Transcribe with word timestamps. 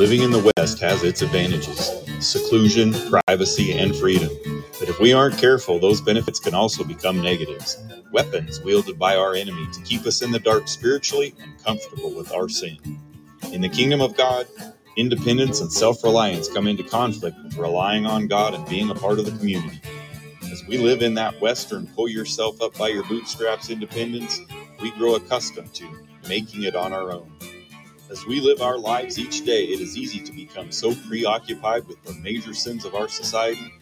Living 0.00 0.22
in 0.22 0.30
the 0.30 0.50
West 0.56 0.78
has 0.80 1.04
its 1.04 1.20
advantages 1.20 1.90
seclusion, 2.20 2.94
privacy, 3.10 3.76
and 3.76 3.94
freedom. 3.94 4.30
But 4.78 4.88
if 4.88 4.98
we 4.98 5.12
aren't 5.12 5.36
careful, 5.36 5.78
those 5.78 6.00
benefits 6.00 6.40
can 6.40 6.54
also 6.54 6.84
become 6.84 7.20
negatives 7.20 7.76
weapons 8.10 8.62
wielded 8.62 8.98
by 8.98 9.14
our 9.16 9.34
enemy 9.34 9.68
to 9.74 9.80
keep 9.82 10.06
us 10.06 10.22
in 10.22 10.30
the 10.32 10.38
dark 10.38 10.68
spiritually 10.68 11.34
and 11.42 11.62
comfortable 11.62 12.14
with 12.14 12.32
our 12.32 12.48
sin. 12.48 12.78
In 13.52 13.60
the 13.60 13.68
kingdom 13.68 14.00
of 14.00 14.16
God, 14.16 14.46
independence 14.96 15.60
and 15.60 15.70
self 15.70 16.02
reliance 16.02 16.48
come 16.48 16.66
into 16.66 16.82
conflict 16.82 17.36
with 17.44 17.58
relying 17.58 18.06
on 18.06 18.26
God 18.26 18.54
and 18.54 18.66
being 18.70 18.88
a 18.88 18.94
part 18.94 19.18
of 19.18 19.26
the 19.26 19.38
community. 19.38 19.82
As 20.50 20.64
we 20.66 20.78
live 20.78 21.02
in 21.02 21.12
that 21.16 21.38
Western 21.42 21.86
pull 21.88 22.08
yourself 22.08 22.62
up 22.62 22.74
by 22.78 22.88
your 22.88 23.04
bootstraps 23.04 23.68
independence, 23.68 24.40
we 24.80 24.92
grow 24.92 25.16
accustomed 25.16 25.74
to 25.74 25.86
making 26.26 26.62
it 26.62 26.74
on 26.74 26.94
our 26.94 27.12
own. 27.12 27.30
As 28.10 28.26
we 28.26 28.40
live 28.40 28.60
our 28.60 28.76
lives 28.76 29.20
each 29.20 29.44
day, 29.44 29.66
it 29.66 29.80
is 29.80 29.96
easy 29.96 30.18
to 30.18 30.32
become 30.32 30.72
so 30.72 30.92
preoccupied 31.06 31.86
with 31.86 32.02
the 32.02 32.14
major 32.14 32.52
sins 32.52 32.84
of 32.84 32.96
our 32.96 33.06
society 33.06 33.72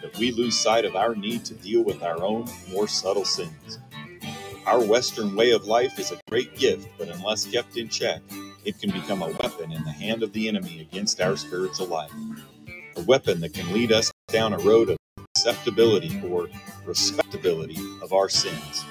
that 0.00 0.16
we 0.16 0.32
lose 0.32 0.58
sight 0.58 0.86
of 0.86 0.96
our 0.96 1.14
need 1.14 1.44
to 1.44 1.54
deal 1.54 1.84
with 1.84 2.02
our 2.02 2.22
own 2.22 2.48
more 2.72 2.88
subtle 2.88 3.26
sins. 3.26 3.78
Our 4.66 4.82
Western 4.82 5.36
way 5.36 5.50
of 5.50 5.66
life 5.66 5.98
is 5.98 6.12
a 6.12 6.20
great 6.30 6.56
gift, 6.56 6.88
but 6.96 7.10
unless 7.10 7.44
kept 7.44 7.76
in 7.76 7.90
check, 7.90 8.22
it 8.64 8.80
can 8.80 8.90
become 8.90 9.20
a 9.20 9.28
weapon 9.42 9.70
in 9.70 9.84
the 9.84 9.92
hand 9.92 10.22
of 10.22 10.32
the 10.32 10.48
enemy 10.48 10.80
against 10.80 11.20
our 11.20 11.36
spiritual 11.36 11.86
life. 11.86 12.12
A 12.96 13.02
weapon 13.02 13.42
that 13.42 13.52
can 13.52 13.70
lead 13.74 13.92
us 13.92 14.10
down 14.28 14.54
a 14.54 14.58
road 14.60 14.88
of 14.88 14.96
acceptability 15.36 16.22
or 16.26 16.48
respectability 16.86 17.76
of 18.00 18.14
our 18.14 18.30
sins. 18.30 18.82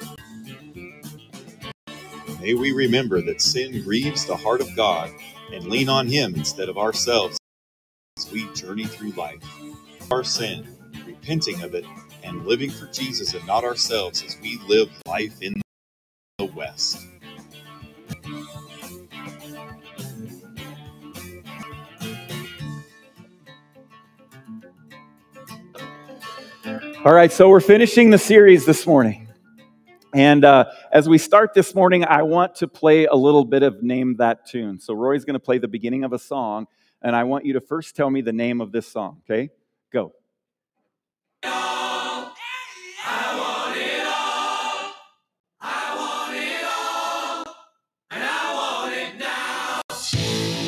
May 2.43 2.55
we 2.55 2.73
remember 2.73 3.21
that 3.21 3.41
sin 3.41 3.83
grieves 3.83 4.25
the 4.25 4.35
heart 4.35 4.59
of 4.59 4.75
God 4.75 5.09
and 5.53 5.63
lean 5.67 5.87
on 5.87 6.07
Him 6.07 6.35
instead 6.35 6.67
of 6.67 6.77
ourselves 6.77 7.37
as 8.17 8.29
we 8.33 8.51
journey 8.53 8.83
through 8.83 9.11
life. 9.11 9.41
Our 10.11 10.25
sin, 10.25 10.67
repenting 11.05 11.61
of 11.61 11.73
it, 11.73 11.85
and 12.21 12.45
living 12.45 12.69
for 12.69 12.87
Jesus 12.87 13.33
and 13.33 13.47
not 13.47 13.63
ourselves 13.63 14.21
as 14.23 14.37
we 14.41 14.59
live 14.67 14.89
life 15.07 15.41
in 15.41 15.53
the 16.37 16.47
West. 16.47 16.97
All 27.05 27.13
right, 27.13 27.31
so 27.31 27.47
we're 27.47 27.61
finishing 27.61 28.09
the 28.09 28.17
series 28.17 28.65
this 28.65 28.85
morning. 28.85 29.22
And 30.13 30.45
uh, 30.45 30.65
as 30.91 31.09
we 31.09 31.17
start 31.17 31.55
this 31.55 31.73
morning, 31.73 32.05
I 32.05 32.21
want 32.21 32.53
to 32.55 32.67
play 32.67 33.05
a 33.05 33.15
little 33.15 33.45
bit 33.45 33.63
of 33.63 33.81
Name 33.81 34.17
That 34.17 34.45
Tune. 34.45 34.79
So 34.79 34.93
Roy's 34.93 35.25
going 35.25 35.33
to 35.33 35.39
play 35.39 35.57
the 35.57 35.67
beginning 35.67 36.03
of 36.03 36.13
a 36.13 36.19
song, 36.19 36.67
and 37.01 37.15
I 37.15 37.23
want 37.23 37.45
you 37.45 37.53
to 37.53 37.61
first 37.61 37.95
tell 37.95 38.11
me 38.11 38.21
the 38.21 38.31
name 38.31 38.61
of 38.61 38.71
this 38.71 38.87
song, 38.87 39.21
okay? 39.25 39.49
Go. 39.91 40.13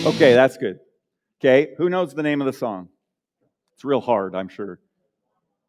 Okay, 0.08 0.34
that's 0.34 0.58
good. 0.58 0.80
Okay, 1.40 1.74
who 1.78 1.90
knows 1.90 2.14
the 2.14 2.24
name 2.24 2.42
of 2.42 2.46
the 2.48 2.54
song? 2.54 2.90
It's 3.74 3.84
real 3.84 4.02
hard, 4.02 4.36
I'm 4.36 4.50
sure. 4.50 4.80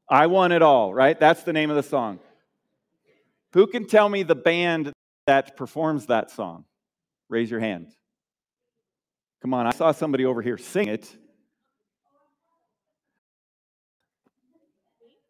I 0.08 0.28
want 0.28 0.52
it 0.52 0.62
all, 0.62 0.94
right? 0.94 1.18
That's 1.18 1.42
the 1.42 1.52
name 1.52 1.68
of 1.68 1.76
the 1.76 1.82
song. 1.82 2.20
Who 3.52 3.66
can 3.66 3.86
tell 3.86 4.08
me 4.08 4.22
the 4.22 4.34
band 4.34 4.92
that 5.26 5.56
performs 5.56 6.06
that 6.06 6.30
song? 6.30 6.64
Raise 7.28 7.50
your 7.50 7.60
hand. 7.60 7.92
Come 9.42 9.54
on, 9.54 9.66
I 9.66 9.70
saw 9.70 9.92
somebody 9.92 10.24
over 10.24 10.42
here 10.42 10.58
sing 10.58 10.88
it. 10.88 11.16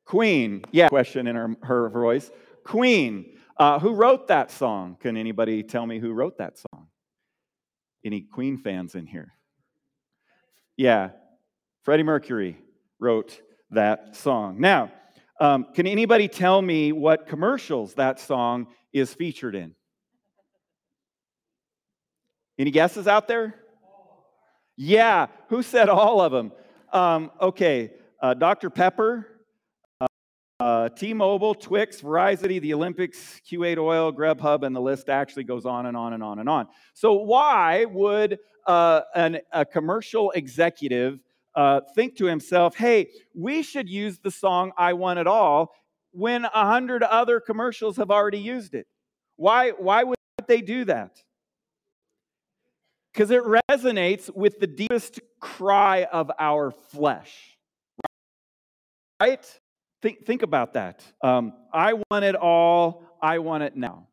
Queen. 0.05 0.65
Yeah, 0.71 0.88
question 0.88 1.26
in 1.26 1.37
her, 1.37 1.56
her 1.62 1.88
voice. 1.91 2.31
Queen. 2.65 3.32
Uh, 3.59 3.78
who 3.78 3.94
wrote 3.94 4.28
that 4.28 4.50
song? 4.50 4.97
Can 5.00 5.16
anybody 5.16 5.62
tell 5.62 5.87
me 5.87 5.99
who 5.99 6.12
wrote 6.12 6.38
that 6.38 6.59
song? 6.59 6.88
Any 8.05 8.21
Queen 8.21 8.59
fans 8.59 8.94
in 8.94 9.06
here? 9.06 9.32
Yeah, 10.76 11.10
Freddie 11.82 12.03
Mercury 12.03 12.59
wrote 12.99 13.41
that 13.71 14.15
song. 14.15 14.60
Now, 14.60 14.93
um, 15.41 15.67
can 15.75 15.87
anybody 15.87 16.29
tell 16.29 16.61
me 16.63 16.93
what 16.93 17.27
commercials 17.27 17.95
that 17.95 18.19
song 18.21 18.69
is 18.93 19.13
featured 19.13 19.55
in? 19.55 19.75
Any 22.59 22.71
guesses 22.71 23.07
out 23.07 23.29
there? 23.29 23.55
Yeah, 24.77 25.27
who 25.49 25.63
said 25.63 25.89
all 25.89 26.21
of 26.21 26.33
them? 26.33 26.53
Um, 26.93 27.31
okay, 27.41 27.93
uh, 28.21 28.35
Dr. 28.35 28.71
Pepper, 28.71 29.27
uh, 30.01 30.07
uh, 30.61 30.89
T 30.91 31.13
Mobile, 31.13 31.55
Twix, 31.55 32.01
Verizon, 32.01 32.61
the 32.61 32.73
Olympics, 32.73 33.41
Q8 33.51 33.79
Oil, 33.79 34.13
Grubhub, 34.13 34.65
and 34.65 34.75
the 34.75 34.81
list 34.81 35.09
actually 35.11 35.45
goes 35.45 35.67
on 35.67 35.87
and 35.87 35.97
on 35.97 36.15
and 36.15 36.23
on 36.23 36.39
and 36.39 36.49
on. 36.49 36.69
So, 36.95 37.13
why 37.13 37.85
would 37.85 38.39
uh, 38.67 39.03
an, 39.15 39.39
a 39.53 39.65
commercial 39.65 40.31
executive 40.31 41.21
uh, 41.56 41.81
think 41.94 42.17
to 42.19 42.27
himself, 42.27 42.77
hey, 42.77 43.09
we 43.34 43.62
should 43.62 43.89
use 43.89 44.19
the 44.19 44.31
song 44.31 44.72
I 44.77 44.93
Want 44.93 45.19
It 45.19 45.27
All 45.27 45.75
when 46.12 46.44
a 46.44 46.67
hundred 46.67 47.03
other 47.03 47.41
commercials 47.41 47.97
have 47.97 48.11
already 48.11 48.39
used 48.39 48.75
it? 48.75 48.87
Why, 49.37 49.71
why 49.71 50.05
would 50.05 50.17
they 50.47 50.61
do 50.61 50.84
that? 50.84 51.22
Because 53.12 53.31
it 53.31 53.43
resonates 53.43 54.34
with 54.34 54.61
the 54.61 54.67
deepest 54.67 55.21
cry 55.41 56.05
of 56.05 56.31
our 56.39 56.71
flesh. 56.71 57.56
Right? 59.21 59.61
Think, 60.03 60.27
think 60.27 60.43
about 60.43 60.75
that. 60.75 61.03
Um, 61.23 61.55
I 61.73 61.94
want 62.11 62.25
it 62.25 62.34
all, 62.34 63.03
I 63.23 63.38
want 63.38 63.62
it 63.62 63.75
now. 63.75 64.09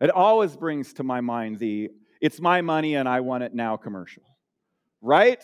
It 0.00 0.10
always 0.10 0.56
brings 0.56 0.94
to 0.94 1.02
my 1.02 1.20
mind 1.20 1.58
the 1.58 1.90
it's 2.20 2.40
my 2.40 2.60
money 2.60 2.96
and 2.96 3.08
I 3.08 3.20
want 3.20 3.44
it 3.44 3.54
now 3.54 3.76
commercial. 3.76 4.22
Right? 5.00 5.42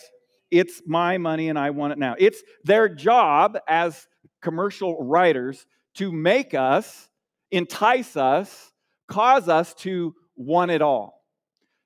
It's 0.51 0.81
my 0.85 1.17
money 1.17 1.49
and 1.49 1.59
I 1.59 1.71
want 1.71 1.93
it 1.93 1.99
now. 1.99 2.15
It's 2.17 2.41
their 2.63 2.87
job 2.87 3.57
as 3.67 4.07
commercial 4.41 5.03
writers 5.03 5.65
to 5.95 6.11
make 6.11 6.53
us, 6.53 7.09
entice 7.51 8.15
us, 8.15 8.71
cause 9.07 9.49
us 9.49 9.73
to 9.75 10.15
want 10.35 10.71
it 10.71 10.81
all. 10.81 11.23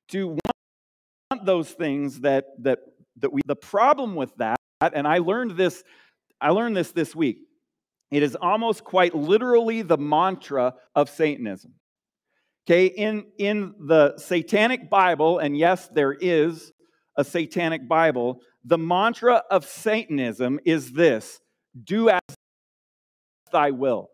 To 0.10 0.28
want 0.28 1.46
those 1.46 1.72
things 1.72 2.22
that 2.22 2.46
that 2.60 2.80
that 3.18 3.32
we 3.32 3.42
the 3.46 3.56
problem 3.56 4.16
with 4.16 4.36
that 4.38 4.58
and 4.82 5.08
I 5.08 5.20
learned 5.20 5.52
this 5.52 5.84
I 6.42 6.50
learned 6.50 6.76
this 6.76 6.92
this 6.92 7.16
week. 7.16 7.38
It 8.12 8.24
is 8.24 8.36
almost 8.36 8.84
quite 8.84 9.16
literally 9.16 9.84
the 9.84 9.98
mantra 9.98 10.74
of 10.96 11.10
Satanism. 11.10 11.74
Okay, 12.68 12.88
in, 12.88 13.26
in 13.40 13.74
the 13.80 14.18
Satanic 14.18 14.90
Bible, 14.90 15.40
and 15.40 15.58
yes, 15.58 15.90
there 15.94 16.14
is 16.14 16.72
a 17.18 17.24
Satanic 17.24 17.88
Bible, 17.88 18.40
the 18.64 18.78
mantra 18.78 19.44
of 19.50 19.66
Satanism 19.66 20.60
is 20.66 20.92
this 20.92 21.40
do 21.84 22.10
as 22.10 22.22
thy 23.52 23.72
will. 23.72 24.10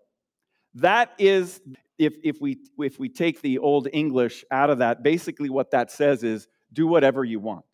That 0.76 1.12
is, 1.18 1.60
if, 1.98 2.16
if, 2.24 2.40
we, 2.40 2.58
if 2.78 3.00
we 3.00 3.10
take 3.10 3.42
the 3.42 3.58
Old 3.60 3.88
English 3.92 4.46
out 4.52 4.70
of 4.70 4.80
that, 4.80 5.04
basically 5.04 5.50
what 5.50 5.72
that 5.72 5.92
says 5.92 6.24
is 6.24 6.48
do 6.72 6.88
whatever 6.88 7.24
you 7.24 7.40
want. 7.40 7.66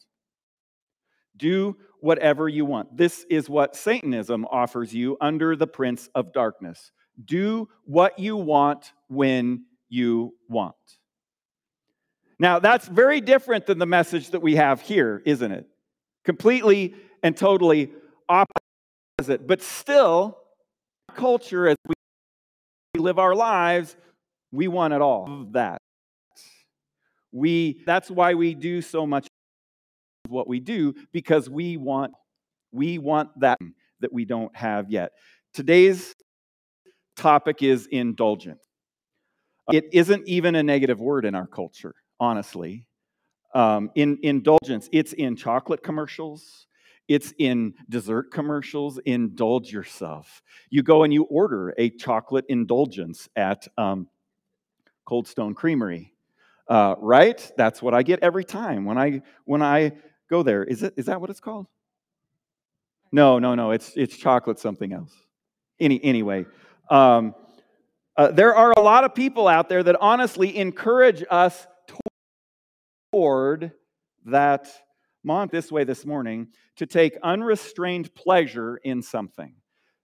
Do 1.36 1.78
whatever 2.00 2.48
you 2.48 2.66
want. 2.66 2.96
This 2.96 3.26
is 3.30 3.50
what 3.50 3.76
Satanism 3.76 4.46
offers 4.46 4.94
you 4.94 5.18
under 5.20 5.56
the 5.56 5.68
Prince 5.68 6.10
of 6.16 6.32
Darkness. 6.32 6.92
Do 7.24 7.70
what 7.86 8.20
you 8.20 8.38
want 8.38 8.92
when 9.08 9.66
you 9.90 10.34
want. 10.48 10.76
Now, 12.40 12.60
that's 12.60 12.88
very 12.88 13.22
different 13.22 13.66
than 13.66 13.80
the 13.80 13.86
message 13.86 14.32
that 14.32 14.42
we 14.42 14.56
have 14.56 14.82
here, 14.82 15.22
isn't 15.26 15.52
it? 15.52 15.68
Completely 16.24 16.96
and 17.22 17.36
totally 17.36 17.92
opposite. 18.30 19.48
But 19.48 19.62
still, 19.62 20.38
culture, 21.16 21.68
as 21.68 21.78
we 21.88 23.00
live 23.00 23.20
our 23.20 23.36
lives, 23.36 23.96
we 24.52 24.68
want 24.68 24.94
it 24.94 25.02
all 25.02 25.42
of 25.42 25.54
that. 25.54 25.80
We, 27.32 27.82
that's 27.86 28.12
why 28.12 28.36
we 28.36 28.54
do 28.54 28.82
so 28.82 29.08
much 29.08 29.28
of 30.26 30.32
what 30.32 30.48
we 30.48 30.60
do, 30.60 30.94
because 31.12 31.50
we 31.50 31.78
want, 31.78 32.14
we 32.72 32.98
want 32.98 33.30
that 33.40 33.60
that 34.02 34.12
we 34.12 34.26
don't 34.26 34.56
have 34.56 34.92
yet. 34.92 35.14
Today's 35.54 36.14
topic 37.16 37.64
is 37.64 37.88
indulgent. 37.88 38.60
It 39.72 39.86
isn't 39.94 40.28
even 40.28 40.56
a 40.56 40.64
negative 40.64 41.00
word 41.00 41.24
in 41.24 41.36
our 41.36 41.48
culture, 41.48 41.96
honestly 42.20 42.86
um, 43.54 43.92
in 43.96 44.20
indulgence. 44.24 44.90
It's 44.92 45.14
in 45.14 45.36
chocolate 45.36 45.84
commercials. 45.84 46.68
It's 47.08 47.34
in 47.38 47.74
dessert 47.90 48.32
commercials. 48.32 48.98
Indulge 49.06 49.72
yourself. 49.72 50.42
You 50.70 50.84
go 50.84 51.04
and 51.04 51.14
you 51.14 51.24
order 51.24 51.74
a 51.78 51.90
chocolate 51.90 52.46
indulgence 52.50 53.30
at 53.36 53.68
um, 53.78 54.08
Cold 55.06 55.28
Stone 55.28 55.56
Creamery, 55.56 56.14
uh, 56.68 56.96
right? 57.00 57.52
That's 57.58 57.82
what 57.82 57.94
I 57.94 58.04
get 58.04 58.20
every 58.22 58.46
time 58.46 58.86
when 58.86 58.98
I 58.98 59.22
when 59.46 59.62
I 59.62 59.94
Go 60.34 60.42
there. 60.42 60.64
Is 60.64 60.82
it? 60.82 60.96
Is 60.98 61.06
that 61.06 61.22
what 61.22 61.30
it's 61.30 61.40
called? 61.40 61.68
No, 63.12 63.38
no, 63.38 63.54
no. 63.54 63.70
It's 63.70 63.94
it's 63.96 64.18
chocolate 64.18 64.58
something 64.58 64.92
else. 64.92 65.14
Any 65.80 66.04
anyway. 66.04 66.48
Um, 66.90 67.36
uh, 68.18 68.32
there 68.32 68.56
are 68.56 68.72
a 68.76 68.80
lot 68.80 69.04
of 69.04 69.14
people 69.14 69.48
out 69.48 69.70
there 69.70 69.84
that 69.84 69.96
honestly 70.02 70.58
encourage 70.58 71.24
us 71.30 71.68
toward 73.14 73.72
that 74.26 74.68
Mont 75.24 75.52
this 75.52 75.72
way 75.72 75.84
this 75.84 76.04
morning 76.04 76.48
to 76.78 76.88
take 76.88 77.16
unrestrained 77.22 78.14
pleasure 78.16 78.78
in 78.78 79.04
something, 79.04 79.54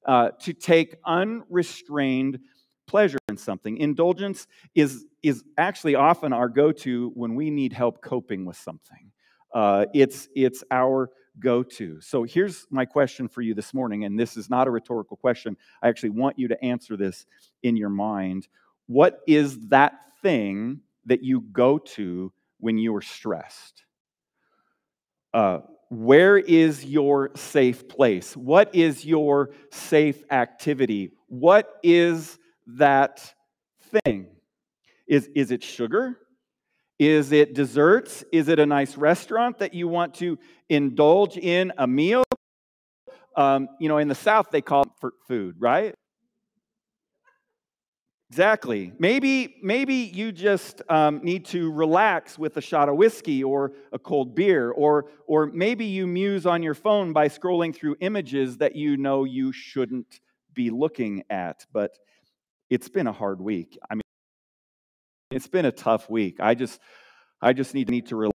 uh, 0.06 0.30
to 0.42 0.54
take 0.54 0.96
unrestrained 1.04 2.40
pleasure 2.88 3.18
in 3.28 3.36
something. 3.36 3.78
Indulgence 3.78 4.46
is, 4.76 5.06
is 5.24 5.44
actually 5.58 5.96
often 5.96 6.34
our 6.34 6.48
go 6.48 6.72
to 6.72 7.10
when 7.16 7.34
we 7.34 7.50
need 7.50 7.74
help 7.74 8.00
coping 8.04 8.46
with 8.46 8.58
something. 8.58 9.12
Uh, 9.56 9.88
it's, 9.96 10.28
it's 10.36 10.64
our 10.70 11.10
go 11.40 11.64
to. 11.64 12.00
So 12.02 12.24
here's 12.24 12.68
my 12.70 12.86
question 12.86 13.28
for 13.28 13.42
you 13.42 13.56
this 13.56 13.74
morning, 13.74 14.04
and 14.04 14.20
this 14.20 14.38
is 14.38 14.52
not 14.52 14.68
a 14.68 14.72
rhetorical 14.72 15.18
question. 15.18 15.58
I 15.82 15.90
actually 15.90 16.12
want 16.12 16.38
you 16.38 16.48
to 16.50 16.64
answer 16.64 16.96
this 16.96 17.26
in 17.64 17.76
your 17.76 17.90
mind. 17.90 18.48
What 18.86 19.22
is 19.28 19.58
that 19.70 19.94
thing 20.22 20.82
that 21.08 21.24
you 21.24 21.42
go 21.52 21.80
to 21.80 22.32
when 22.60 22.78
you 22.78 22.96
are 22.96 23.02
stressed? 23.02 23.84
Uh, 25.34 25.60
where 25.90 26.38
is 26.38 26.86
your 26.86 27.32
safe 27.36 27.88
place? 27.88 28.38
What 28.38 28.74
is 28.76 29.06
your 29.06 29.52
safe 29.72 30.24
activity? 30.32 31.12
What 31.28 31.80
is 31.84 32.38
that 32.68 33.34
thing? 34.06 34.28
Is, 35.08 35.30
is 35.36 35.52
it 35.52 35.64
sugar? 35.64 36.18
Is 37.00 37.32
it 37.32 37.56
desserts? 37.56 38.24
Is 38.32 38.50
it 38.50 38.60
a 38.60 38.66
nice 38.66 38.98
restaurant 38.98 39.60
that 39.60 39.74
you 39.74 39.88
want 39.88 40.16
to 40.16 40.38
indulge 40.68 41.38
in 41.38 41.72
a 41.78 41.88
meal? 41.88 42.24
Um, 43.36 43.70
you 43.80 43.88
know, 43.88 43.98
in 43.98 44.10
the 44.10 44.16
South, 44.16 44.48
they 44.52 44.62
call 44.62 44.84
it 44.84 45.12
food, 45.28 45.56
right? 45.60 45.96
Exactly. 48.32 48.94
Maybe, 49.00 49.56
maybe 49.64 49.96
you 49.96 50.32
just 50.32 50.84
um, 50.88 51.20
need 51.24 51.46
to 51.46 51.72
relax 51.72 52.38
with 52.38 52.58
a 52.58 52.62
shot 52.62 52.88
of 52.88 52.96
whiskey 52.96 53.44
or 53.44 53.74
a 53.92 53.98
cold 53.98 54.36
beer, 54.36 54.70
or, 54.70 55.08
or 55.26 55.48
maybe 55.48 55.86
you 55.86 56.06
muse 56.06 56.46
on 56.46 56.62
your 56.62 56.76
phone 56.76 57.12
by 57.12 57.28
scrolling 57.28 57.76
through 57.76 57.96
images 58.02 58.58
that 58.58 58.76
you 58.76 58.98
know 58.98 59.24
you 59.24 59.52
shouldn't 59.52 60.20
be 60.54 60.70
looking 60.70 61.24
at. 61.32 61.66
But 61.74 61.98
it's 62.70 62.88
been 62.88 63.08
a 63.08 63.12
hard 63.12 63.42
week. 63.42 63.80
I 63.90 63.96
mean, 63.96 64.02
it's 65.32 65.48
been 65.48 65.66
a 65.66 65.72
tough 65.72 66.08
week. 66.08 66.38
I 66.40 66.54
just, 66.54 66.80
I 67.42 67.54
just 67.54 67.74
need, 67.74 67.90
need 67.90 68.08
to 68.08 68.32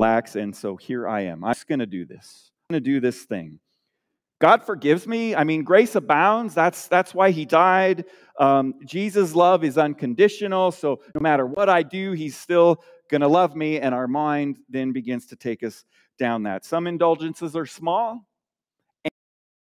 relax, 0.00 0.34
and 0.34 0.54
so 0.54 0.74
here 0.74 1.06
I 1.06 1.22
am. 1.22 1.44
I'm 1.44 1.54
just 1.54 1.68
going 1.68 1.78
to 1.78 1.86
do 1.86 2.04
this. 2.04 2.50
I'm 2.68 2.74
going 2.74 2.82
to 2.82 2.90
do 2.90 3.00
this 3.00 3.22
thing. 3.22 3.60
God 4.40 4.62
forgives 4.62 5.06
me. 5.06 5.34
I 5.34 5.44
mean, 5.44 5.64
grace 5.64 5.94
abounds. 5.94 6.54
That's, 6.54 6.86
that's 6.86 7.12
why 7.12 7.32
he 7.32 7.44
died. 7.44 8.04
Um, 8.38 8.74
Jesus' 8.84 9.34
love 9.34 9.64
is 9.64 9.76
unconditional. 9.76 10.70
So 10.70 11.00
no 11.14 11.20
matter 11.20 11.44
what 11.44 11.68
I 11.68 11.82
do, 11.82 12.12
he's 12.12 12.36
still 12.36 12.82
going 13.10 13.22
to 13.22 13.28
love 13.28 13.56
me. 13.56 13.80
And 13.80 13.94
our 13.94 14.06
mind 14.06 14.58
then 14.68 14.92
begins 14.92 15.26
to 15.26 15.36
take 15.36 15.64
us 15.64 15.84
down 16.18 16.44
that. 16.44 16.64
Some 16.64 16.86
indulgences 16.86 17.56
are 17.56 17.66
small 17.66 18.26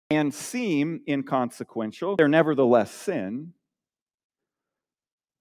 and 0.09 0.33
seem 0.33 1.01
inconsequential, 1.07 2.15
they're 2.15 2.27
nevertheless 2.27 2.91
sin. 2.91 3.53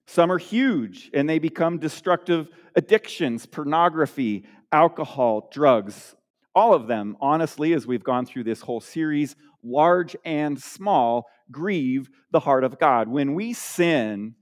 Some 0.07 0.33
are 0.33 0.39
huge 0.39 1.11
and 1.13 1.29
they 1.29 1.39
become 1.39 1.79
destructive 1.79 2.49
addictions, 2.75 3.45
pornography, 3.45 4.47
alcohol, 4.73 5.49
drugs, 5.53 6.15
all 6.59 6.75
of 6.75 6.89
them, 6.89 7.17
honestly, 7.21 7.73
as 7.73 7.87
we've 7.87 8.03
gone 8.03 8.27
through 8.27 8.43
this 8.43 8.61
whole 8.61 8.81
series, 8.81 9.37
large 9.63 10.17
and 10.25 10.61
small, 10.61 11.29
grieve 11.53 12.11
the 12.33 12.41
heart 12.41 12.65
of 12.65 12.81
God. 12.81 13.07
When 13.07 13.35
we 13.35 13.53
sin, 13.53 14.35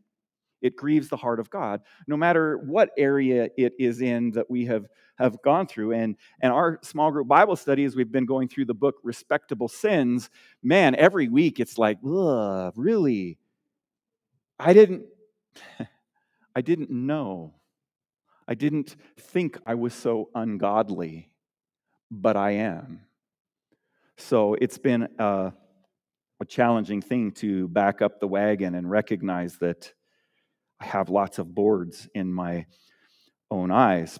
it 0.62 0.76
grieves 0.76 1.10
the 1.10 1.18
heart 1.18 1.40
of 1.40 1.50
God, 1.50 1.82
no 2.08 2.16
matter 2.16 2.56
what 2.56 2.88
area 2.96 3.50
it 3.58 3.74
is 3.78 4.00
in 4.00 4.30
that 4.30 4.50
we 4.50 4.64
have, 4.64 4.86
have 5.18 5.42
gone 5.42 5.66
through. 5.66 5.92
And, 5.92 6.16
and 6.40 6.54
our 6.54 6.78
small 6.82 7.10
group 7.10 7.28
Bible 7.28 7.54
study, 7.54 7.84
as 7.84 7.94
we've 7.94 8.10
been 8.10 8.24
going 8.24 8.48
through 8.48 8.64
the 8.64 8.72
book 8.72 8.94
Respectable 9.02 9.68
Sins, 9.68 10.30
man, 10.62 10.94
every 10.94 11.28
week 11.28 11.60
it's 11.60 11.76
like, 11.76 11.98
ugh, 12.02 12.72
really? 12.76 13.36
I 14.58 14.72
didn't, 14.72 15.04
I 16.56 16.62
didn't 16.62 16.88
know. 16.88 17.56
I 18.48 18.54
didn't 18.54 18.96
think 19.18 19.58
I 19.66 19.74
was 19.74 19.92
so 19.92 20.30
ungodly 20.34 21.28
but 22.10 22.36
I 22.36 22.52
am. 22.52 23.00
So 24.18 24.54
it's 24.54 24.78
been 24.78 25.08
a, 25.18 25.52
a, 26.40 26.44
challenging 26.46 27.02
thing 27.02 27.32
to 27.32 27.68
back 27.68 28.00
up 28.00 28.18
the 28.20 28.28
wagon 28.28 28.74
and 28.74 28.90
recognize 28.90 29.58
that 29.58 29.92
I 30.80 30.86
have 30.86 31.10
lots 31.10 31.38
of 31.38 31.54
boards 31.54 32.08
in 32.14 32.32
my 32.32 32.66
own 33.50 33.70
eyes. 33.70 34.18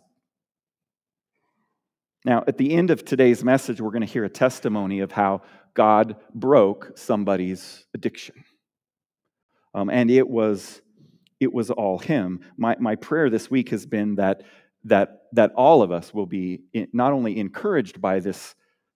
Now, 2.24 2.44
at 2.46 2.58
the 2.58 2.72
end 2.72 2.90
of 2.90 3.04
today's 3.04 3.44
message, 3.44 3.80
we're 3.80 3.90
going 3.90 4.00
to 4.00 4.12
hear 4.12 4.24
a 4.24 4.28
testimony 4.28 5.00
of 5.00 5.12
how 5.12 5.42
God 5.74 6.16
broke 6.34 6.98
somebody's 6.98 7.86
addiction. 7.94 8.44
Um, 9.74 9.90
and 9.90 10.10
it 10.10 10.28
was, 10.28 10.82
it 11.38 11.52
was 11.52 11.70
all 11.70 11.98
Him. 11.98 12.40
My, 12.56 12.76
my 12.80 12.96
prayer 12.96 13.30
this 13.30 13.50
week 13.50 13.68
has 13.70 13.86
been 13.86 14.16
that 14.16 14.42
that, 14.86 15.22
that 15.32 15.52
all 15.56 15.82
of 15.82 15.90
us 15.90 16.14
will 16.14 16.26
be 16.26 16.62
not 16.92 17.12
only 17.12 17.38
encouraged 17.38 18.00
by 18.00 18.20
this 18.20 18.54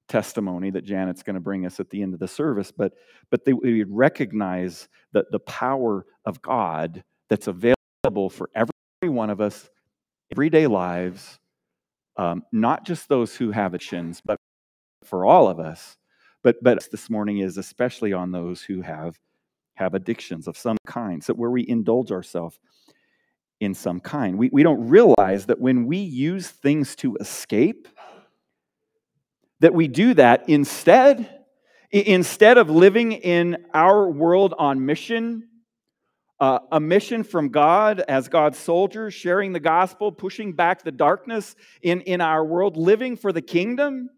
testimony 0.09 0.71
that 0.71 0.85
Janet's 0.85 1.23
going 1.23 1.35
to 1.35 1.41
bring 1.41 1.67
us 1.67 1.81
at 1.81 1.91
the 1.91 2.03
end 2.03 2.15
of 2.15 2.21
the 2.21 2.29
service, 2.29 2.71
but, 2.71 2.95
but 3.31 3.45
they 3.45 3.53
would 3.53 3.91
recognize 3.91 4.89
that 5.13 5.31
the 5.31 5.41
power 5.41 6.07
of 6.25 6.41
God 6.43 7.03
that's 7.29 7.49
available 7.49 8.31
for 8.31 8.51
every 8.55 8.73
one 9.03 9.31
of 9.31 9.41
us, 9.41 9.69
everyday 10.33 10.67
lives, 10.67 11.39
um, 12.17 12.43
not 12.53 12.85
just 12.85 13.09
those 13.09 13.35
who 13.35 13.51
have 13.51 13.75
addictions, 13.75 14.21
but 14.25 14.37
for 15.05 15.25
all 15.25 15.49
of 15.49 15.59
us. 15.59 15.97
But, 16.43 16.63
but 16.63 16.89
this 16.91 17.11
morning 17.11 17.39
is 17.39 17.57
especially 17.57 18.13
on 18.13 18.31
those 18.31 18.63
who 18.63 18.81
have, 18.83 19.19
have 19.75 19.95
addictions 19.95 20.47
of 20.47 20.57
some 20.57 20.77
kind, 20.87 21.23
so 21.23 21.35
where 21.35 21.51
we 21.51 21.69
indulge 21.69 22.13
ourselves 22.13 22.59
in 23.61 23.75
some 23.75 24.01
kind. 24.01 24.39
We, 24.39 24.49
we 24.51 24.63
don't 24.63 24.89
realize 24.89 25.47
that 25.47 25.61
when 25.61 25.87
we 25.87 25.99
use 25.99 26.49
things 26.49 26.97
to 26.97 27.17
escape, 27.17 27.87
that 29.61 29.75
we 29.75 29.87
do 29.87 30.15
that 30.15 30.49
instead. 30.49 31.37
Instead 31.93 32.57
of 32.57 32.71
living 32.71 33.13
in 33.13 33.67
our 33.75 34.09
world 34.09 34.55
on 34.59 34.87
mission, 34.87 35.49
uh, 36.39 36.61
a 36.73 36.81
mission 36.81 37.23
from 37.25 37.51
God 37.51 38.01
as 38.01 38.29
God's 38.29 38.59
soldiers, 38.59 39.13
sharing 39.13 39.53
the 39.53 39.61
gospel, 39.61 40.11
pushing 40.11 40.53
back 40.53 40.83
the 40.83 40.93
darkness 40.93 41.55
in, 41.83 42.01
in 42.03 42.21
our 42.21 42.45
world, 42.45 42.77
living 42.77 43.17
for 43.17 43.33
the 43.33 43.43
kingdom. 43.43 44.09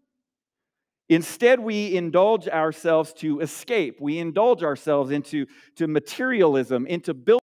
Instead, 1.09 1.59
we 1.59 1.97
indulge 1.97 2.47
ourselves 2.47 3.11
to 3.13 3.41
escape. 3.41 3.99
We 3.99 4.19
indulge 4.19 4.63
ourselves 4.63 5.11
into 5.11 5.47
to 5.75 5.87
materialism, 5.87 6.87
into 6.87 7.13
building 7.13 7.42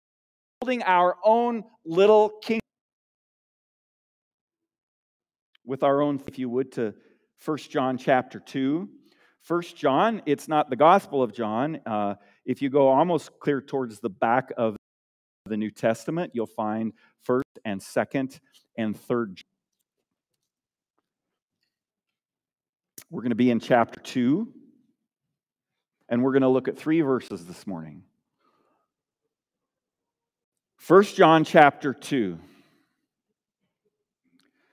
building 0.60 0.82
our 0.82 1.16
own 1.24 1.64
little 1.86 2.28
kingdom 2.28 2.60
with 5.64 5.82
our 5.82 6.02
own, 6.02 6.20
if 6.26 6.38
you 6.38 6.50
would, 6.50 6.70
to 6.72 6.92
First 7.38 7.70
John 7.70 7.96
chapter 7.96 8.38
2. 8.38 8.86
First 9.40 9.74
John, 9.74 10.20
it's 10.26 10.48
not 10.48 10.68
the 10.68 10.76
Gospel 10.76 11.22
of 11.22 11.32
John. 11.32 11.80
Uh, 11.86 12.16
if 12.44 12.60
you 12.60 12.68
go 12.68 12.88
almost 12.88 13.30
clear 13.40 13.62
towards 13.62 14.00
the 14.00 14.10
back 14.10 14.52
of 14.58 14.76
the 15.46 15.56
New 15.56 15.70
Testament, 15.70 16.32
you'll 16.34 16.44
find 16.44 16.92
first 17.22 17.46
and 17.64 17.82
second 17.82 18.38
and 18.76 18.94
third. 18.94 19.40
We're 23.08 23.22
going 23.22 23.30
to 23.30 23.34
be 23.34 23.50
in 23.50 23.60
chapter 23.60 23.98
2, 23.98 24.46
and 26.10 26.22
we're 26.22 26.32
going 26.32 26.42
to 26.42 26.48
look 26.48 26.68
at 26.68 26.76
three 26.76 27.00
verses 27.00 27.46
this 27.46 27.66
morning. 27.66 28.02
1 30.86 31.02
John 31.04 31.44
chapter 31.44 31.92
2. 31.92 32.38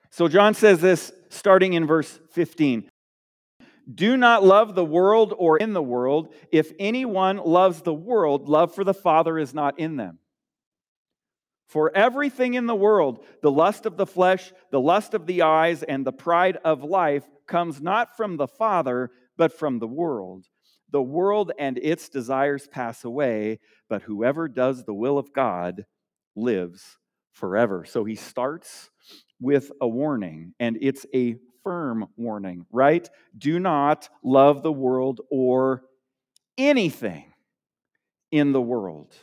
So 0.09 0.29
John 0.29 0.53
says 0.53 0.79
this 0.79 1.11
starting 1.29 1.73
in 1.73 1.85
verse 1.85 2.19
15. 2.31 2.89
Do 3.93 4.15
not 4.15 4.43
love 4.43 4.73
the 4.73 4.85
world 4.85 5.33
or 5.37 5.57
in 5.57 5.73
the 5.73 5.83
world. 5.83 6.33
If 6.51 6.71
anyone 6.79 7.37
loves 7.37 7.81
the 7.81 7.93
world, 7.93 8.47
love 8.47 8.73
for 8.73 8.83
the 8.83 8.93
Father 8.93 9.37
is 9.37 9.53
not 9.53 9.79
in 9.79 9.97
them. 9.97 10.19
For 11.67 11.95
everything 11.95 12.53
in 12.53 12.67
the 12.67 12.75
world, 12.75 13.23
the 13.41 13.51
lust 13.51 13.85
of 13.85 13.97
the 13.97 14.07
flesh, 14.07 14.53
the 14.71 14.79
lust 14.79 15.13
of 15.13 15.25
the 15.25 15.41
eyes, 15.41 15.83
and 15.83 16.05
the 16.05 16.13
pride 16.13 16.57
of 16.63 16.83
life 16.83 17.25
comes 17.45 17.81
not 17.81 18.15
from 18.15 18.37
the 18.37 18.47
Father, 18.47 19.11
but 19.37 19.51
from 19.51 19.79
the 19.79 19.87
world. 19.87 20.45
The 20.89 21.01
world 21.01 21.51
and 21.59 21.77
its 21.77 22.07
desires 22.07 22.65
pass 22.65 23.03
away, 23.03 23.59
but 23.89 24.03
whoever 24.03 24.47
does 24.47 24.85
the 24.85 24.93
will 24.93 25.17
of 25.17 25.33
God 25.33 25.85
lives 26.37 26.97
forever. 27.33 27.83
So 27.85 28.05
he 28.05 28.15
starts 28.15 28.89
with 29.39 29.71
a 29.81 29.87
warning, 29.87 30.53
and 30.59 30.77
it's 30.81 31.05
a 31.13 31.35
firm 31.63 32.07
warning, 32.15 32.65
right? 32.71 33.07
Do 33.37 33.59
not 33.59 34.09
love 34.23 34.63
the 34.63 34.71
world 34.71 35.21
or 35.29 35.83
anything 36.57 37.33
in 38.31 38.51
the 38.51 38.61
world. 38.61 39.13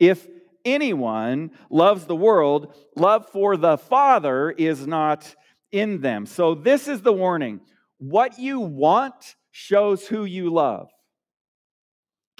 If 0.00 0.26
anyone 0.64 1.50
loves 1.70 2.06
the 2.06 2.16
world, 2.16 2.74
love 2.96 3.28
for 3.30 3.56
the 3.56 3.76
Father 3.76 4.50
is 4.50 4.86
not 4.86 5.34
in 5.70 6.00
them. 6.00 6.26
So, 6.26 6.54
this 6.54 6.88
is 6.88 7.02
the 7.02 7.12
warning 7.12 7.60
what 7.98 8.38
you 8.38 8.60
want 8.60 9.36
shows 9.52 10.06
who 10.06 10.24
you 10.24 10.52
love. 10.52 10.90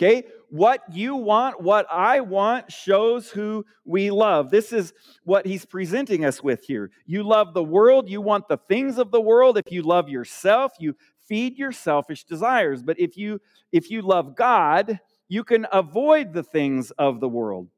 Okay? 0.03 0.25
What 0.49 0.83
you 0.93 1.15
want, 1.15 1.63
what 1.63 1.87
I 1.91 2.21
want, 2.21 2.73
shows 2.73 3.31
who 3.31 3.65
we 3.85 4.11
love. 4.11 4.51
This 4.51 4.73
is 4.73 4.93
what 5.25 5.47
he's 5.47 5.65
presenting 5.65 6.25
us 6.25 6.43
with 6.43 6.65
here. 6.65 6.91
You 7.07 7.23
love 7.23 7.55
the 7.55 7.63
world, 7.63 8.09
you 8.09 8.21
want 8.21 8.49
the 8.49 8.57
things 8.57 8.99
of 8.99 9.11
the 9.11 9.21
world. 9.21 9.57
If 9.59 9.73
you 9.73 9.83
love 9.83 10.09
yourself, 10.09 10.73
you 10.79 10.97
feed 11.29 11.57
your 11.57 11.73
selfish 11.73 12.25
desires. 12.25 12.83
But 12.83 12.99
if 12.99 13.17
you 13.17 13.41
if 13.71 13.91
you 13.91 14.03
love 14.03 14.37
God, 14.37 15.01
you 15.29 15.45
can 15.45 15.67
avoid 15.73 16.33
the 16.33 16.43
things 16.43 16.91
of 16.93 17.21
the 17.21 17.29
world. 17.29 17.69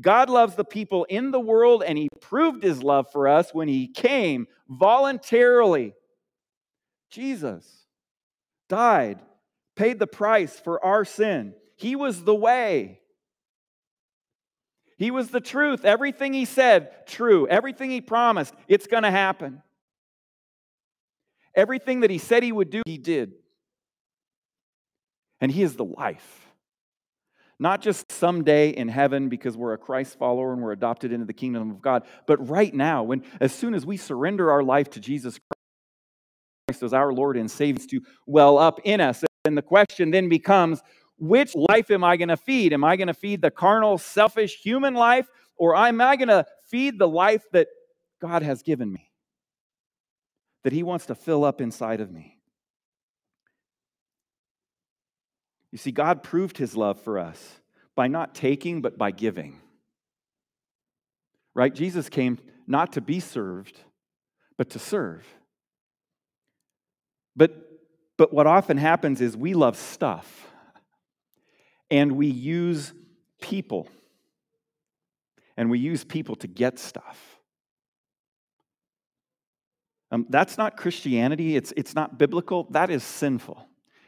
God 0.00 0.30
loves 0.30 0.54
the 0.54 0.64
people 0.64 1.04
in 1.04 1.30
the 1.30 1.40
world, 1.40 1.84
and 1.86 1.98
He 1.98 2.08
proved 2.20 2.62
His 2.62 2.82
love 2.82 3.12
for 3.12 3.28
us 3.28 3.52
when 3.52 3.68
He 3.68 3.86
came 3.86 4.46
voluntarily. 4.68 5.92
Jesus 7.10 7.86
died, 8.68 9.20
paid 9.80 9.98
the 9.98 10.06
price 10.06 10.60
for 10.60 10.84
our 10.84 11.06
sin. 11.06 11.54
He 11.76 11.96
was 11.96 12.22
the 12.22 12.34
way. 12.34 13.00
He 14.98 15.10
was 15.10 15.28
the 15.28 15.40
truth. 15.40 15.86
Everything 15.86 16.34
He 16.34 16.44
said, 16.44 17.06
true. 17.06 17.48
Everything 17.48 17.90
He 17.90 18.02
promised, 18.02 18.52
it's 18.68 18.86
going 18.86 19.04
to 19.04 19.10
happen. 19.10 19.62
Everything 21.54 22.00
that 22.00 22.10
He 22.10 22.18
said 22.18 22.42
He 22.42 22.52
would 22.52 22.68
do, 22.68 22.82
He 22.84 22.98
did. 22.98 23.32
And 25.40 25.50
He 25.50 25.62
is 25.62 25.76
the 25.76 25.84
life. 25.86 26.46
Not 27.58 27.80
just 27.80 28.12
someday 28.12 28.68
in 28.68 28.88
heaven 28.88 29.30
because 29.30 29.56
we're 29.56 29.72
a 29.72 29.78
Christ 29.78 30.18
follower 30.18 30.52
and 30.52 30.60
we're 30.60 30.72
adopted 30.72 31.10
into 31.10 31.24
the 31.24 31.32
kingdom 31.32 31.70
of 31.70 31.80
God, 31.80 32.02
but 32.26 32.46
right 32.46 32.74
now, 32.74 33.02
when 33.02 33.22
as 33.40 33.54
soon 33.54 33.72
as 33.72 33.86
we 33.86 33.96
surrender 33.96 34.50
our 34.50 34.62
life 34.62 34.90
to 34.90 35.00
Jesus 35.00 35.38
Christ 36.68 36.82
as 36.82 36.92
our 36.92 37.14
Lord 37.14 37.38
and 37.38 37.50
Savior 37.50 37.86
to 37.92 38.00
well 38.26 38.58
up 38.58 38.80
in 38.84 39.00
us. 39.00 39.24
And 39.44 39.56
the 39.56 39.62
question 39.62 40.10
then 40.10 40.28
becomes, 40.28 40.82
which 41.18 41.54
life 41.54 41.90
am 41.90 42.04
I 42.04 42.16
going 42.16 42.28
to 42.28 42.36
feed? 42.36 42.72
Am 42.72 42.84
I 42.84 42.96
going 42.96 43.08
to 43.08 43.14
feed 43.14 43.42
the 43.42 43.50
carnal, 43.50 43.98
selfish 43.98 44.56
human 44.62 44.94
life, 44.94 45.28
or 45.56 45.76
am 45.76 46.00
I 46.00 46.16
going 46.16 46.28
to 46.28 46.46
feed 46.66 46.98
the 46.98 47.08
life 47.08 47.44
that 47.52 47.68
God 48.20 48.42
has 48.42 48.62
given 48.62 48.92
me? 48.92 49.10
That 50.64 50.72
He 50.72 50.82
wants 50.82 51.06
to 51.06 51.14
fill 51.14 51.44
up 51.44 51.60
inside 51.60 52.00
of 52.00 52.10
me. 52.10 52.40
You 55.72 55.78
see, 55.78 55.92
God 55.92 56.22
proved 56.22 56.58
his 56.58 56.76
love 56.76 57.00
for 57.00 57.18
us 57.18 57.60
by 57.94 58.08
not 58.08 58.34
taking, 58.34 58.80
but 58.80 58.98
by 58.98 59.10
giving. 59.10 59.60
Right? 61.54 61.74
Jesus 61.74 62.08
came 62.08 62.38
not 62.66 62.92
to 62.94 63.00
be 63.00 63.20
served, 63.20 63.80
but 64.56 64.70
to 64.70 64.78
serve. 64.78 65.24
But, 67.36 67.52
but 68.20 68.34
what 68.34 68.46
often 68.46 68.76
happens 68.76 69.22
is 69.22 69.34
we 69.34 69.54
love 69.54 69.78
stuff 69.78 70.46
and 71.90 72.12
we 72.12 72.26
use 72.26 72.92
people. 73.40 73.88
And 75.56 75.70
we 75.70 75.78
use 75.78 76.04
people 76.04 76.36
to 76.36 76.46
get 76.46 76.78
stuff. 76.78 77.38
Um, 80.12 80.26
that's 80.28 80.58
not 80.58 80.76
Christianity. 80.76 81.56
It's, 81.56 81.72
it's 81.78 81.94
not 81.94 82.18
biblical. 82.18 82.64
That 82.72 82.90
is 82.90 83.02
sinful. 83.02 83.66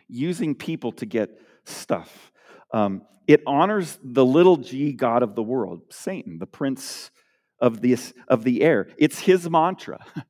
Using 0.08 0.56
people 0.56 0.92
to 0.92 1.06
get 1.06 1.40
stuff. 1.64 2.32
Um, 2.70 3.06
it 3.26 3.42
honors 3.46 3.98
the 4.04 4.26
little 4.26 4.58
g 4.58 4.92
God 4.92 5.22
of 5.22 5.34
the 5.34 5.42
world, 5.42 5.84
Satan, 5.88 6.38
the 6.38 6.46
prince 6.46 7.10
of, 7.58 7.80
this, 7.80 8.12
of 8.28 8.44
the 8.44 8.60
air. 8.60 8.88
It's 8.98 9.20
his 9.20 9.48
mantra. 9.48 10.04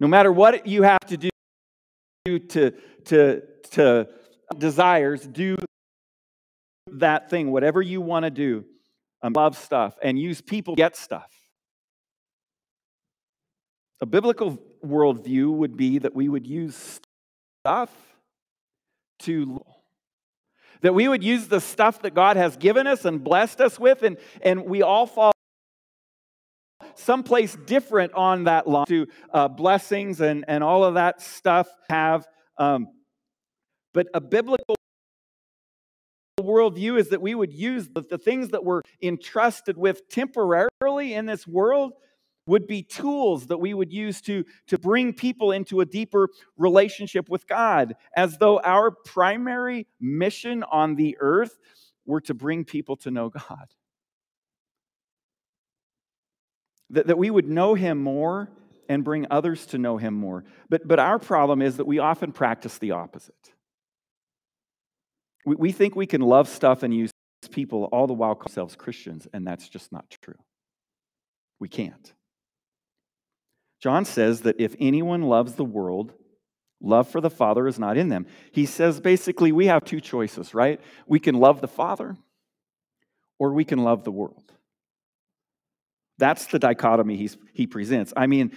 no 0.00 0.08
matter 0.08 0.32
what 0.32 0.66
you 0.66 0.84
have 0.84 1.00
to 1.00 1.18
do 1.18 1.28
to, 2.24 2.72
to, 3.06 3.42
to 3.72 4.08
desires, 4.56 5.26
do 5.26 5.56
that 6.86 7.30
thing, 7.30 7.50
whatever 7.50 7.82
you 7.82 8.00
want 8.00 8.24
to 8.24 8.30
do. 8.30 8.64
Um, 9.24 9.34
love 9.34 9.56
stuff 9.56 9.96
and 10.02 10.18
use 10.18 10.40
people 10.40 10.74
get 10.74 10.96
stuff. 10.96 11.30
A 14.00 14.06
biblical 14.06 14.58
worldview 14.84 15.52
would 15.52 15.76
be 15.76 15.98
that 15.98 16.12
we 16.12 16.28
would 16.28 16.46
use 16.46 17.00
stuff 17.60 17.90
to 19.20 19.64
that 20.80 20.92
we 20.92 21.06
would 21.06 21.22
use 21.22 21.46
the 21.46 21.60
stuff 21.60 22.02
that 22.02 22.12
God 22.12 22.36
has 22.36 22.56
given 22.56 22.88
us 22.88 23.04
and 23.04 23.22
blessed 23.22 23.60
us 23.60 23.78
with, 23.78 24.02
and, 24.02 24.16
and 24.42 24.64
we 24.64 24.82
all 24.82 25.06
fall 25.06 25.31
someplace 27.02 27.56
different 27.66 28.12
on 28.14 28.44
that 28.44 28.66
line 28.66 28.86
to 28.86 29.06
uh, 29.32 29.48
blessings 29.48 30.20
and, 30.20 30.44
and 30.48 30.64
all 30.64 30.84
of 30.84 30.94
that 30.94 31.20
stuff 31.20 31.68
have. 31.90 32.26
Um, 32.58 32.88
but 33.92 34.06
a 34.14 34.20
biblical 34.20 34.76
worldview 36.40 36.98
is 36.98 37.10
that 37.10 37.20
we 37.20 37.34
would 37.34 37.52
use 37.52 37.88
the, 37.94 38.02
the 38.02 38.18
things 38.18 38.50
that 38.50 38.64
we're 38.64 38.82
entrusted 39.02 39.76
with 39.76 40.08
temporarily 40.08 41.14
in 41.14 41.26
this 41.26 41.46
world 41.46 41.92
would 42.46 42.66
be 42.66 42.82
tools 42.82 43.46
that 43.46 43.58
we 43.58 43.72
would 43.72 43.92
use 43.92 44.20
to, 44.20 44.44
to 44.66 44.78
bring 44.78 45.12
people 45.12 45.52
into 45.52 45.80
a 45.80 45.86
deeper 45.86 46.28
relationship 46.56 47.28
with 47.28 47.46
God, 47.46 47.94
as 48.16 48.38
though 48.38 48.58
our 48.60 48.90
primary 48.90 49.86
mission 50.00 50.64
on 50.64 50.96
the 50.96 51.16
earth 51.20 51.56
were 52.04 52.20
to 52.22 52.34
bring 52.34 52.64
people 52.64 52.96
to 52.96 53.10
know 53.10 53.28
God. 53.28 53.68
That, 56.92 57.08
that 57.08 57.18
we 57.18 57.30
would 57.30 57.48
know 57.48 57.74
Him 57.74 57.98
more 57.98 58.50
and 58.88 59.04
bring 59.04 59.26
others 59.30 59.66
to 59.66 59.78
know 59.78 59.96
Him 59.96 60.14
more. 60.14 60.44
But, 60.68 60.86
but 60.86 60.98
our 60.98 61.18
problem 61.18 61.62
is 61.62 61.78
that 61.78 61.86
we 61.86 61.98
often 61.98 62.32
practice 62.32 62.78
the 62.78 62.92
opposite. 62.92 63.52
We, 65.44 65.56
we 65.56 65.72
think 65.72 65.96
we 65.96 66.06
can 66.06 66.20
love 66.20 66.48
stuff 66.48 66.82
and 66.82 66.94
use 66.94 67.10
people 67.50 67.84
all 67.92 68.06
the 68.06 68.12
while 68.12 68.34
call 68.34 68.46
ourselves 68.46 68.76
Christians, 68.76 69.26
and 69.32 69.46
that's 69.46 69.68
just 69.68 69.92
not 69.92 70.08
true. 70.22 70.38
We 71.58 71.68
can't. 71.68 72.12
John 73.80 74.04
says 74.04 74.42
that 74.42 74.60
if 74.60 74.76
anyone 74.78 75.22
loves 75.22 75.54
the 75.54 75.64
world, 75.64 76.12
love 76.80 77.08
for 77.08 77.20
the 77.20 77.30
Father 77.30 77.66
is 77.66 77.78
not 77.78 77.96
in 77.96 78.08
them. 78.08 78.26
He 78.52 78.66
says 78.66 79.00
basically 79.00 79.50
we 79.50 79.66
have 79.66 79.84
two 79.84 80.00
choices, 80.00 80.54
right? 80.54 80.80
We 81.06 81.18
can 81.18 81.34
love 81.34 81.60
the 81.60 81.68
Father 81.68 82.16
or 83.38 83.52
we 83.52 83.64
can 83.64 83.82
love 83.82 84.04
the 84.04 84.12
world. 84.12 84.52
That's 86.18 86.46
the 86.46 86.58
dichotomy 86.58 87.16
he's, 87.16 87.36
he 87.52 87.66
presents. 87.66 88.12
I 88.16 88.26
mean, 88.26 88.52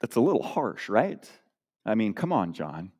that's 0.00 0.16
a 0.16 0.20
little 0.20 0.42
harsh, 0.42 0.88
right? 0.88 1.28
I 1.84 1.94
mean, 1.94 2.14
come 2.14 2.32
on, 2.32 2.52
John. 2.52 2.92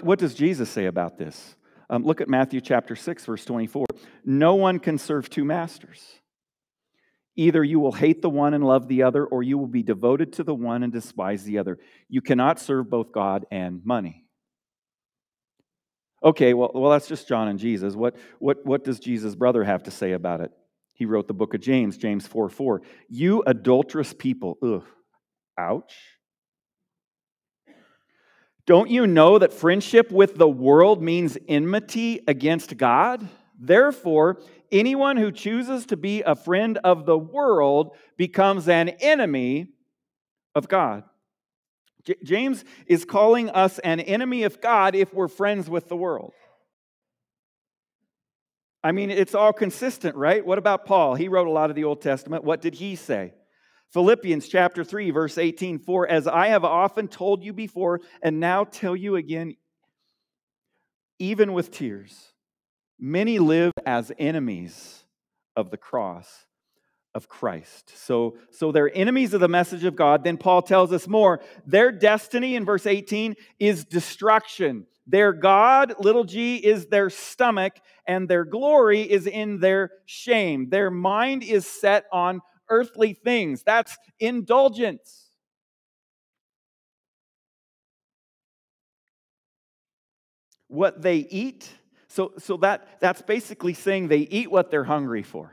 What 0.00 0.18
does 0.18 0.34
Jesus 0.34 0.70
say 0.70 0.86
about 0.86 1.18
this? 1.18 1.56
Um, 1.88 2.04
look 2.04 2.20
at 2.20 2.28
Matthew 2.28 2.60
chapter 2.60 2.94
6, 2.94 3.24
verse 3.24 3.44
24. 3.44 3.84
No 4.24 4.54
one 4.54 4.78
can 4.78 4.96
serve 4.96 5.28
two 5.28 5.44
masters. 5.44 6.02
Either 7.36 7.64
you 7.64 7.80
will 7.80 7.92
hate 7.92 8.22
the 8.22 8.30
one 8.30 8.54
and 8.54 8.64
love 8.64 8.86
the 8.88 9.02
other, 9.02 9.24
or 9.24 9.42
you 9.42 9.58
will 9.58 9.66
be 9.66 9.82
devoted 9.82 10.32
to 10.34 10.44
the 10.44 10.54
one 10.54 10.82
and 10.82 10.92
despise 10.92 11.42
the 11.44 11.58
other. 11.58 11.78
You 12.08 12.20
cannot 12.20 12.60
serve 12.60 12.88
both 12.88 13.12
God 13.12 13.46
and 13.50 13.84
money. 13.84 14.19
Okay, 16.22 16.52
well, 16.54 16.70
well 16.74 16.90
that's 16.90 17.08
just 17.08 17.28
John 17.28 17.48
and 17.48 17.58
Jesus. 17.58 17.94
What, 17.94 18.16
what, 18.38 18.64
what 18.66 18.84
does 18.84 19.00
Jesus' 19.00 19.34
brother 19.34 19.64
have 19.64 19.84
to 19.84 19.90
say 19.90 20.12
about 20.12 20.40
it? 20.40 20.50
He 20.92 21.06
wrote 21.06 21.28
the 21.28 21.34
book 21.34 21.54
of 21.54 21.60
James, 21.60 21.96
James 21.96 22.26
4 22.26 22.50
4. 22.50 22.82
You 23.08 23.42
adulterous 23.46 24.12
people, 24.12 24.58
ugh, 24.62 24.84
ouch. 25.58 25.94
Don't 28.66 28.90
you 28.90 29.06
know 29.06 29.38
that 29.38 29.52
friendship 29.52 30.12
with 30.12 30.36
the 30.36 30.48
world 30.48 31.02
means 31.02 31.38
enmity 31.48 32.20
against 32.28 32.76
God? 32.76 33.26
Therefore, 33.58 34.40
anyone 34.70 35.16
who 35.16 35.32
chooses 35.32 35.86
to 35.86 35.96
be 35.96 36.22
a 36.22 36.36
friend 36.36 36.78
of 36.84 37.06
the 37.06 37.18
world 37.18 37.96
becomes 38.16 38.68
an 38.68 38.90
enemy 38.90 39.68
of 40.54 40.68
God. 40.68 41.04
J- 42.04 42.16
James 42.24 42.64
is 42.86 43.04
calling 43.04 43.50
us 43.50 43.78
an 43.80 44.00
enemy 44.00 44.44
of 44.44 44.60
God 44.60 44.94
if 44.94 45.12
we're 45.12 45.28
friends 45.28 45.68
with 45.68 45.88
the 45.88 45.96
world. 45.96 46.32
I 48.82 48.92
mean, 48.92 49.10
it's 49.10 49.34
all 49.34 49.52
consistent, 49.52 50.16
right? 50.16 50.44
What 50.44 50.58
about 50.58 50.86
Paul? 50.86 51.14
He 51.14 51.28
wrote 51.28 51.46
a 51.46 51.50
lot 51.50 51.70
of 51.70 51.76
the 51.76 51.84
Old 51.84 52.00
Testament. 52.00 52.44
What 52.44 52.62
did 52.62 52.74
he 52.74 52.96
say? 52.96 53.34
Philippians 53.92 54.48
chapter 54.48 54.84
3, 54.84 55.10
verse 55.10 55.36
18 55.36 55.80
For 55.80 56.08
as 56.08 56.26
I 56.26 56.48
have 56.48 56.64
often 56.64 57.08
told 57.08 57.44
you 57.44 57.52
before, 57.52 58.00
and 58.22 58.40
now 58.40 58.64
tell 58.64 58.96
you 58.96 59.16
again, 59.16 59.56
even 61.18 61.52
with 61.52 61.70
tears, 61.70 62.30
Many 63.02 63.38
live 63.38 63.72
as 63.86 64.12
enemies 64.18 65.04
of 65.56 65.70
the 65.70 65.78
cross, 65.78 66.44
of 67.14 67.28
Christ. 67.28 67.92
So, 67.96 68.36
so 68.50 68.70
they're 68.70 68.90
enemies 68.94 69.34
of 69.34 69.40
the 69.40 69.48
message 69.48 69.84
of 69.84 69.96
God. 69.96 70.22
Then 70.22 70.36
Paul 70.36 70.62
tells 70.62 70.92
us 70.92 71.08
more. 71.08 71.40
Their 71.66 71.90
destiny 71.90 72.54
in 72.54 72.64
verse 72.64 72.86
18 72.86 73.34
is 73.58 73.84
destruction. 73.84 74.86
Their 75.06 75.32
God, 75.32 75.94
little 75.98 76.24
g, 76.24 76.56
is 76.56 76.86
their 76.86 77.10
stomach, 77.10 77.80
and 78.06 78.28
their 78.28 78.44
glory 78.44 79.00
is 79.00 79.26
in 79.26 79.58
their 79.58 79.90
shame. 80.06 80.70
Their 80.70 80.90
mind 80.90 81.42
is 81.42 81.66
set 81.66 82.04
on 82.12 82.40
earthly 82.68 83.14
things. 83.14 83.64
That's 83.64 83.96
indulgence. 84.20 85.26
What 90.68 91.02
they 91.02 91.16
eat, 91.16 91.68
so, 92.06 92.34
so 92.38 92.56
that, 92.58 93.00
that's 93.00 93.22
basically 93.22 93.74
saying 93.74 94.06
they 94.06 94.18
eat 94.18 94.48
what 94.48 94.70
they're 94.70 94.84
hungry 94.84 95.24
for. 95.24 95.52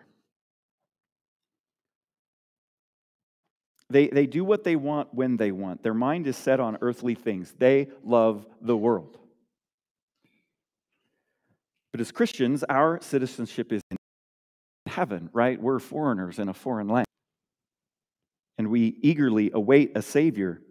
They, 3.90 4.08
they 4.08 4.26
do 4.26 4.44
what 4.44 4.64
they 4.64 4.76
want 4.76 5.14
when 5.14 5.38
they 5.38 5.52
want. 5.52 5.82
Their 5.82 5.94
mind 5.94 6.28
is 6.28 6.36
set 6.36 6.60
on 6.60 6.78
earthly 6.82 7.16
things. 7.16 7.54
They 7.58 7.88
love 8.04 8.46
the 8.62 8.76
world. 8.76 9.18
But 11.94 12.02
as 12.02 12.12
Christians, 12.12 12.64
our 12.64 13.00
citizenship 13.02 13.72
is 13.72 13.82
in 13.90 13.98
heaven, 14.88 15.30
right? 15.32 15.62
We're 15.62 15.80
foreigners 15.80 16.38
in 16.38 16.50
a 16.50 16.54
foreign 16.54 16.90
land. 16.90 17.08
And 18.58 18.70
we 18.70 18.98
eagerly 19.02 19.52
await 19.54 19.94
a 19.96 20.02
Savior 20.02 20.62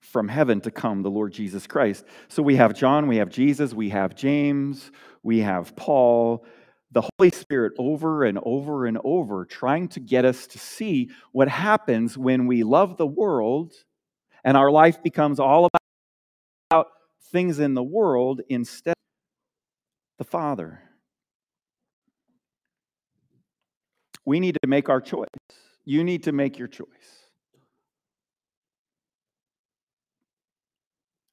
from 0.00 0.28
heaven 0.28 0.60
to 0.62 0.70
come, 0.70 1.02
the 1.02 1.10
Lord 1.10 1.32
Jesus 1.32 1.66
Christ. 1.66 2.04
So 2.28 2.42
we 2.42 2.56
have 2.56 2.74
John, 2.74 3.06
we 3.06 3.16
have 3.18 3.28
Jesus, 3.28 3.72
we 3.74 3.90
have 3.90 4.14
James, 4.16 4.90
we 5.22 5.40
have 5.40 5.76
Paul, 5.76 6.44
the 6.92 7.08
Holy 7.18 7.30
Spirit 7.30 7.72
over 7.78 8.24
and 8.24 8.38
over 8.42 8.86
and 8.86 8.98
over, 9.04 9.44
trying 9.44 9.88
to 9.88 10.00
get 10.00 10.24
us 10.24 10.46
to 10.48 10.58
see 10.58 11.10
what 11.32 11.48
happens 11.48 12.18
when 12.18 12.46
we 12.46 12.62
love 12.62 12.96
the 12.96 13.06
world 13.06 13.72
and 14.44 14.56
our 14.56 14.70
life 14.70 15.02
becomes 15.02 15.38
all 15.38 15.68
about 16.70 16.86
things 17.30 17.58
in 17.58 17.74
the 17.74 17.82
world 17.82 18.40
instead 18.48 18.92
of 18.92 20.24
the 20.24 20.24
Father. 20.24 20.82
We 24.24 24.40
need 24.40 24.56
to 24.62 24.68
make 24.68 24.88
our 24.88 25.00
choice. 25.00 25.28
You 25.84 26.04
need 26.04 26.24
to 26.24 26.32
make 26.32 26.58
your 26.58 26.68
choice. 26.68 26.86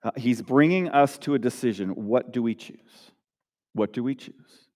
Uh, 0.04 0.12
he's 0.16 0.42
bringing 0.42 0.90
us 0.90 1.18
to 1.20 1.34
a 1.34 1.40
decision. 1.40 1.90
What 1.90 2.32
do 2.32 2.42
we 2.42 2.56
choose? 2.56 3.12
What 3.74 3.94
do 3.94 4.04
we 4.04 4.16
choose? 4.16 4.67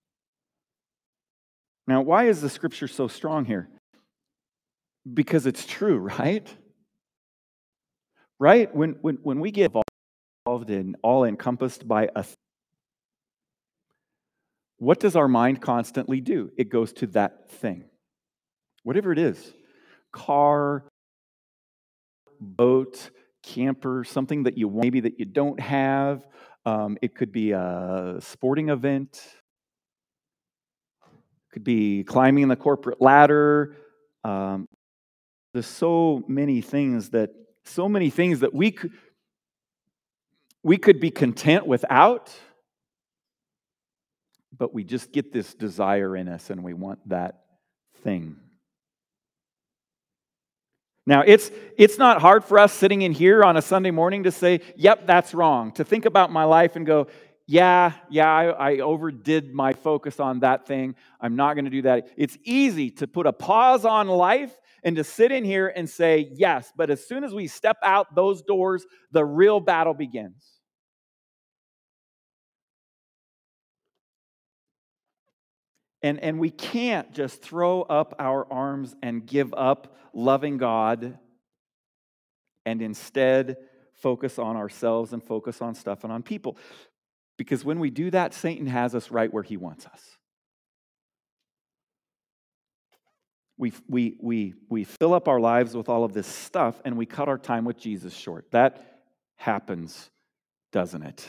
Now, 1.92 2.00
why 2.00 2.30
is 2.30 2.40
the 2.40 2.50
scripture 2.50 2.88
so 2.88 3.10
strong 3.10 3.44
here? 3.44 3.68
Because 5.14 5.46
it's 5.46 5.66
true, 5.66 5.98
right? 6.20 6.48
Right? 8.40 8.74
When, 8.74 8.92
when, 9.02 9.18
when 9.24 9.42
we 9.42 9.52
get 9.52 9.74
involved 10.46 10.70
in 10.70 10.96
all 11.04 11.26
encompassed 11.26 11.86
by 11.86 12.08
a 12.16 12.24
what 14.78 15.02
does 15.02 15.18
our 15.18 15.28
mind 15.28 15.62
constantly 15.62 16.22
do? 16.22 16.50
It 16.58 16.70
goes 16.70 16.94
to 16.94 17.08
that 17.08 17.52
thing, 17.52 17.84
whatever 18.84 19.12
it 19.12 19.20
is 19.20 19.54
car, 20.14 20.86
boat, 22.40 23.12
camper, 23.44 24.06
something 24.06 24.44
that 24.44 24.58
you 24.58 24.70
want, 24.70 24.86
maybe 24.86 25.02
that 25.02 25.20
you 25.20 25.26
don't 25.26 25.60
have. 25.60 26.26
Um, 26.66 26.98
it 27.02 27.16
could 27.16 27.34
be 27.34 27.52
a 27.52 28.16
sporting 28.22 28.70
event, 28.70 29.22
could 31.52 31.64
be 31.64 32.04
climbing 32.04 32.48
the 32.48 32.56
corporate 32.56 33.02
ladder. 33.02 33.76
Um, 34.24 34.68
there's 35.54 35.68
so 35.68 36.24
many 36.28 36.62
things 36.62 37.10
that 37.10 37.32
so 37.66 37.88
many 37.88 38.10
things 38.10 38.40
that 38.40 38.54
we 38.54 38.72
could 38.72 38.92
we 40.64 40.78
could 40.78 41.00
be 41.00 41.12
content 41.12 41.66
without 41.68 42.34
but 44.58 44.74
we 44.74 44.84
just 44.84 45.12
get 45.12 45.32
this 45.32 45.54
desire 45.54 46.16
in 46.16 46.28
us 46.28 46.50
and 46.50 46.64
we 46.64 46.74
want 46.74 47.00
that 47.10 47.44
thing 48.04 48.36
now 51.06 51.22
it's 51.22 51.52
it's 51.78 51.98
not 51.98 52.22
hard 52.22 52.44
for 52.44 52.58
us 52.58 52.74
sitting 52.74 53.02
in 53.02 53.12
here 53.12 53.44
on 53.44 53.58
a 53.58 53.62
sunday 53.62 53.92
morning 53.92 54.24
to 54.24 54.32
say 54.32 54.62
yep 54.76 55.06
that's 55.06 55.34
wrong 55.34 55.72
to 55.72 55.84
think 55.84 56.06
about 56.06 56.32
my 56.32 56.44
life 56.44 56.76
and 56.76 56.86
go 56.86 57.08
yeah, 57.52 57.92
yeah, 58.10 58.32
I, 58.32 58.76
I, 58.76 58.78
overdid 58.78 59.54
my 59.54 59.74
focus 59.74 60.22
on 60.22 60.40
that 60.40 60.66
thing. 60.66 60.96
I'm 61.20 61.36
not 61.36 61.56
going 61.56 61.66
to 61.66 61.72
do 61.72 61.82
that. 61.82 62.08
It's 62.16 62.38
easy 62.46 62.92
to 62.92 63.08
put 63.08 63.28
a 63.28 63.34
pause 63.34 63.84
on 63.84 64.08
life 64.08 64.58
and 64.86 64.96
to 64.96 65.04
sit 65.04 65.34
in 65.34 65.44
here 65.44 65.68
and 65.68 65.90
say, 65.90 66.30
yes, 66.32 66.72
but 66.78 66.90
as 66.90 67.06
soon 67.06 67.26
as 67.26 67.34
we 67.34 67.48
step 67.48 67.76
out 67.84 68.16
those 68.16 68.42
doors, 68.42 68.86
the 69.12 69.26
real 69.26 69.60
battle 69.60 69.94
begins. 69.94 70.46
And, 76.02 76.22
and 76.22 76.40
we 76.40 76.52
can't 76.52 77.12
just 77.12 77.42
throw 77.42 77.82
up 77.82 78.16
our 78.18 78.48
arms 78.50 78.96
and 79.04 79.26
give 79.26 79.54
up 79.54 79.98
loving 80.14 80.58
God 80.58 81.20
and 82.66 82.82
instead 82.82 83.58
focus 83.96 84.40
on 84.40 84.56
ourselves 84.56 85.12
and 85.12 85.22
focus 85.22 85.62
on 85.62 85.76
stuff 85.76 86.06
and 86.06 86.14
on 86.14 86.24
people. 86.24 86.58
Because 87.42 87.66
when 87.66 87.80
we 87.80 87.90
do 87.90 88.12
that, 88.12 88.36
Satan 88.36 88.68
has 88.68 88.94
us 88.94 89.10
right 89.10 89.34
where 89.34 89.42
he 89.42 89.58
wants 89.58 89.88
us. 89.88 90.16
We, 93.58 93.74
we, 93.90 94.16
we, 94.22 94.54
we 94.70 94.84
fill 94.84 95.16
up 95.16 95.28
our 95.28 95.40
lives 95.40 95.76
with 95.76 95.90
all 95.90 96.04
of 96.04 96.14
this 96.14 96.28
stuff 96.28 96.80
and 96.86 96.96
we 96.96 97.08
cut 97.08 97.28
our 97.28 97.40
time 97.40 97.66
with 97.66 97.80
Jesus 97.80 98.14
short. 98.14 98.46
That 98.52 99.02
happens, 99.38 100.12
doesn't 100.72 101.02
it? 101.02 101.28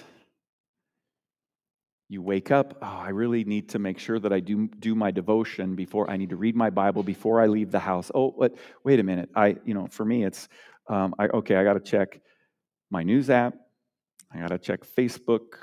You 2.10 2.20
wake 2.20 2.50
up, 2.50 2.76
oh, 2.82 2.86
I 2.86 3.08
really 3.08 3.44
need 3.44 3.70
to 3.70 3.78
make 3.78 3.98
sure 3.98 4.18
that 4.18 4.34
I 4.34 4.40
do, 4.40 4.68
do 4.80 4.94
my 4.94 5.12
devotion 5.12 5.74
before 5.74 6.10
I 6.10 6.18
need 6.18 6.28
to 6.28 6.36
read 6.36 6.54
my 6.54 6.68
Bible 6.68 7.02
before 7.02 7.40
I 7.40 7.46
leave 7.46 7.70
the 7.70 7.78
house. 7.78 8.10
Oh, 8.14 8.32
what, 8.32 8.54
wait 8.84 9.00
a 9.00 9.02
minute. 9.02 9.30
I, 9.34 9.56
you 9.64 9.72
know, 9.72 9.86
for 9.86 10.04
me, 10.04 10.26
it's, 10.26 10.50
um, 10.88 11.14
I, 11.18 11.28
okay, 11.28 11.56
I 11.56 11.64
got 11.64 11.72
to 11.72 11.80
check 11.80 12.20
my 12.90 13.02
news 13.02 13.30
app. 13.30 13.54
I 14.30 14.40
got 14.40 14.48
to 14.48 14.58
check 14.58 14.80
Facebook 14.84 15.54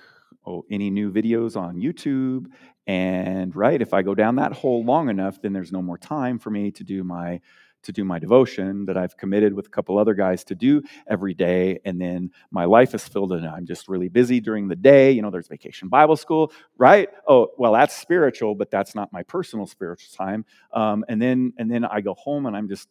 oh, 0.45 0.65
any 0.69 0.89
new 0.89 1.12
videos 1.12 1.56
on 1.56 1.78
YouTube. 1.78 2.47
And 2.88 3.56
right, 3.56 3.82
if 3.82 3.93
I 3.93 4.02
go 4.02 4.15
down 4.15 4.36
that 4.38 4.54
hole 4.54 4.84
long 4.84 5.10
enough, 5.10 5.41
then 5.41 5.54
there's 5.54 5.71
no 5.71 5.82
more 5.82 5.97
time 5.97 6.39
for 6.39 6.49
me 6.49 6.71
to 6.71 6.84
do 6.84 7.04
my 7.04 7.39
to 7.84 7.91
do 7.91 8.04
my 8.04 8.19
devotion 8.19 8.86
that 8.86 8.97
I've 8.97 9.15
committed 9.15 9.54
with 9.54 9.67
a 9.67 9.69
couple 9.69 9.97
other 9.97 10.13
guys 10.13 10.43
to 10.45 10.56
do 10.56 10.82
every 11.08 11.34
day. 11.34 11.80
And 11.86 11.99
then 11.99 12.32
my 12.52 12.65
life 12.65 12.93
is 12.93 13.08
filled 13.08 13.32
and 13.32 13.47
I'm 13.47 13.65
just 13.65 13.88
really 13.88 14.10
busy 14.10 14.39
during 14.39 14.67
the 14.67 14.75
day. 14.75 15.12
You 15.12 15.21
know, 15.21 15.30
there's 15.30 15.47
vacation 15.47 15.88
Bible 15.88 16.17
school, 16.17 16.52
right? 16.78 17.10
Oh, 17.28 17.47
well, 17.58 17.73
that's 17.73 17.95
spiritual, 17.95 18.56
but 18.56 18.69
that's 18.69 18.95
not 18.95 19.13
my 19.13 19.23
personal 19.23 19.65
spiritual 19.65 20.13
time. 20.15 20.45
Um, 20.73 21.06
and 21.08 21.21
then 21.21 21.54
and 21.58 21.71
then 21.71 21.86
I 21.86 22.02
go 22.02 22.15
home 22.15 22.45
and 22.45 22.56
I'm 22.56 22.67
just 22.67 22.89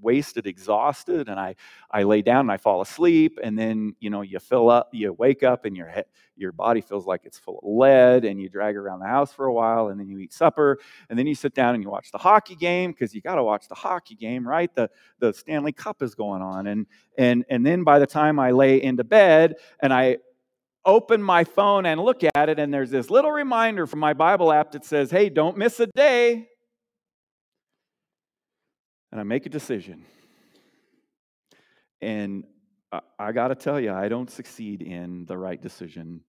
wasted, 0.00 0.46
exhausted, 0.46 1.28
and 1.28 1.38
I, 1.38 1.56
I 1.90 2.02
lay 2.02 2.22
down 2.22 2.40
and 2.40 2.52
I 2.52 2.56
fall 2.56 2.80
asleep, 2.80 3.38
and 3.42 3.58
then 3.58 3.94
you 4.00 4.10
know 4.10 4.22
you 4.22 4.38
fill 4.38 4.70
up, 4.70 4.90
you 4.92 5.12
wake 5.12 5.42
up, 5.42 5.64
and 5.64 5.76
your 5.76 5.88
head, 5.88 6.06
your 6.36 6.52
body 6.52 6.80
feels 6.80 7.06
like 7.06 7.22
it's 7.24 7.38
full 7.38 7.58
of 7.58 7.64
lead, 7.64 8.24
and 8.24 8.40
you 8.40 8.48
drag 8.48 8.76
around 8.76 9.00
the 9.00 9.06
house 9.06 9.32
for 9.32 9.46
a 9.46 9.52
while, 9.52 9.88
and 9.88 9.98
then 9.98 10.08
you 10.08 10.18
eat 10.18 10.32
supper, 10.32 10.78
and 11.08 11.18
then 11.18 11.26
you 11.26 11.34
sit 11.34 11.54
down 11.54 11.74
and 11.74 11.82
you 11.82 11.90
watch 11.90 12.10
the 12.10 12.18
hockey 12.18 12.54
game 12.54 12.92
because 12.92 13.14
you 13.14 13.20
got 13.20 13.36
to 13.36 13.44
watch 13.44 13.68
the 13.68 13.74
hockey 13.74 14.14
game, 14.14 14.46
right? 14.46 14.74
The 14.74 14.90
the 15.18 15.32
Stanley 15.32 15.72
Cup 15.72 16.02
is 16.02 16.14
going 16.14 16.42
on, 16.42 16.66
and 16.66 16.86
and 17.18 17.44
and 17.48 17.64
then 17.64 17.84
by 17.84 17.98
the 17.98 18.06
time 18.06 18.38
I 18.38 18.50
lay 18.50 18.82
into 18.82 19.04
bed 19.04 19.56
and 19.80 19.92
I 19.92 20.18
open 20.84 21.22
my 21.22 21.44
phone 21.44 21.86
and 21.86 22.00
look 22.00 22.22
at 22.34 22.48
it, 22.48 22.58
and 22.58 22.72
there's 22.72 22.90
this 22.90 23.10
little 23.10 23.32
reminder 23.32 23.86
from 23.86 24.00
my 24.00 24.12
Bible 24.12 24.52
app 24.52 24.72
that 24.72 24.84
says, 24.84 25.10
"Hey, 25.10 25.28
don't 25.28 25.56
miss 25.56 25.80
a 25.80 25.86
day." 25.86 26.48
And 29.14 29.20
I 29.20 29.22
make 29.22 29.46
a 29.46 29.48
decision. 29.48 30.04
And 32.02 32.42
I, 33.16 33.30
got 33.30 33.48
to 33.48 33.54
tell 33.54 33.78
you, 33.78 33.92
I 33.92 34.08
don't 34.08 34.28
succeed 34.28 34.82
in 34.82 35.24
the 35.26 35.38
right 35.38 35.62
decision 35.62 36.22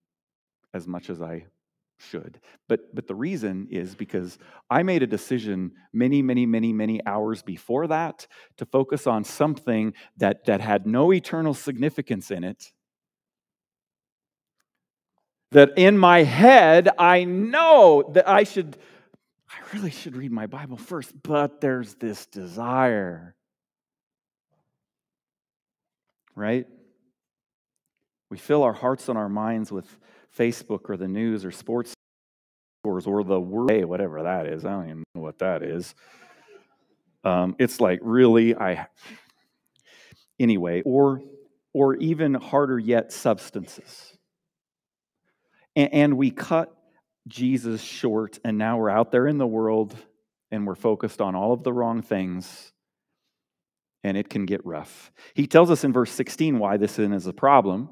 as 0.71 0.87
much 0.87 1.09
as 1.09 1.19
I 1.19 1.47
should. 1.97 2.39
But 2.69 2.93
but 2.93 3.07
the 3.07 3.15
reason 3.15 3.69
is 3.71 3.95
because 3.95 4.37
I 4.69 4.83
made 4.83 5.01
a 5.01 5.07
decision 5.07 5.71
many 5.93 6.21
many 6.21 6.45
many 6.45 6.73
many 6.73 7.03
hours 7.07 7.41
before 7.41 7.87
that 7.87 8.27
to 8.57 8.65
focus 8.67 9.07
on 9.07 9.23
something 9.23 9.93
that 10.17 10.45
that 10.45 10.61
had 10.61 10.85
no 10.85 11.11
eternal 11.11 11.55
significance 11.55 12.29
in 12.29 12.43
it. 12.43 12.71
That 15.53 15.71
in 15.75 15.97
my 15.97 16.21
head 16.23 16.89
I 16.99 17.23
know 17.23 18.11
that 18.13 18.29
I 18.29 18.43
should 18.43 18.77
I 19.55 19.75
really 19.75 19.91
should 19.91 20.15
read 20.15 20.31
my 20.31 20.47
Bible 20.47 20.77
first, 20.77 21.13
but 21.23 21.61
there's 21.61 21.95
this 21.95 22.25
desire. 22.25 23.35
Right? 26.35 26.67
We 28.29 28.37
fill 28.37 28.63
our 28.63 28.73
hearts 28.73 29.07
and 29.07 29.17
our 29.17 29.29
minds 29.29 29.71
with 29.71 29.87
Facebook 30.37 30.89
or 30.89 30.97
the 30.97 31.07
news 31.07 31.45
or 31.45 31.51
sports 31.51 31.93
scores 32.81 33.07
or 33.07 33.23
the 33.23 33.39
word, 33.39 33.85
whatever 33.85 34.23
that 34.23 34.47
is. 34.47 34.65
I 34.65 34.71
don't 34.71 34.85
even 34.89 35.03
know 35.15 35.21
what 35.21 35.39
that 35.39 35.63
is. 35.63 35.95
Um, 37.23 37.55
it's 37.57 37.79
like 37.79 37.99
really, 38.01 38.55
I 38.55 38.87
anyway, 40.39 40.81
or 40.83 41.21
or 41.73 41.95
even 41.95 42.33
harder 42.33 42.79
yet, 42.79 43.11
substances. 43.11 44.17
And, 45.75 45.93
and 45.93 46.17
we 46.17 46.31
cut 46.31 46.73
Jesus 47.27 47.81
short, 47.81 48.39
and 48.43 48.57
now 48.57 48.77
we're 48.77 48.89
out 48.89 49.11
there 49.11 49.27
in 49.27 49.37
the 49.37 49.47
world 49.47 49.95
and 50.51 50.67
we're 50.67 50.75
focused 50.75 51.21
on 51.21 51.35
all 51.35 51.53
of 51.53 51.63
the 51.63 51.73
wrong 51.73 52.01
things, 52.01 52.71
and 54.03 54.15
it 54.15 54.29
can 54.29 54.45
get 54.45 54.65
rough. 54.65 55.11
He 55.33 55.47
tells 55.47 55.71
us 55.71 55.83
in 55.83 55.91
verse 55.91 56.11
16 56.11 56.59
why 56.59 56.77
this 56.77 56.99
is 56.99 57.27
a 57.27 57.33
problem. 57.33 57.89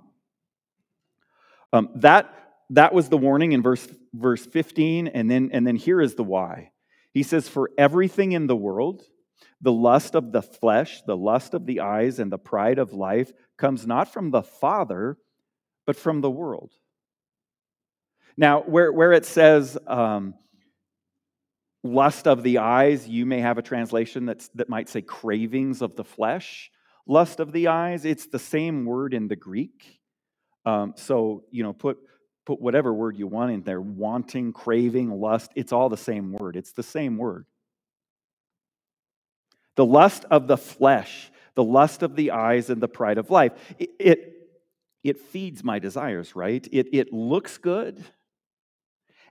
Um, 1.74 1.90
that 1.96 2.34
that 2.70 2.94
was 2.94 3.10
the 3.10 3.18
warning 3.18 3.52
in 3.52 3.62
verse 3.62 3.88
verse 4.14 4.46
15 4.46 5.08
and 5.08 5.30
then 5.30 5.50
and 5.54 5.66
then 5.66 5.76
here 5.76 6.02
is 6.02 6.16
the 6.16 6.24
why 6.24 6.72
he 7.14 7.24
says 7.24 7.48
for 7.48 7.72
everything 7.78 8.32
in 8.32 8.48
the 8.48 8.56
world 8.56 9.04
the 9.62 9.72
lust 9.72 10.16
of 10.16 10.32
the 10.32 10.42
flesh 10.42 11.02
the 11.06 11.18
lust 11.18 11.54
of 11.54 11.66
the 11.66 11.80
eyes 11.80 12.20
and 12.20 12.32
the 12.32 12.38
pride 12.38 12.78
of 12.78 12.94
life 12.94 13.32
comes 13.58 13.88
not 13.88 14.12
from 14.12 14.32
the 14.32 14.44
father 14.44 15.18
but 15.86 15.96
from 15.96 16.22
the 16.22 16.32
world 16.32 16.72
now 18.38 18.62
where, 18.62 18.92
where 18.92 19.14
it 19.14 19.26
says 19.26 19.78
um, 19.88 20.34
lust 21.84 22.28
of 22.28 22.44
the 22.44 22.60
eyes 22.60 23.08
you 23.08 23.26
may 23.26 23.40
have 23.40 23.58
a 23.58 23.62
translation 23.62 24.26
that's, 24.26 24.50
that 24.56 24.70
might 24.70 24.90
say 24.90 25.02
cravings 25.02 25.82
of 25.82 25.96
the 25.96 26.04
flesh 26.04 26.72
lust 27.08 27.40
of 27.40 27.52
the 27.52 27.68
eyes 27.68 28.06
it's 28.06 28.28
the 28.28 28.40
same 28.40 28.86
word 28.86 29.14
in 29.14 29.28
the 29.28 29.36
greek 29.36 30.00
um, 30.66 30.94
so 30.96 31.44
you 31.52 31.64
know 31.64 31.74
put 31.74 31.98
put 32.46 32.62
whatever 32.62 32.94
word 32.94 33.18
you 33.18 33.28
want 33.28 33.52
in 33.52 33.64
there 33.64 33.82
wanting, 33.82 34.54
craving, 34.54 35.10
lust. 35.10 35.52
It's 35.56 35.72
all 35.72 35.90
the 35.90 35.98
same 35.98 36.34
word. 36.34 36.56
It's 36.56 36.74
the 36.74 36.84
same 36.84 37.18
word. 37.18 37.46
The 39.76 39.86
lust 39.86 40.26
of 40.30 40.48
the 40.48 40.58
flesh, 40.58 41.32
the 41.56 41.64
lust 41.64 42.04
of 42.04 42.16
the 42.16 42.32
eyes, 42.32 42.70
and 42.70 42.82
the 42.82 42.88
pride 42.88 43.18
of 43.18 43.32
life. 43.32 43.54
It, 43.80 43.90
it, 44.00 44.34
it 45.04 45.20
feeds 45.20 45.64
my 45.64 45.80
desires, 45.80 46.36
right? 46.36 46.68
It, 46.72 46.90
it 46.94 47.14
looks 47.14 47.58
good 47.58 48.04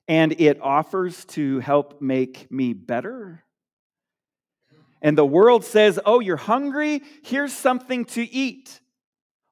and 0.08 0.32
it 0.40 0.60
offers 0.60 1.24
to 1.26 1.60
help 1.60 2.00
make 2.00 2.50
me 2.50 2.72
better. 2.72 3.44
And 5.00 5.18
the 5.18 5.26
world 5.26 5.64
says, 5.64 5.98
Oh, 6.04 6.20
you're 6.20 6.36
hungry? 6.36 7.02
Here's 7.24 7.52
something 7.52 8.04
to 8.06 8.22
eat. 8.22 8.80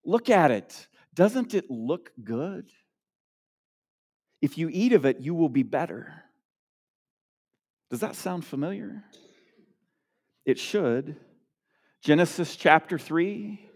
Look 0.04 0.30
at 0.30 0.50
it. 0.50 0.86
Doesn't 1.14 1.54
it 1.54 1.70
look 1.70 2.12
good? 2.22 2.68
If 4.40 4.56
you 4.56 4.70
eat 4.72 4.92
of 4.92 5.04
it, 5.04 5.20
you 5.20 5.34
will 5.34 5.48
be 5.48 5.62
better. 5.62 6.14
Does 7.90 8.00
that 8.00 8.14
sound 8.14 8.44
familiar? 8.44 9.04
It 10.46 10.58
should. 10.58 11.16
Genesis 12.02 12.56
chapter 12.56 12.98
3. 12.98 13.66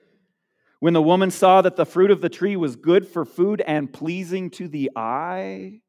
When 0.81 0.95
the 0.95 1.03
woman 1.03 1.31
saw 1.31 1.63
that 1.63 1.77
the 1.77 1.87
fruit 1.87 2.11
of 2.11 2.21
the 2.21 2.29
tree 2.29 2.57
was 2.57 2.77
good 2.77 3.07
for 3.07 3.25
food 3.25 3.61
and 3.67 3.93
pleasing 3.93 4.51
to 4.51 4.69
the 4.69 4.91
eye, 4.95 5.81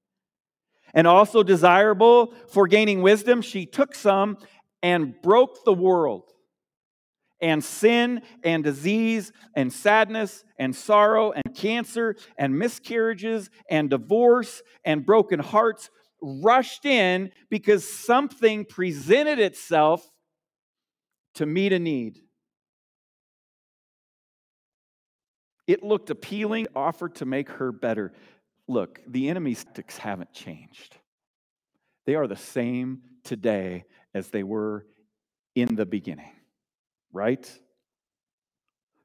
and 0.96 1.06
also 1.06 1.44
desirable 1.44 2.34
for 2.48 2.68
gaining 2.68 3.02
wisdom, 3.02 3.42
she 3.42 3.66
took 3.66 3.94
some 3.94 4.38
and 4.82 5.22
broke 5.22 5.64
the 5.66 5.74
world 5.74 6.32
and 7.42 7.64
sin 7.64 8.22
and 8.44 8.64
disease 8.64 9.32
and 9.56 9.72
sadness 9.72 10.44
and 10.58 10.76
sorrow 10.76 11.32
and 11.32 11.56
cancer 11.56 12.16
and 12.38 12.58
miscarriages 12.58 13.50
and 13.70 13.90
divorce 13.90 14.64
and 14.86 15.06
broken 15.06 15.40
hearts 15.40 15.90
rushed 16.22 16.86
in 16.86 17.30
because 17.50 17.88
something 17.88 18.66
presented 18.66 19.38
itself 19.38 20.10
to 21.36 21.46
meet 21.46 21.74
a 21.74 21.80
need. 21.80 22.20
It 25.68 25.84
looked 25.84 26.10
appealing, 26.10 26.68
offered 26.76 27.16
to 27.16 27.26
make 27.26 27.50
her 27.50 27.72
better. 27.72 28.14
Look, 28.68 29.02
the 29.08 29.30
enemy's 29.30 29.64
tactics 29.64 29.98
haven't 29.98 30.34
changed. 30.34 30.98
They 32.06 32.16
are 32.16 32.28
the 32.28 32.36
same 32.36 33.02
today 33.24 33.86
as 34.14 34.30
they 34.30 34.44
were 34.44 34.86
in 35.56 35.76
the 35.76 35.86
beginning 35.86 36.32
right? 37.16 37.50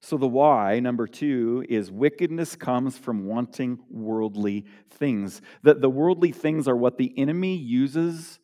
So, 0.03 0.17
the 0.17 0.27
why, 0.27 0.81
number 0.81 1.07
two, 1.07 1.65
is 1.69 1.91
wickedness 1.91 2.57
comes 2.57 2.99
from 2.99 3.27
wanting 3.27 3.79
worldly 3.89 4.67
things. 4.91 5.41
That 5.63 5.81
the 5.81 5.91
worldly 5.91 6.33
things 6.33 6.67
are 6.67 6.77
what 6.77 6.99
the 6.99 7.17
enemy 7.19 7.57
uses 7.57 8.41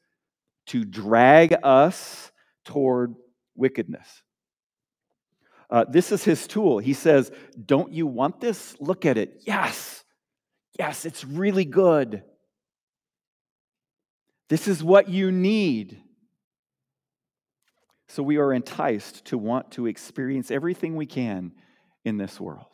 to 0.67 0.85
drag 0.85 1.57
us 1.63 2.31
toward 2.65 3.15
wickedness. 3.55 4.23
Uh, 5.69 5.85
this 5.89 6.13
is 6.13 6.23
his 6.23 6.47
tool. 6.47 6.79
He 6.79 6.93
says, 6.93 7.33
Don't 7.65 7.93
you 7.93 8.07
want 8.07 8.41
this? 8.41 8.77
Look 8.79 9.05
at 9.05 9.19
it. 9.19 9.43
Yes. 9.47 10.05
Yes, 10.79 11.05
it's 11.07 11.25
really 11.25 11.65
good. 11.65 12.23
This 14.49 14.69
is 14.69 14.85
what 14.85 15.09
you 15.09 15.33
need. 15.33 16.03
So 18.09 18.23
we 18.23 18.37
are 18.37 18.53
enticed 18.53 19.25
to 19.27 19.39
want 19.39 19.73
to 19.73 19.87
experience 19.87 20.51
everything 20.51 20.95
we 20.95 21.07
can 21.07 21.53
in 22.05 22.19
this 22.19 22.39
world. 22.39 22.67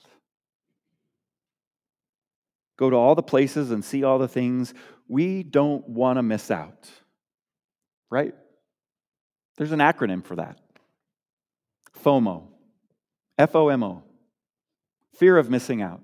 Go 2.77 2.91
to 2.91 2.97
all 2.97 3.15
the 3.15 3.23
places 3.23 3.71
and 3.71 3.85
see 3.85 4.05
all 4.05 4.19
the 4.19 4.29
things. 4.29 4.75
We 5.09 5.43
don't 5.43 5.89
want 5.89 6.19
to 6.19 6.23
miss 6.23 6.51
out, 6.51 6.91
right? 8.11 8.35
There's 9.57 9.73
an 9.73 9.79
acronym 9.79 10.25
for 10.25 10.37
that 10.37 10.59
FOMO, 12.03 12.49
F 13.39 13.55
O 13.55 13.69
M 13.69 13.85
O, 13.85 14.03
fear 15.15 15.39
of 15.39 15.49
missing 15.49 15.81
out. 15.81 16.01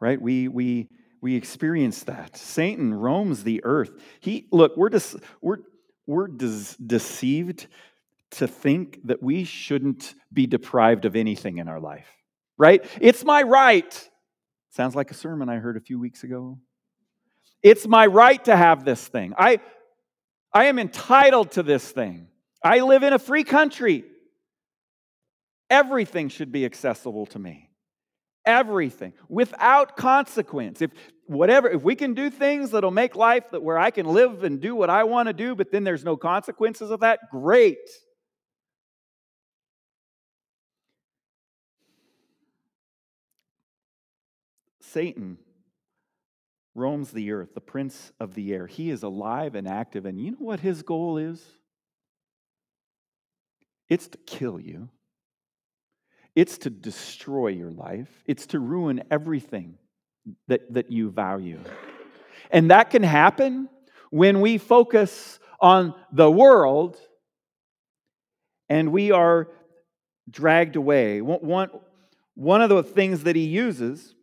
Right? 0.00 0.20
We, 0.20 0.48
we, 0.48 0.88
we 1.20 1.34
experience 1.34 2.04
that. 2.04 2.36
Satan 2.36 2.94
roams 2.94 3.42
the 3.42 3.64
earth. 3.64 3.90
He 4.20 4.46
look, 4.52 4.76
we're 4.76 4.90
just 4.90 5.16
we're 5.40 5.58
we're 6.06 6.28
de- 6.28 6.76
deceived 6.84 7.66
to 8.32 8.46
think 8.46 9.00
that 9.04 9.22
we 9.22 9.44
shouldn't 9.44 10.14
be 10.32 10.46
deprived 10.46 11.04
of 11.04 11.16
anything 11.16 11.58
in 11.58 11.68
our 11.68 11.80
life, 11.80 12.08
right? 12.58 12.84
It's 13.00 13.24
my 13.24 13.42
right. 13.42 14.10
Sounds 14.70 14.94
like 14.94 15.10
a 15.10 15.14
sermon 15.14 15.48
I 15.48 15.56
heard 15.56 15.76
a 15.76 15.80
few 15.80 15.98
weeks 15.98 16.22
ago. 16.22 16.58
It's 17.62 17.86
my 17.86 18.06
right 18.06 18.44
to 18.44 18.54
have 18.56 18.84
this 18.84 19.06
thing. 19.08 19.34
I, 19.38 19.60
I 20.52 20.66
am 20.66 20.78
entitled 20.78 21.52
to 21.52 21.62
this 21.62 21.90
thing. 21.90 22.28
I 22.62 22.80
live 22.80 23.02
in 23.02 23.12
a 23.12 23.18
free 23.18 23.44
country. 23.44 24.04
Everything 25.70 26.28
should 26.28 26.52
be 26.52 26.64
accessible 26.64 27.26
to 27.26 27.38
me 27.38 27.70
everything 28.46 29.12
without 29.28 29.96
consequence. 29.96 30.80
If 30.80 30.92
whatever, 31.26 31.68
if 31.68 31.82
we 31.82 31.94
can 31.96 32.14
do 32.14 32.30
things 32.30 32.70
that'll 32.70 32.90
make 32.90 33.16
life 33.16 33.44
that 33.50 33.62
where 33.62 33.78
I 33.78 33.90
can 33.90 34.06
live 34.06 34.44
and 34.44 34.60
do 34.60 34.74
what 34.74 34.88
I 34.88 35.04
want 35.04 35.26
to 35.28 35.32
do, 35.32 35.54
but 35.54 35.72
then 35.72 35.84
there's 35.84 36.04
no 36.04 36.16
consequences 36.16 36.90
of 36.90 37.00
that, 37.00 37.20
great. 37.30 37.78
Satan 44.80 45.38
roams 46.74 47.10
the 47.10 47.32
earth, 47.32 47.54
the 47.54 47.60
prince 47.60 48.12
of 48.20 48.34
the 48.34 48.54
air. 48.54 48.66
He 48.66 48.90
is 48.90 49.02
alive 49.02 49.54
and 49.54 49.66
active, 49.66 50.06
and 50.06 50.20
you 50.20 50.30
know 50.32 50.38
what 50.38 50.60
his 50.60 50.82
goal 50.82 51.18
is? 51.18 51.42
It's 53.88 54.08
to 54.08 54.18
kill 54.18 54.60
you. 54.60 54.88
It's 56.36 56.58
to 56.58 56.70
destroy 56.70 57.48
your 57.48 57.70
life, 57.70 58.10
it's 58.26 58.46
to 58.48 58.60
ruin 58.60 59.02
everything 59.10 59.78
that, 60.48 60.72
that 60.74 60.92
you 60.92 61.10
value. 61.10 61.58
And 62.50 62.70
that 62.70 62.90
can 62.90 63.02
happen 63.02 63.70
when 64.10 64.42
we 64.42 64.58
focus 64.58 65.40
on 65.60 65.94
the 66.12 66.30
world 66.30 66.98
and 68.68 68.92
we 68.92 69.12
are 69.12 69.48
dragged 70.30 70.76
away. 70.76 71.22
One, 71.22 71.70
one 72.34 72.60
of 72.60 72.68
the 72.68 72.82
things 72.82 73.22
that 73.22 73.34
he 73.34 73.46
uses, 73.46 74.14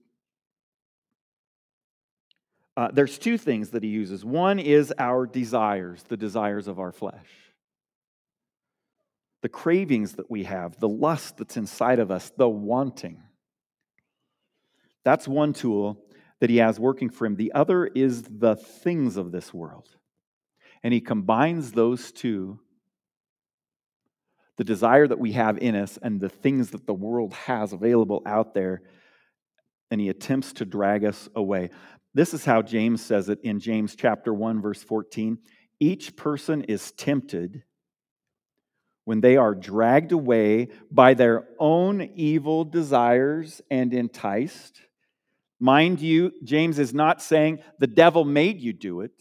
uh, 2.78 2.90
there's 2.94 3.18
two 3.18 3.40
things 3.40 3.72
that 3.72 3.82
he 3.82 3.90
uses. 3.90 4.24
One 4.24 4.60
is 4.60 4.94
our 5.00 5.26
desires, 5.26 6.04
the 6.04 6.18
desires 6.18 6.68
of 6.68 6.80
our 6.80 6.92
flesh 6.92 7.43
the 9.44 9.50
cravings 9.50 10.14
that 10.14 10.32
we 10.32 10.46
have, 10.46 10.80
the 10.80 10.88
lust 10.88 11.36
that's 11.36 11.58
inside 11.58 12.00
of 12.00 12.10
us, 12.10 12.32
the 12.38 12.48
wanting. 12.48 13.22
That's 15.04 15.28
one 15.28 15.52
tool 15.52 16.02
that 16.40 16.50
he 16.50 16.58
has 16.58 16.80
working 16.80 17.10
for 17.10 17.26
him. 17.26 17.36
The 17.36 17.52
other 17.52 17.86
is 17.86 18.24
the 18.24 18.56
things 18.56 19.18
of 19.18 19.34
this 19.34 19.54
world. 19.54 19.90
And 20.82 20.94
he 20.94 21.02
combines 21.02 21.74
those 21.74 22.14
two 22.14 22.62
the 24.56 24.64
desire 24.64 25.08
that 25.08 25.20
we 25.20 25.34
have 25.34 25.58
in 25.58 25.76
us 25.76 26.00
and 26.02 26.22
the 26.22 26.30
things 26.30 26.70
that 26.70 26.86
the 26.88 26.94
world 26.94 27.34
has 27.34 27.74
available 27.74 28.22
out 28.26 28.54
there. 28.54 28.82
and 29.92 30.00
he 30.00 30.10
attempts 30.10 30.54
to 30.54 30.66
drag 30.66 31.04
us 31.04 31.28
away. 31.36 31.70
This 32.14 32.34
is 32.34 32.46
how 32.46 32.62
James 32.62 33.04
says 33.04 33.30
it 33.30 33.40
in 33.44 33.60
James 33.60 33.96
chapter 33.96 34.34
1 34.34 34.62
verse 34.62 34.82
14. 34.82 35.38
Each 35.80 36.16
person 36.16 36.64
is 36.64 36.94
tempted 36.94 37.64
when 39.06 39.22
they 39.22 39.38
are 39.38 39.54
dragged 39.54 40.12
away 40.12 40.70
by 40.90 41.14
their 41.14 41.46
own 41.60 42.02
evil 42.16 42.64
desires 42.64 43.62
and 43.70 43.94
enticed. 43.94 44.80
Mind 45.60 46.00
you, 46.00 46.32
James 46.44 46.80
is 46.80 46.94
not 46.94 47.22
saying 47.22 47.60
the 47.80 47.88
devil 47.88 48.26
made 48.26 48.60
you 48.60 48.74
do 48.74 49.02
it. 49.02 49.12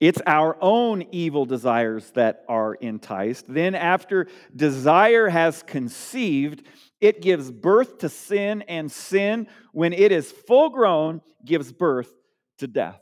It's 0.00 0.20
our 0.26 0.56
own 0.60 1.04
evil 1.12 1.44
desires 1.44 2.10
that 2.16 2.44
are 2.48 2.74
enticed. 2.74 3.44
Then, 3.46 3.76
after 3.76 4.26
desire 4.54 5.28
has 5.28 5.62
conceived, 5.62 6.66
it 7.00 7.22
gives 7.22 7.52
birth 7.52 7.98
to 7.98 8.08
sin, 8.08 8.62
and 8.62 8.90
sin, 8.90 9.46
when 9.72 9.92
it 9.92 10.10
is 10.10 10.32
full 10.32 10.70
grown, 10.70 11.20
gives 11.44 11.70
birth 11.72 12.12
to 12.58 12.66
death. 12.66 13.00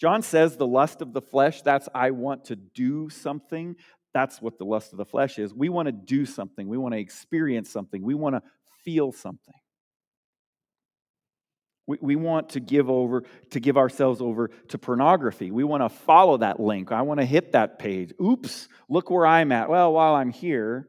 John 0.00 0.22
says 0.22 0.56
the 0.56 0.66
lust 0.66 1.02
of 1.02 1.12
the 1.12 1.20
flesh, 1.20 1.60
that's 1.62 1.88
I 1.94 2.12
want 2.12 2.46
to 2.46 2.56
do 2.56 3.10
something. 3.10 3.76
That's 4.14 4.40
what 4.40 4.58
the 4.58 4.64
lust 4.64 4.92
of 4.92 4.98
the 4.98 5.04
flesh 5.04 5.38
is. 5.38 5.54
We 5.54 5.68
want 5.68 5.86
to 5.86 5.92
do 5.92 6.24
something, 6.26 6.68
we 6.68 6.78
want 6.78 6.94
to 6.94 7.00
experience 7.00 7.70
something, 7.70 8.02
we 8.02 8.14
want 8.14 8.36
to 8.36 8.42
feel 8.84 9.12
something. 9.12 9.54
We, 11.86 11.98
we 12.00 12.16
want 12.16 12.50
to 12.50 12.60
give 12.60 12.88
over, 12.88 13.24
to 13.50 13.60
give 13.60 13.76
ourselves 13.76 14.20
over 14.20 14.50
to 14.68 14.78
pornography. 14.78 15.50
We 15.50 15.64
want 15.64 15.82
to 15.82 15.88
follow 15.88 16.36
that 16.36 16.60
link. 16.60 16.92
I 16.92 17.02
want 17.02 17.18
to 17.18 17.26
hit 17.26 17.52
that 17.52 17.80
page. 17.80 18.12
Oops, 18.22 18.68
look 18.88 19.10
where 19.10 19.26
I'm 19.26 19.50
at. 19.50 19.68
Well, 19.68 19.92
while 19.92 20.14
I'm 20.14 20.30
here. 20.30 20.88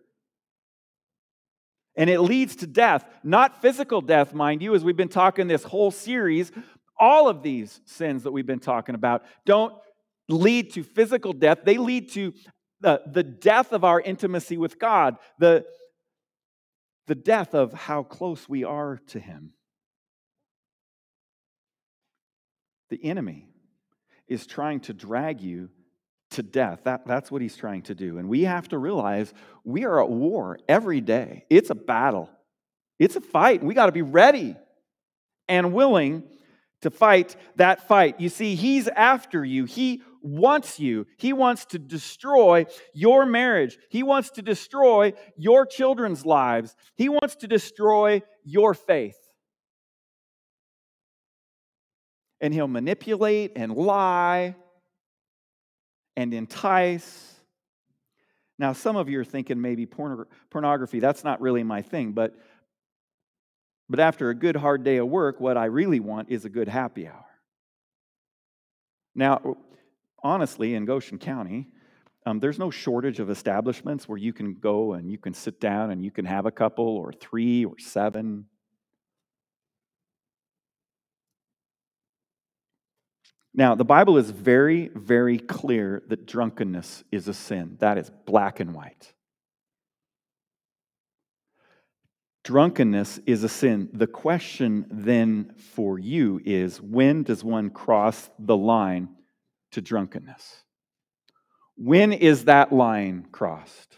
And 1.95 2.08
it 2.10 2.21
leads 2.21 2.58
to 2.58 2.67
death, 2.67 3.04
not 3.24 3.62
physical 3.62 4.02
death, 4.02 4.34
mind 4.34 4.62
you, 4.62 4.76
as 4.76 4.84
we've 4.84 4.95
been 4.95 5.10
talking 5.10 5.47
this 5.47 5.63
whole 5.63 5.89
series. 5.89 6.52
All 7.02 7.28
of 7.28 7.44
these 7.44 7.82
sins 7.86 8.24
that 8.24 8.32
we've 8.32 8.46
been 8.46 8.60
talking 8.60 8.96
about 8.96 9.24
don't 9.46 9.74
lead 10.30 10.72
to 10.74 10.84
physical 10.84 11.34
death, 11.34 11.60
they 11.66 11.78
lead 11.78 12.12
to 12.12 12.34
the, 12.80 13.02
the 13.12 13.24
death 13.24 13.74
of 13.74 13.84
our 13.84 14.00
intimacy 14.00 14.58
with 14.58 14.80
God, 14.80 15.18
the, 15.38 15.66
the 17.08 17.16
death 17.16 17.54
of 17.54 17.74
how 17.74 18.04
close 18.04 18.48
we 18.48 18.64
are 18.64 19.02
to 19.08 19.20
Him. 19.20 19.52
The 22.90 23.04
enemy 23.04 23.50
is 24.28 24.46
trying 24.48 24.82
to 24.82 24.94
drag 24.94 25.42
you 25.42 25.70
to 26.32 26.44
death. 26.44 26.82
That, 26.86 27.06
that's 27.06 27.30
what 27.30 27.42
he's 27.42 27.56
trying 27.56 27.84
to 27.84 27.96
do. 27.96 28.18
And 28.18 28.30
we 28.30 28.44
have 28.44 28.70
to 28.70 28.78
realize 28.78 29.34
we 29.64 29.86
are 29.86 30.02
at 30.02 30.10
war 30.10 30.58
every 30.68 31.02
day. 31.02 31.46
It's 31.50 31.70
a 31.70 31.76
battle, 31.76 32.30
it's 33.00 33.16
a 33.16 33.22
fight. 33.22 33.64
We 33.64 33.74
got 33.74 33.88
to 33.88 33.92
be 33.92 34.02
ready 34.02 34.56
and 35.48 35.74
willing 35.74 36.24
to 36.82 36.89
fight 36.89 37.36
that 37.56 37.88
fight. 37.88 38.20
You 38.20 38.30
see, 38.30 38.56
he's 38.56 38.88
after 38.88 39.44
you. 39.46 39.65
He 39.65 40.02
wants 40.22 40.80
you. 40.80 41.08
He 41.17 41.34
wants 41.34 41.65
to 41.65 41.80
destroy 41.80 42.65
your 42.94 43.26
marriage. 43.26 43.78
He 43.89 44.04
wants 44.04 44.32
to 44.32 44.41
destroy 44.41 45.13
your 45.38 45.65
children's 45.65 46.26
lives. 46.26 46.76
He 46.96 47.10
wants 47.10 47.36
to 47.38 47.48
destroy 47.48 48.22
your 48.44 48.74
faith. 48.74 49.17
and 52.41 52.54
he'll 52.54 52.67
manipulate 52.67 53.54
and 53.56 53.74
lie 53.74 54.56
and 56.17 56.34
entice. 56.34 57.36
Now, 58.60 58.74
some 58.74 58.96
of 58.96 59.08
you 59.08 59.20
are 59.20 59.26
thinking 59.26 59.62
maybe 59.62 59.86
porn- 59.86 60.26
pornography, 60.50 61.00
that's 61.00 61.24
not 61.24 61.39
really 61.39 61.63
my 61.63 61.84
thing, 61.84 62.12
but, 62.12 62.36
but 63.91 63.99
after 63.99 64.30
a 64.30 64.34
good 64.34 64.56
hard 64.56 64.86
day 64.86 64.97
of 64.97 65.08
work, 65.10 65.41
what 65.41 65.58
I 65.58 65.65
really 65.65 65.99
want 65.99 66.30
is 66.30 66.45
a 66.45 66.49
good 66.49 66.69
happy 66.69 67.10
hour. 67.10 67.25
Now, 69.13 69.58
honestly, 70.23 70.75
in 70.75 70.86
Goshen 70.86 71.19
County, 71.19 71.67
um, 72.25 72.39
there's 72.39 72.58
no 72.58 72.71
shortage 72.71 73.19
of 73.19 73.30
establishments 73.30 74.08
where 74.08 74.17
you 74.17 74.32
can 74.32 74.54
go 74.54 74.93
and 74.93 75.12
you 75.12 75.17
can 75.17 75.34
sit 75.34 75.60
down 75.60 75.91
and 75.91 76.06
you 76.06 76.10
can 76.10 76.23
have 76.23 76.45
a 76.45 76.51
couple 76.51 76.86
or 76.86 77.12
three 77.12 77.65
or 77.65 77.77
seven. 77.80 78.45
Now, 83.54 83.75
the 83.75 83.84
Bible 83.84 84.17
is 84.17 84.30
very, 84.30 84.89
very 84.95 85.38
clear 85.38 86.01
that 86.08 86.25
drunkenness 86.25 87.04
is 87.12 87.27
a 87.27 87.34
sin. 87.34 87.75
That 87.82 87.97
is 87.97 88.10
black 88.25 88.62
and 88.62 88.73
white. 88.73 89.13
Drunkenness 92.43 93.19
is 93.25 93.43
a 93.43 93.49
sin. 93.49 93.89
The 93.93 94.08
question 94.08 94.88
then 94.89 95.54
for 95.75 95.99
you 95.99 96.41
is 96.43 96.82
when 96.82 97.23
does 97.23 97.43
one 97.43 97.69
cross 97.69 98.30
the 98.39 98.58
line 98.58 99.10
to 99.71 99.82
drunkenness? 99.82 100.63
When 101.77 102.12
is 102.13 102.45
that 102.45 102.73
line 102.73 103.27
crossed? 103.32 103.97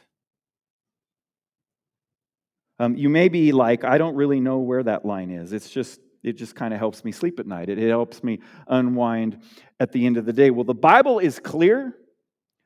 Um, 2.79 2.95
you 2.95 3.07
may 3.09 3.29
be 3.29 3.53
like, 3.53 3.83
I 3.85 3.97
don't 3.97 4.15
really 4.15 4.41
know 4.41 4.59
where 4.59 4.83
that 4.83 5.05
line 5.05 5.29
is. 5.29 5.53
It's 5.53 5.69
just 5.69 5.99
it 6.23 6.33
just 6.33 6.55
kind 6.55 6.73
of 6.73 6.79
helps 6.79 7.03
me 7.03 7.11
sleep 7.11 7.39
at 7.39 7.47
night. 7.47 7.69
It, 7.69 7.77
it 7.77 7.89
helps 7.89 8.23
me 8.23 8.39
unwind 8.67 9.41
at 9.79 9.91
the 9.91 10.05
end 10.05 10.17
of 10.17 10.25
the 10.25 10.33
day. 10.33 10.51
Well, 10.51 10.63
the 10.63 10.73
Bible 10.73 11.19
is 11.19 11.37
clear 11.37 11.93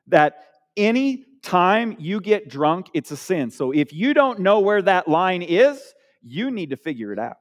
that 0.06 0.44
any 0.76 1.24
time 1.48 1.96
you 1.98 2.20
get 2.20 2.48
drunk, 2.48 2.88
it's 2.92 3.10
a 3.10 3.16
sin. 3.16 3.50
So 3.50 3.72
if 3.72 3.92
you 3.92 4.14
don't 4.14 4.40
know 4.40 4.60
where 4.60 4.82
that 4.82 5.08
line 5.08 5.42
is, 5.42 5.94
you 6.22 6.50
need 6.50 6.70
to 6.70 6.76
figure 6.76 7.12
it 7.12 7.18
out. 7.18 7.38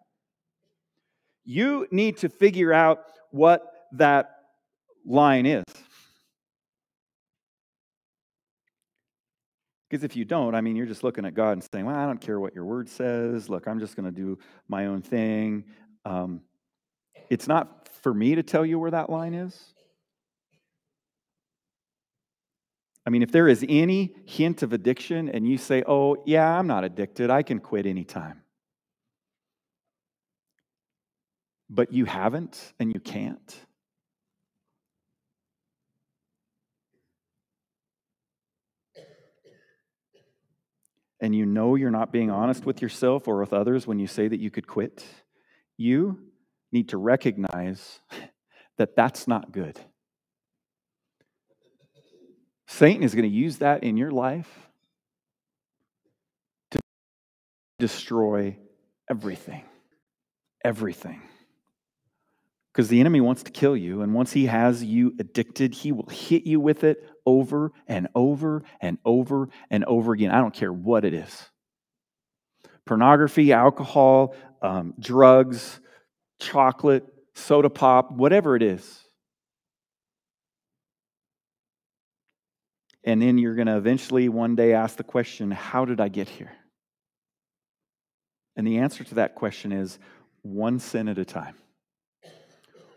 You 1.44 1.88
need 1.92 2.18
to 2.18 2.30
figure 2.30 2.74
out 2.74 3.04
what 3.32 3.70
that 3.94 4.30
line 5.06 5.46
is. 5.46 5.64
Because 9.90 10.04
if 10.04 10.16
you 10.16 10.26
don't, 10.26 10.56
I 10.56 10.62
mean, 10.62 10.76
you're 10.76 10.86
just 10.86 11.04
looking 11.04 11.26
at 11.26 11.34
God 11.34 11.52
and 11.52 11.66
saying, 11.74 11.86
Well, 11.86 11.96
I 11.96 12.06
don't 12.06 12.20
care 12.20 12.40
what 12.40 12.54
your 12.54 12.66
word 12.66 12.90
says. 12.90 13.50
Look, 13.50 13.68
I'm 13.68 13.80
just 13.80 13.96
going 13.96 14.06
to 14.06 14.12
do 14.12 14.38
my 14.68 14.88
own 14.88 15.02
thing. 15.02 15.64
Um, 16.04 16.42
it's 17.30 17.48
not 17.48 17.88
for 18.02 18.14
me 18.14 18.36
to 18.36 18.44
tell 18.44 18.66
you 18.66 18.80
where 18.80 18.92
that 18.92 19.10
line 19.10 19.34
is. 19.34 19.74
I 23.08 23.10
mean, 23.10 23.24
if 23.24 23.32
there 23.32 23.48
is 23.48 23.66
any 23.70 24.14
hint 24.26 24.64
of 24.64 24.74
addiction 24.74 25.30
and 25.30 25.48
you 25.48 25.58
say, 25.58 25.82
oh, 25.88 26.18
yeah, 26.26 26.60
I'm 26.60 26.68
not 26.68 26.84
addicted, 26.84 27.30
I 27.30 27.42
can 27.42 27.62
quit 27.62 27.86
anytime. 27.86 28.42
But 31.70 31.94
you 31.94 32.04
haven't 32.04 32.74
and 32.82 32.94
you 32.94 33.00
can't. 33.00 33.56
And 41.22 41.34
you 41.34 41.46
know 41.46 41.76
you're 41.76 41.90
not 41.90 42.12
being 42.12 42.30
honest 42.30 42.66
with 42.66 42.82
yourself 42.82 43.26
or 43.30 43.40
with 43.40 43.54
others 43.54 43.88
when 43.88 44.00
you 44.00 44.08
say 44.08 44.28
that 44.28 44.42
you 44.42 44.52
could 44.52 44.68
quit. 44.68 45.06
You 45.78 46.20
need 46.74 46.90
to 46.90 46.98
recognize 46.98 48.02
that 48.78 48.98
that's 48.98 49.30
not 49.30 49.54
good. 49.54 49.80
Satan 52.68 53.04
is 53.04 53.16
going 53.16 53.30
to 53.30 53.36
use 53.36 53.58
that 53.58 53.84
in 53.84 53.98
your 53.98 54.12
life 54.12 54.50
to 56.72 56.80
destroy 57.80 58.58
everything. 59.10 59.64
Everything. 60.64 61.22
Because 62.72 62.90
the 62.90 63.00
enemy 63.00 63.22
wants 63.22 63.44
to 63.44 63.52
kill 63.52 63.76
you, 63.76 64.02
and 64.02 64.14
once 64.14 64.32
he 64.32 64.46
has 64.46 64.84
you 64.84 65.16
addicted, 65.18 65.74
he 65.74 65.92
will 65.92 66.10
hit 66.10 66.46
you 66.46 66.60
with 66.60 66.84
it 66.84 67.10
over 67.26 67.72
and 67.88 68.08
over 68.14 68.64
and 68.80 69.00
over 69.04 69.50
and 69.72 69.84
over 69.86 70.14
again. 70.14 70.30
I 70.30 70.40
don't 70.40 70.54
care 70.54 70.72
what 70.72 71.06
it 71.06 71.14
is 71.14 71.50
pornography, 72.86 73.54
alcohol, 73.54 74.34
um, 74.62 74.94
drugs, 75.00 75.80
chocolate, 76.40 77.06
soda 77.36 77.70
pop, 77.70 78.12
whatever 78.12 78.56
it 78.56 78.64
is. 78.64 79.07
And 83.08 83.22
then 83.22 83.38
you're 83.38 83.56
going 83.56 83.68
to 83.68 83.78
eventually 83.78 84.28
one 84.28 84.58
day 84.58 84.74
ask 84.74 84.98
the 84.98 85.04
question, 85.04 85.50
How 85.50 85.86
did 85.86 86.02
I 86.02 86.10
get 86.10 86.28
here? 86.28 86.52
And 88.58 88.68
the 88.68 88.80
answer 88.80 89.06
to 89.06 89.16
that 89.16 89.34
question 89.34 89.72
is 89.72 89.98
one 90.42 90.78
sin 90.78 91.08
at 91.08 91.18
a 91.18 91.24
time, 91.24 91.56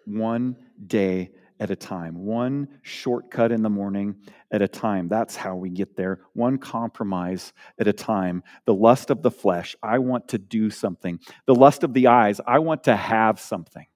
one 0.05 0.57
day 0.85 1.31
at 1.61 1.71
a 1.71 1.77
time, 1.77 2.25
one 2.25 2.67
shortcut 2.83 3.53
in 3.53 3.63
the 3.63 3.71
morning 3.71 4.17
at 4.51 4.63
a 4.63 4.67
time. 4.67 5.07
That's 5.07 5.37
how 5.37 5.55
we 5.55 5.71
get 5.71 5.95
there, 5.95 6.19
one 6.33 6.59
compromise 6.59 7.53
at 7.79 7.87
a 7.87 7.93
time. 7.93 8.43
The 8.65 8.75
lust 8.75 9.11
of 9.11 9.23
the 9.23 9.31
flesh, 9.31 9.77
I 9.81 9.99
want 9.99 10.27
to 10.29 10.39
do 10.39 10.71
something. 10.71 11.21
The 11.47 11.55
lust 11.55 11.85
of 11.85 11.95
the 11.95 12.09
eyes, 12.09 12.41
I 12.45 12.59
want 12.59 12.83
to 12.85 12.97
have 12.97 13.39
something. 13.39 13.87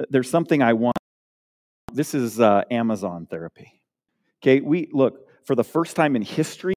Uh, 0.00 0.04
there's 0.08 0.30
something 0.30 0.62
I 0.62 0.72
want. 0.72 0.96
This 1.92 2.14
is 2.14 2.40
uh, 2.40 2.62
Amazon 2.70 3.26
therapy. 3.26 3.83
Okay, 4.44 4.60
we 4.60 4.90
look 4.92 5.26
for 5.46 5.54
the 5.54 5.64
first 5.64 5.96
time 5.96 6.16
in 6.16 6.20
history, 6.20 6.74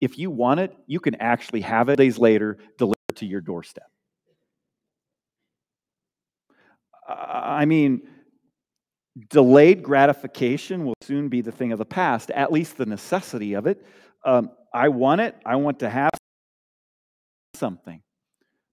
if 0.00 0.16
you 0.18 0.30
want 0.30 0.60
it, 0.60 0.74
you 0.86 0.98
can 0.98 1.14
actually 1.16 1.60
have 1.60 1.90
it 1.90 1.96
days 1.96 2.16
later 2.16 2.56
delivered 2.78 3.16
to 3.16 3.26
your 3.26 3.42
doorstep. 3.42 3.90
I 7.06 7.66
mean, 7.66 8.08
delayed 9.28 9.82
gratification 9.82 10.86
will 10.86 10.94
soon 11.02 11.28
be 11.28 11.42
the 11.42 11.52
thing 11.52 11.72
of 11.72 11.78
the 11.78 11.84
past, 11.84 12.30
at 12.30 12.50
least 12.50 12.78
the 12.78 12.86
necessity 12.86 13.52
of 13.52 13.66
it. 13.66 13.84
Um, 14.24 14.50
I 14.72 14.88
want 14.88 15.20
it, 15.20 15.36
I 15.44 15.56
want 15.56 15.80
to 15.80 15.90
have 15.90 16.12
something. 17.52 18.00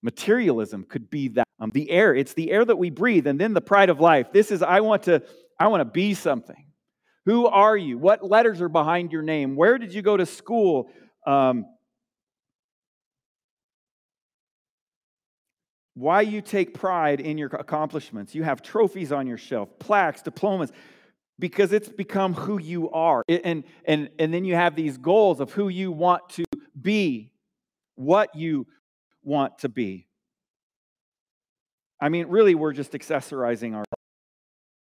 Materialism 0.01 0.85
could 0.85 1.09
be 1.09 1.27
that. 1.27 1.43
Um, 1.59 1.71
the 1.73 1.91
air, 1.91 2.15
it's 2.15 2.33
the 2.35 2.51
air 2.51 2.63
that 2.63 2.77
we 2.77 2.89
breathe, 2.89 3.27
and 3.27 3.37
then 3.37 3.53
the 3.53 3.59
pride 3.59 3.89
of 3.89 3.99
life. 3.99 4.31
This 4.31 4.49
is, 4.49 4.63
I 4.63 4.79
want 4.79 5.03
to, 5.03 5.23
I 5.59 5.67
want 5.67 5.81
to 5.81 5.85
be 5.85 6.13
something. 6.13 6.70
Who 7.25 7.45
are 7.47 7.77
you? 7.77 7.97
What 7.97 8.23
letters 8.27 8.61
are 8.61 8.69
behind 8.69 9.11
your 9.11 9.21
name? 9.21 9.55
Where 9.55 9.77
did 9.77 9.93
you 9.93 10.01
go 10.01 10.17
to 10.17 10.25
school? 10.25 10.89
Um, 11.25 11.65
why 15.93 16.21
you 16.21 16.41
take 16.41 16.73
pride 16.73 17.19
in 17.19 17.37
your 17.37 17.49
accomplishments. 17.49 18.33
You 18.33 18.43
have 18.43 18.61
trophies 18.61 19.11
on 19.11 19.27
your 19.27 19.37
shelf, 19.37 19.69
plaques, 19.77 20.21
diplomas, 20.21 20.71
because 21.37 21.73
it's 21.73 21.89
become 21.89 22.33
who 22.33 22.59
you 22.59 22.89
are. 22.91 23.23
And, 23.27 23.65
and, 23.85 24.09
and 24.17 24.33
then 24.33 24.45
you 24.45 24.55
have 24.55 24.75
these 24.75 24.97
goals 24.97 25.39
of 25.39 25.51
who 25.51 25.69
you 25.69 25.91
want 25.91 26.27
to 26.29 26.45
be, 26.79 27.31
what 27.95 28.33
you 28.35 28.67
want 29.23 29.59
to 29.59 29.69
be. 29.69 30.07
I 31.99 32.09
mean, 32.09 32.27
really, 32.27 32.55
we're 32.55 32.73
just 32.73 32.93
accessorizing 32.93 33.75
our 33.75 33.83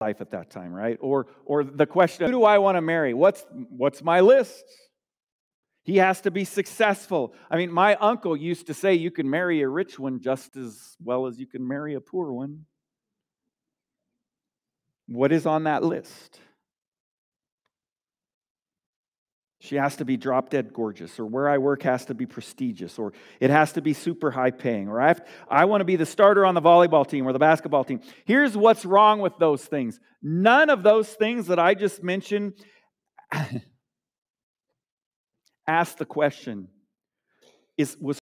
life 0.01 0.21
at 0.21 0.31
that 0.31 0.49
time, 0.49 0.71
right? 0.71 0.97
Or, 1.01 1.27
or 1.43 1.61
the 1.61 1.85
question, 1.85 2.25
who 2.27 2.31
do 2.31 2.43
I 2.45 2.57
want 2.59 2.77
to 2.77 2.81
marry? 2.81 3.13
What's, 3.13 3.45
what's 3.51 4.01
my 4.01 4.21
list? 4.21 4.63
He 5.83 5.97
has 5.97 6.21
to 6.21 6.31
be 6.31 6.45
successful. 6.45 7.33
I 7.51 7.57
mean, 7.57 7.69
my 7.69 7.95
uncle 7.95 8.37
used 8.37 8.67
to 8.67 8.73
say 8.73 8.93
you 8.93 9.11
can 9.11 9.29
marry 9.29 9.61
a 9.61 9.67
rich 9.67 9.99
one 9.99 10.21
just 10.21 10.55
as 10.55 10.95
well 11.03 11.27
as 11.27 11.37
you 11.37 11.47
can 11.47 11.67
marry 11.67 11.95
a 11.95 11.99
poor 11.99 12.31
one. 12.31 12.65
What 15.07 15.33
is 15.33 15.45
on 15.45 15.65
that 15.65 15.83
list? 15.83 16.39
She 19.69 19.75
has 19.75 19.97
to 19.97 20.05
be 20.05 20.17
drop 20.17 20.49
dead 20.49 20.73
gorgeous, 20.73 21.19
or 21.19 21.27
where 21.27 21.47
I 21.47 21.59
work 21.59 21.83
has 21.83 22.05
to 22.05 22.15
be 22.15 22.25
prestigious, 22.25 22.97
or 22.97 23.13
it 23.39 23.51
has 23.51 23.73
to 23.73 23.83
be 23.83 23.93
super 23.93 24.31
high 24.31 24.49
paying, 24.49 24.87
or 24.87 24.99
I, 24.99 25.09
have, 25.09 25.27
I 25.47 25.65
want 25.65 25.81
to 25.81 25.85
be 25.85 25.95
the 25.95 26.07
starter 26.07 26.43
on 26.43 26.55
the 26.55 26.61
volleyball 26.61 27.07
team 27.07 27.27
or 27.27 27.33
the 27.33 27.39
basketball 27.39 27.83
team. 27.83 28.01
Here's 28.25 28.57
what's 28.57 28.83
wrong 28.83 29.19
with 29.19 29.37
those 29.37 29.63
things. 29.63 29.99
None 30.23 30.71
of 30.71 30.81
those 30.81 31.07
things 31.07 31.45
that 31.47 31.59
I 31.59 31.75
just 31.75 32.01
mentioned 32.01 32.53
ask 35.67 35.97
the 35.97 36.05
question 36.05 36.69
is, 37.77 37.95
was 38.01 38.17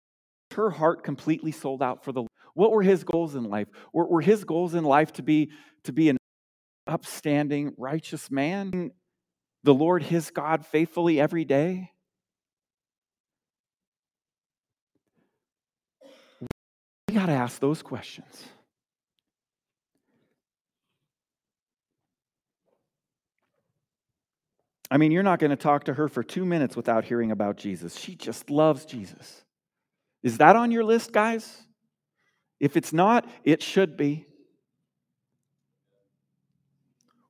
her 0.53 0.71
heart 0.71 1.05
completely 1.05 1.53
sold 1.53 1.81
out 1.81 2.05
for 2.05 2.11
the 2.11 2.25
what 2.55 2.73
were 2.73 2.83
his 2.83 3.05
goals 3.05 3.37
in 3.37 3.45
life? 3.45 3.69
Were, 3.93 4.09
were 4.09 4.21
his 4.21 4.43
goals 4.43 4.75
in 4.75 4.83
life 4.83 5.13
to 5.13 5.23
be 5.23 5.53
to 5.85 5.93
be 5.93 6.09
an 6.09 6.17
upstanding 6.89 7.73
righteous 7.79 8.33
man 8.33 8.91
the 9.63 9.75
lord 9.75 10.03
his 10.03 10.31
god 10.31 10.65
faithfully 10.65 11.21
every 11.21 11.45
day 11.45 11.91
we 17.09 17.15
got 17.15 17.27
to 17.27 17.33
ask 17.33 17.61
those 17.61 17.83
questions 17.83 18.45
I 24.91 24.99
mean, 24.99 25.11
you're 25.11 25.23
not 25.23 25.39
going 25.39 25.51
to 25.51 25.57
talk 25.57 25.85
to 25.85 25.95
her 25.95 26.09
for 26.09 26.23
two 26.23 26.45
minutes 26.45 26.77
without 26.77 27.05
hearing 27.05 27.33
about 27.33 27.57
Jesus. 27.57 27.99
She 27.99 28.15
just 28.15 28.51
loves 28.51 28.85
Jesus. 28.85 29.43
Is 30.23 30.39
that 30.39 30.57
on 30.57 30.71
your 30.71 30.85
list, 30.85 31.13
guys? 31.13 31.63
If 32.61 32.77
it's 32.77 32.93
not, 32.93 33.29
it 33.45 33.63
should 33.63 33.97
be. 33.97 34.27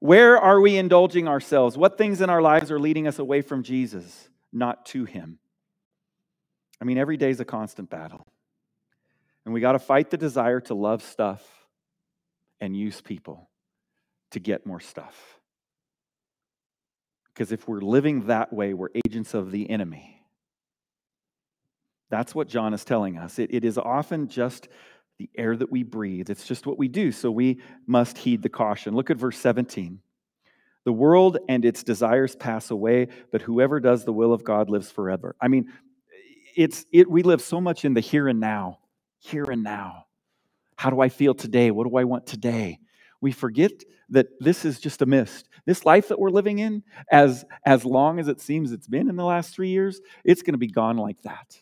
Where 0.01 0.39
are 0.39 0.61
we 0.61 0.77
indulging 0.77 1.27
ourselves? 1.27 1.77
What 1.77 1.97
things 1.97 2.21
in 2.21 2.31
our 2.31 2.43
lives 2.43 2.71
are 2.71 2.79
leading 2.79 3.07
us 3.07 3.19
away 3.19 3.43
from 3.43 3.63
Jesus, 3.63 4.29
not 4.53 4.87
to 4.87 5.05
Him? 5.05 5.39
I 6.81 6.85
mean, 6.85 6.99
every 6.99 7.17
day 7.17 7.31
is 7.31 7.41
a 7.41 7.45
constant 7.45 7.89
battle. 7.89 8.27
And 9.45 9.55
we 9.55 9.61
got 9.61 9.73
to 9.73 9.79
fight 9.79 10.11
the 10.11 10.17
desire 10.17 10.61
to 10.63 10.75
love 10.75 11.03
stuff 11.03 11.43
and 12.61 12.77
use 12.77 13.01
people 13.01 13.49
to 14.33 14.41
get 14.41 14.67
more 14.67 14.81
stuff. 14.81 15.41
Because 17.33 17.53
if 17.53 17.69
we're 17.69 17.81
living 17.81 18.27
that 18.27 18.53
way, 18.53 18.75
we're 18.75 18.89
agents 19.07 19.35
of 19.35 19.51
the 19.51 19.71
enemy. 19.71 20.23
That's 22.09 22.35
what 22.35 22.49
John 22.49 22.73
is 22.75 22.85
telling 22.85 23.19
us. 23.19 23.39
It, 23.39 23.53
it 23.53 23.65
is 23.65 23.79
often 23.79 24.29
just 24.29 24.69
the 25.19 25.31
air 25.37 25.57
that 25.57 25.71
we 25.71 25.83
breathe, 25.83 26.31
it's 26.31 26.47
just 26.47 26.67
what 26.67 26.79
we 26.79 26.89
do. 26.89 27.13
So 27.13 27.31
we 27.31 27.61
must 27.87 28.19
heed 28.19 28.43
the 28.43 28.49
caution. 28.49 28.95
Look 28.95 29.11
at 29.11 29.17
verse 29.17 29.39
17. 29.39 30.01
The 30.85 30.93
world 30.93 31.39
and 31.49 31.65
its 31.65 31.83
desires 31.83 32.37
pass 32.37 32.71
away, 32.71 33.09
but 33.33 33.43
whoever 33.43 33.81
does 33.81 34.05
the 34.05 34.13
will 34.13 34.33
of 34.33 34.45
God 34.45 34.71
lives 34.71 34.91
forever. 34.91 35.35
I 35.41 35.49
mean, 35.49 35.73
it's 36.55 36.87
it 36.93 37.11
we 37.11 37.23
live 37.23 37.41
so 37.41 37.61
much 37.61 37.85
in 37.85 37.95
the 37.95 38.01
here 38.01 38.29
and 38.29 38.41
now. 38.41 38.79
Here 39.19 39.45
and 39.45 39.63
now. 39.63 40.07
How 40.77 40.91
do 40.91 41.01
I 41.01 41.09
feel 41.09 41.35
today? 41.35 41.71
What 41.71 41.89
do 41.89 41.97
I 41.97 42.05
want 42.05 42.27
today? 42.27 42.79
we 43.21 43.33
forget 43.33 43.73
that 44.11 44.29
this 44.41 44.65
is 44.65 44.79
just 44.79 45.03
a 45.03 45.07
mist. 45.07 45.49
This 45.65 45.85
life 45.85 46.09
that 46.09 46.19
we're 46.19 46.31
living 46.31 46.61
in, 46.61 46.83
as, 47.11 47.45
as 47.65 47.85
long 47.85 48.19
as 48.21 48.29
it 48.29 48.41
seems 48.41 48.73
it's 48.73 48.87
been 48.87 49.09
in 49.09 49.17
the 49.17 49.25
last 49.25 49.55
three 49.55 49.71
years, 49.71 50.01
it's 50.25 50.43
going 50.43 50.55
to 50.55 50.59
be 50.59 50.69
gone 50.69 50.97
like 50.97 51.21
that. 51.23 51.61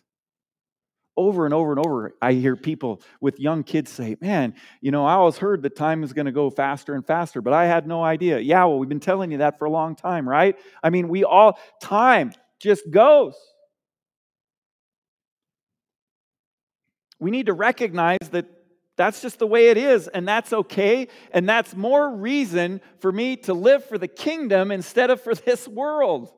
Over 1.16 1.44
and 1.44 1.55
over 1.55 1.70
and 1.70 1.79
over, 1.79 2.12
I 2.20 2.33
hear 2.33 2.57
people 2.57 3.00
with 3.20 3.38
young 3.38 3.62
kids 3.62 3.90
say, 3.90 4.16
Man, 4.20 4.55
you 4.81 4.90
know, 4.90 5.07
I 5.07 5.14
always 5.14 5.38
heard 5.38 5.62
that 5.62 5.77
time 5.77 6.03
is 6.03 6.12
going 6.12 6.27
to 6.27 6.33
go 6.33 6.50
faster 6.50 6.94
and 6.94 7.07
faster, 7.07 7.40
but 7.40 7.53
I 7.53 7.66
had 7.66 7.87
no 7.87 8.03
idea. 8.03 8.40
Yeah, 8.40 8.64
well, 8.64 8.79
we've 8.79 8.88
been 8.88 9.00
telling 9.00 9.31
you 9.31 9.38
that 9.38 9.59
for 9.59 9.66
a 9.66 9.70
long 9.70 9.94
time, 9.94 10.29
right? 10.29 10.57
I 10.83 10.90
mean, 10.90 11.09
we 11.09 11.22
all, 11.22 11.59
time 11.81 12.33
just 12.59 12.90
goes. 12.90 13.35
We 17.20 17.31
need 17.31 17.46
to 17.46 17.53
recognize 17.53 18.18
that 18.33 18.46
that's 18.96 19.22
just 19.22 19.38
the 19.38 19.46
way 19.46 19.68
it 19.68 19.77
is, 19.77 20.09
and 20.09 20.27
that's 20.27 20.53
okay. 20.53 21.09
And 21.33 21.48
that's 21.48 21.74
more 21.74 22.14
reason 22.14 22.81
for 22.98 23.11
me 23.11 23.37
to 23.38 23.55
live 23.55 23.85
for 23.85 23.98
the 23.98 24.09
kingdom 24.09 24.70
instead 24.70 25.11
of 25.11 25.20
for 25.20 25.35
this 25.35 25.66
world. 25.66 26.31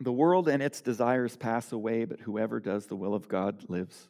The 0.00 0.12
world 0.12 0.48
and 0.48 0.62
its 0.62 0.82
desires 0.82 1.36
pass 1.36 1.72
away, 1.72 2.04
but 2.04 2.20
whoever 2.20 2.60
does 2.60 2.86
the 2.86 2.96
will 2.96 3.14
of 3.14 3.28
God 3.28 3.64
lives 3.68 4.08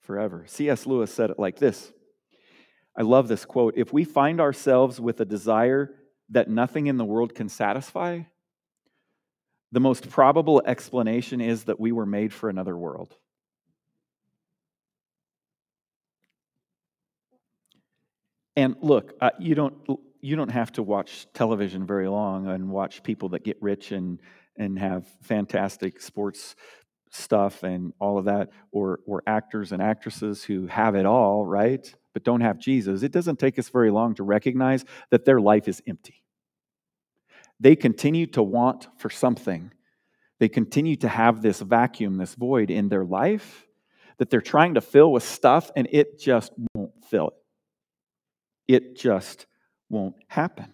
forever. 0.00 0.44
C.S. 0.48 0.86
Lewis 0.86 1.12
said 1.12 1.30
it 1.30 1.38
like 1.38 1.58
this 1.58 1.92
I 2.96 3.02
love 3.02 3.28
this 3.28 3.44
quote 3.44 3.74
If 3.76 3.92
we 3.92 4.04
find 4.04 4.40
ourselves 4.40 5.00
with 5.00 5.20
a 5.20 5.24
desire 5.24 5.94
that 6.30 6.48
nothing 6.48 6.86
in 6.86 6.96
the 6.96 7.04
world 7.04 7.34
can 7.34 7.48
satisfy, 7.48 8.22
the 9.72 9.80
most 9.80 10.08
probable 10.10 10.62
explanation 10.64 11.40
is 11.40 11.64
that 11.64 11.78
we 11.78 11.92
were 11.92 12.06
made 12.06 12.32
for 12.32 12.48
another 12.48 12.76
world. 12.76 13.14
And 18.56 18.76
look, 18.80 19.12
uh, 19.20 19.30
you 19.38 19.54
don't 19.54 19.74
you 20.20 20.34
don't 20.34 20.50
have 20.50 20.72
to 20.72 20.82
watch 20.82 21.26
television 21.34 21.86
very 21.86 22.08
long 22.08 22.48
and 22.48 22.70
watch 22.70 23.02
people 23.02 23.28
that 23.30 23.44
get 23.44 23.60
rich 23.60 23.92
and 23.92 24.18
and 24.58 24.78
have 24.78 25.06
fantastic 25.22 26.00
sports 26.00 26.56
stuff 27.10 27.62
and 27.62 27.92
all 28.00 28.18
of 28.18 28.26
that 28.26 28.50
or 28.72 29.00
or 29.06 29.22
actors 29.26 29.72
and 29.72 29.80
actresses 29.80 30.42
who 30.42 30.66
have 30.66 30.94
it 30.94 31.06
all, 31.06 31.46
right? 31.46 31.94
But 32.12 32.24
don't 32.24 32.40
have 32.40 32.58
Jesus. 32.58 33.02
It 33.02 33.12
doesn't 33.12 33.38
take 33.38 33.58
us 33.58 33.68
very 33.68 33.90
long 33.90 34.14
to 34.14 34.22
recognize 34.22 34.84
that 35.10 35.24
their 35.24 35.40
life 35.40 35.68
is 35.68 35.82
empty. 35.86 36.22
They 37.60 37.76
continue 37.76 38.26
to 38.28 38.42
want 38.42 38.88
for 38.98 39.10
something. 39.10 39.72
They 40.38 40.48
continue 40.48 40.96
to 40.96 41.08
have 41.08 41.40
this 41.40 41.60
vacuum, 41.60 42.16
this 42.16 42.34
void 42.34 42.70
in 42.70 42.88
their 42.88 43.04
life 43.04 43.66
that 44.18 44.30
they're 44.30 44.40
trying 44.40 44.74
to 44.74 44.80
fill 44.80 45.12
with 45.12 45.22
stuff, 45.22 45.70
and 45.76 45.88
it 45.90 46.18
just 46.18 46.52
won't 46.74 46.92
fill 47.04 47.28
it. 47.28 47.34
It 48.74 48.96
just 48.96 49.46
won't 49.88 50.16
happen. 50.26 50.72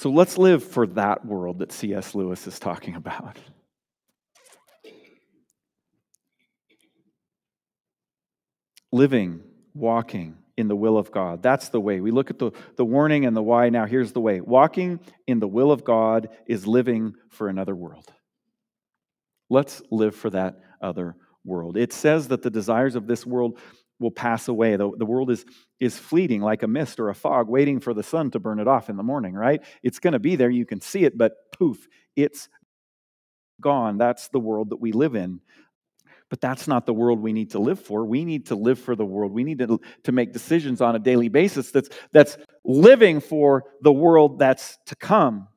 So 0.00 0.08
let's 0.08 0.38
live 0.38 0.64
for 0.64 0.86
that 0.86 1.26
world 1.26 1.58
that 1.58 1.72
C.S. 1.72 2.14
Lewis 2.14 2.46
is 2.46 2.58
talking 2.58 2.94
about. 2.94 3.36
Living, 8.90 9.42
walking, 9.74 10.38
in 10.56 10.68
the 10.68 10.74
will 10.74 10.96
of 10.96 11.12
God. 11.12 11.42
That's 11.42 11.68
the 11.68 11.80
way. 11.80 12.00
We 12.00 12.12
look 12.12 12.30
at 12.30 12.38
the, 12.38 12.52
the 12.76 12.84
warning 12.84 13.26
and 13.26 13.36
the 13.36 13.42
why. 13.42 13.68
Now, 13.68 13.84
here's 13.84 14.12
the 14.12 14.22
way 14.22 14.40
walking 14.40 15.00
in 15.26 15.38
the 15.38 15.46
will 15.46 15.70
of 15.70 15.84
God 15.84 16.30
is 16.46 16.66
living 16.66 17.12
for 17.28 17.50
another 17.50 17.74
world. 17.74 18.10
Let's 19.50 19.82
live 19.90 20.16
for 20.16 20.30
that 20.30 20.60
other 20.80 21.14
world. 21.44 21.76
It 21.76 21.92
says 21.92 22.28
that 22.28 22.40
the 22.40 22.48
desires 22.48 22.94
of 22.94 23.06
this 23.06 23.26
world 23.26 23.58
will 24.00 24.10
pass 24.10 24.48
away. 24.48 24.74
The, 24.74 24.90
the 24.96 25.06
world 25.06 25.30
is, 25.30 25.44
is 25.78 25.96
fleeting 25.96 26.40
like 26.40 26.64
a 26.64 26.66
mist 26.66 26.98
or 26.98 27.10
a 27.10 27.14
fog, 27.14 27.48
waiting 27.48 27.78
for 27.78 27.94
the 27.94 28.02
sun 28.02 28.30
to 28.32 28.40
burn 28.40 28.58
it 28.58 28.66
off 28.66 28.88
in 28.88 28.96
the 28.96 29.02
morning, 29.02 29.34
right? 29.34 29.62
It's 29.82 30.00
going 30.00 30.14
to 30.14 30.18
be 30.18 30.34
there. 30.34 30.50
You 30.50 30.66
can 30.66 30.80
see 30.80 31.04
it, 31.04 31.16
but 31.16 31.52
poof, 31.52 31.86
it's 32.16 32.48
gone. 33.60 33.98
That's 33.98 34.28
the 34.28 34.40
world 34.40 34.70
that 34.70 34.80
we 34.80 34.92
live 34.92 35.14
in. 35.14 35.40
But 36.30 36.40
that's 36.40 36.66
not 36.66 36.86
the 36.86 36.94
world 36.94 37.20
we 37.20 37.32
need 37.32 37.50
to 37.50 37.58
live 37.58 37.80
for. 37.80 38.04
We 38.06 38.24
need 38.24 38.46
to 38.46 38.54
live 38.54 38.78
for 38.78 38.96
the 38.96 39.04
world. 39.04 39.32
We 39.32 39.44
need 39.44 39.58
to, 39.58 39.80
to 40.04 40.12
make 40.12 40.32
decisions 40.32 40.80
on 40.80 40.96
a 40.96 41.00
daily 41.00 41.28
basis 41.28 41.70
that's, 41.70 41.90
that's 42.12 42.38
living 42.64 43.20
for 43.20 43.64
the 43.82 43.92
world 43.92 44.38
that's 44.38 44.78
to 44.86 44.96
come, 44.96 45.48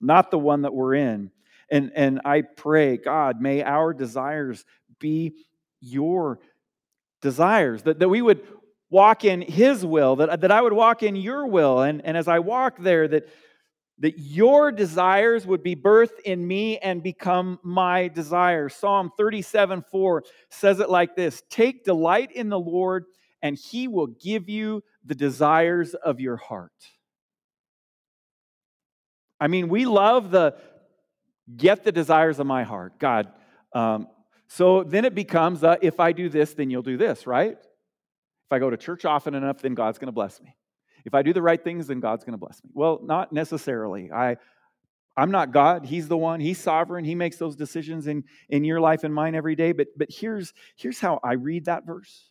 not 0.00 0.30
the 0.30 0.38
one 0.38 0.62
that 0.62 0.74
we're 0.74 0.94
in. 0.94 1.30
And, 1.70 1.92
and 1.94 2.22
I 2.24 2.42
pray, 2.42 2.96
God, 2.96 3.40
may 3.40 3.62
our 3.62 3.92
desires 3.92 4.64
be 4.98 5.34
your 5.80 6.40
desires, 7.20 7.82
that, 7.82 7.98
that 7.98 8.08
we 8.08 8.22
would 8.22 8.46
walk 8.90 9.24
in 9.24 9.40
His 9.42 9.84
will, 9.84 10.16
that, 10.16 10.40
that 10.40 10.50
I 10.50 10.60
would 10.60 10.72
walk 10.72 11.02
in 11.02 11.16
your 11.16 11.46
will. 11.46 11.80
And, 11.82 12.04
and 12.04 12.16
as 12.16 12.28
I 12.28 12.40
walk 12.40 12.78
there, 12.78 13.06
that, 13.08 13.28
that 13.98 14.18
your 14.18 14.72
desires 14.72 15.46
would 15.46 15.62
be 15.62 15.76
birthed 15.76 16.20
in 16.24 16.46
me 16.46 16.78
and 16.78 17.02
become 17.02 17.58
my 17.62 18.08
desires. 18.08 18.74
Psalm 18.74 19.12
37 19.16 19.84
4 19.90 20.24
says 20.48 20.80
it 20.80 20.90
like 20.90 21.14
this 21.14 21.42
Take 21.50 21.84
delight 21.84 22.32
in 22.32 22.48
the 22.48 22.58
Lord, 22.58 23.04
and 23.42 23.56
He 23.56 23.88
will 23.88 24.08
give 24.08 24.48
you 24.48 24.82
the 25.04 25.14
desires 25.14 25.94
of 25.94 26.20
your 26.20 26.36
heart. 26.36 26.72
I 29.40 29.48
mean, 29.48 29.68
we 29.68 29.86
love 29.86 30.30
the 30.30 30.56
get 31.56 31.84
the 31.84 31.92
desires 31.92 32.38
of 32.38 32.46
my 32.46 32.62
heart. 32.62 32.98
God, 32.98 33.28
um, 33.72 34.08
so 34.52 34.82
then 34.82 35.04
it 35.04 35.14
becomes 35.14 35.62
uh, 35.62 35.76
if 35.80 36.00
I 36.00 36.10
do 36.10 36.28
this, 36.28 36.54
then 36.54 36.70
you'll 36.70 36.82
do 36.82 36.96
this, 36.96 37.24
right? 37.24 37.52
If 37.52 38.52
I 38.52 38.58
go 38.58 38.68
to 38.68 38.76
church 38.76 39.04
often 39.04 39.36
enough, 39.36 39.62
then 39.62 39.74
God's 39.74 39.98
going 39.98 40.08
to 40.08 40.12
bless 40.12 40.42
me. 40.42 40.56
If 41.04 41.14
I 41.14 41.22
do 41.22 41.32
the 41.32 41.40
right 41.40 41.62
things, 41.62 41.86
then 41.86 42.00
God's 42.00 42.24
going 42.24 42.32
to 42.32 42.38
bless 42.38 42.62
me. 42.64 42.70
Well, 42.74 42.98
not 43.00 43.32
necessarily. 43.32 44.10
I, 44.10 44.38
I'm 45.16 45.30
not 45.30 45.52
God. 45.52 45.86
He's 45.86 46.08
the 46.08 46.16
one. 46.16 46.40
He's 46.40 46.58
sovereign. 46.58 47.04
He 47.04 47.14
makes 47.14 47.36
those 47.36 47.54
decisions 47.54 48.08
in, 48.08 48.24
in 48.48 48.64
your 48.64 48.80
life 48.80 49.04
and 49.04 49.14
mine 49.14 49.36
every 49.36 49.54
day. 49.54 49.70
But, 49.70 49.86
but 49.96 50.08
here's, 50.10 50.52
here's 50.74 50.98
how 50.98 51.20
I 51.22 51.34
read 51.34 51.66
that 51.66 51.86
verse. 51.86 52.28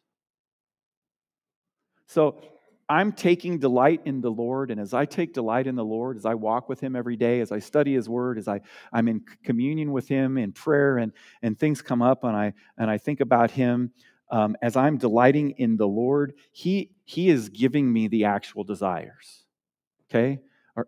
So 2.08 2.42
I'm 2.90 3.12
taking 3.12 3.60
delight 3.60 4.02
in 4.06 4.20
the 4.20 4.32
Lord, 4.32 4.72
and 4.72 4.80
as 4.82 4.96
I 4.96 5.06
take 5.06 5.34
delight 5.34 5.68
in 5.68 5.76
the 5.76 5.86
Lord, 5.86 6.18
as 6.18 6.26
I 6.26 6.34
walk 6.34 6.68
with 6.68 6.80
Him 6.80 6.96
every 6.96 7.16
day, 7.16 7.40
as 7.40 7.52
I 7.52 7.60
study 7.60 7.94
His 7.94 8.10
Word, 8.10 8.40
as 8.40 8.48
I, 8.48 8.62
I'm 8.92 9.08
in 9.08 9.22
communion 9.44 9.92
with 9.92 10.08
Him 10.08 10.40
in 10.40 10.52
prayer, 10.52 10.98
and, 10.98 11.14
and 11.44 11.58
things 11.58 11.84
come 11.84 12.02
up, 12.02 12.24
and 12.24 12.36
I, 12.36 12.54
and 12.80 12.90
I 12.90 12.98
think 12.98 13.22
about 13.22 13.52
Him, 13.52 13.92
um, 14.32 14.58
as 14.64 14.76
I'm 14.76 14.98
delighting 14.98 15.52
in 15.52 15.78
the 15.78 15.88
Lord, 15.88 16.34
He, 16.52 16.90
he 17.06 17.30
is 17.30 17.50
giving 17.50 17.92
me 17.94 18.08
the 18.08 18.26
actual 18.26 18.64
desires. 18.64 19.44
Okay? 20.10 20.40
Are, 20.76 20.88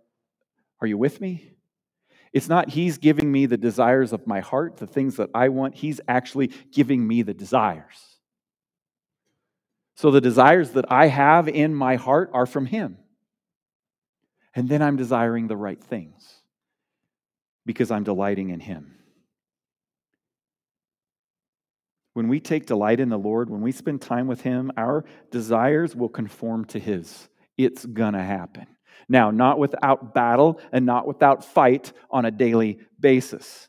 are 0.82 0.88
you 0.88 0.98
with 0.98 1.22
me? 1.22 1.52
It's 2.34 2.50
not 2.50 2.70
He's 2.70 2.98
giving 2.98 3.32
me 3.32 3.46
the 3.46 3.58
desires 3.58 4.12
of 4.12 4.26
my 4.26 4.40
heart, 4.40 4.78
the 4.78 4.88
things 4.88 5.18
that 5.18 5.30
I 5.36 5.50
want. 5.50 5.76
He's 5.76 6.02
actually 6.08 6.48
giving 6.72 7.08
me 7.08 7.22
the 7.22 7.34
desires. 7.36 8.21
So 9.96 10.12
the 10.12 10.22
desires 10.22 10.72
that 10.72 10.92
I 10.92 11.08
have 11.08 11.48
in 11.48 11.76
my 11.76 11.96
heart 11.96 12.32
are 12.34 12.46
from 12.46 12.66
Him. 12.66 12.98
And 14.56 14.68
then 14.68 14.82
I'm 14.82 14.98
desiring 14.98 15.48
the 15.48 15.58
right 15.58 15.82
things 15.82 16.42
because 17.66 17.92
I'm 17.92 18.04
delighting 18.04 18.50
in 18.50 18.60
Him. 18.60 18.96
When 22.14 22.28
we 22.28 22.40
take 22.42 22.66
delight 22.66 23.00
in 23.00 23.10
the 23.10 23.18
Lord, 23.18 23.50
when 23.50 23.62
we 23.62 23.72
spend 23.72 24.02
time 24.02 24.28
with 24.28 24.42
Him, 24.42 24.72
our 24.76 25.06
desires 25.32 25.96
will 25.96 26.10
conform 26.10 26.66
to 26.66 26.80
His. 26.80 27.30
It's 27.58 27.86
going 27.86 28.14
to 28.14 28.24
happen. 28.24 28.68
Now, 29.08 29.32
not 29.32 29.60
without 29.60 30.14
battle 30.14 30.60
and 30.72 30.86
not 30.86 31.08
without 31.08 31.46
fight 31.46 31.94
on 32.10 32.26
a 32.26 32.32
daily 32.32 32.80
basis. 33.00 33.68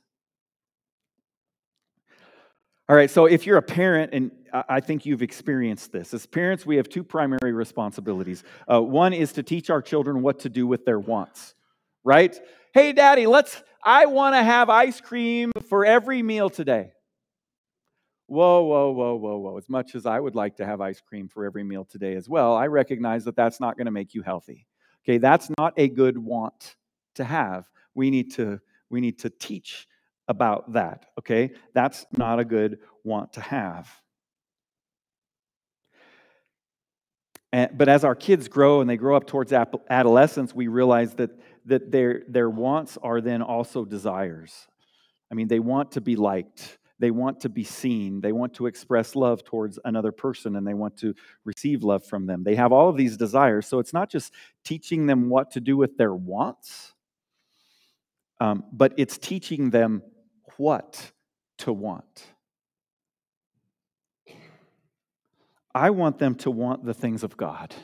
All 2.88 2.96
right, 2.96 3.10
so 3.10 3.26
if 3.26 3.46
you're 3.46 3.58
a 3.58 3.62
parent, 3.62 4.12
and 4.12 4.32
I 4.52 4.80
think 4.80 5.06
you've 5.06 5.22
experienced 5.22 5.92
this, 5.92 6.12
as 6.12 6.26
parents, 6.26 6.66
we 6.66 6.76
have 6.76 6.88
two 6.88 7.02
primary 7.02 7.52
responsibilities. 7.52 8.44
Uh, 8.70 8.82
one 8.82 9.12
is 9.14 9.32
to 9.32 9.42
teach 9.42 9.70
our 9.70 9.80
children 9.80 10.20
what 10.20 10.40
to 10.40 10.50
do 10.50 10.66
with 10.66 10.84
their 10.84 11.00
wants, 11.00 11.54
right? 12.04 12.38
Hey, 12.74 12.92
daddy, 12.92 13.26
let's, 13.26 13.62
I 13.82 14.06
want 14.06 14.34
to 14.34 14.42
have 14.42 14.68
ice 14.68 15.00
cream 15.00 15.52
for 15.68 15.86
every 15.86 16.22
meal 16.22 16.50
today. 16.50 16.92
Whoa, 18.26 18.62
whoa, 18.64 18.90
whoa, 18.90 19.14
whoa, 19.16 19.38
whoa. 19.38 19.56
As 19.58 19.68
much 19.68 19.94
as 19.94 20.06
I 20.06 20.20
would 20.20 20.34
like 20.34 20.56
to 20.56 20.66
have 20.66 20.80
ice 20.80 21.00
cream 21.00 21.28
for 21.28 21.44
every 21.44 21.64
meal 21.64 21.84
today 21.84 22.14
as 22.14 22.28
well, 22.28 22.54
I 22.54 22.66
recognize 22.66 23.24
that 23.24 23.36
that's 23.36 23.60
not 23.60 23.76
going 23.76 23.86
to 23.86 23.90
make 23.90 24.14
you 24.14 24.22
healthy. 24.22 24.66
Okay, 25.04 25.18
that's 25.18 25.50
not 25.58 25.74
a 25.76 25.88
good 25.88 26.16
want 26.16 26.76
to 27.14 27.24
have. 27.24 27.68
We 27.94 28.10
need 28.10 28.34
to, 28.34 28.60
we 28.90 29.00
need 29.00 29.18
to 29.20 29.30
teach 29.30 29.88
about 30.28 30.72
that, 30.74 31.06
okay? 31.18 31.50
That's 31.74 32.06
not 32.16 32.38
a 32.38 32.44
good 32.44 32.78
want 33.02 33.32
to 33.34 33.40
have. 33.40 33.90
And, 37.34 37.41
but 37.52 37.88
as 37.88 38.02
our 38.04 38.14
kids 38.14 38.48
grow 38.48 38.80
and 38.80 38.88
they 38.88 38.96
grow 38.96 39.16
up 39.16 39.26
towards 39.26 39.52
adolescence, 39.52 40.54
we 40.54 40.68
realize 40.68 41.14
that, 41.14 41.30
that 41.66 41.92
their, 41.92 42.22
their 42.28 42.48
wants 42.48 42.96
are 43.02 43.20
then 43.20 43.42
also 43.42 43.84
desires. 43.84 44.66
I 45.30 45.34
mean, 45.34 45.48
they 45.48 45.60
want 45.60 45.92
to 45.92 46.00
be 46.00 46.16
liked, 46.16 46.78
they 46.98 47.10
want 47.10 47.40
to 47.40 47.48
be 47.48 47.64
seen, 47.64 48.20
they 48.20 48.32
want 48.32 48.54
to 48.54 48.66
express 48.66 49.14
love 49.14 49.44
towards 49.44 49.78
another 49.84 50.12
person, 50.12 50.56
and 50.56 50.66
they 50.66 50.74
want 50.74 50.96
to 50.98 51.14
receive 51.44 51.82
love 51.82 52.04
from 52.04 52.26
them. 52.26 52.42
They 52.42 52.54
have 52.54 52.72
all 52.72 52.88
of 52.88 52.96
these 52.96 53.16
desires. 53.16 53.66
So 53.66 53.78
it's 53.78 53.92
not 53.92 54.08
just 54.08 54.32
teaching 54.64 55.06
them 55.06 55.28
what 55.28 55.50
to 55.52 55.60
do 55.60 55.76
with 55.76 55.98
their 55.98 56.14
wants, 56.14 56.92
um, 58.40 58.64
but 58.72 58.94
it's 58.96 59.18
teaching 59.18 59.70
them 59.70 60.02
what 60.56 61.12
to 61.58 61.72
want. 61.72 62.24
I 65.74 65.90
want 65.90 66.18
them 66.18 66.34
to 66.36 66.50
want 66.50 66.84
the 66.84 66.94
things 66.94 67.22
of 67.22 67.36
God. 67.36 67.74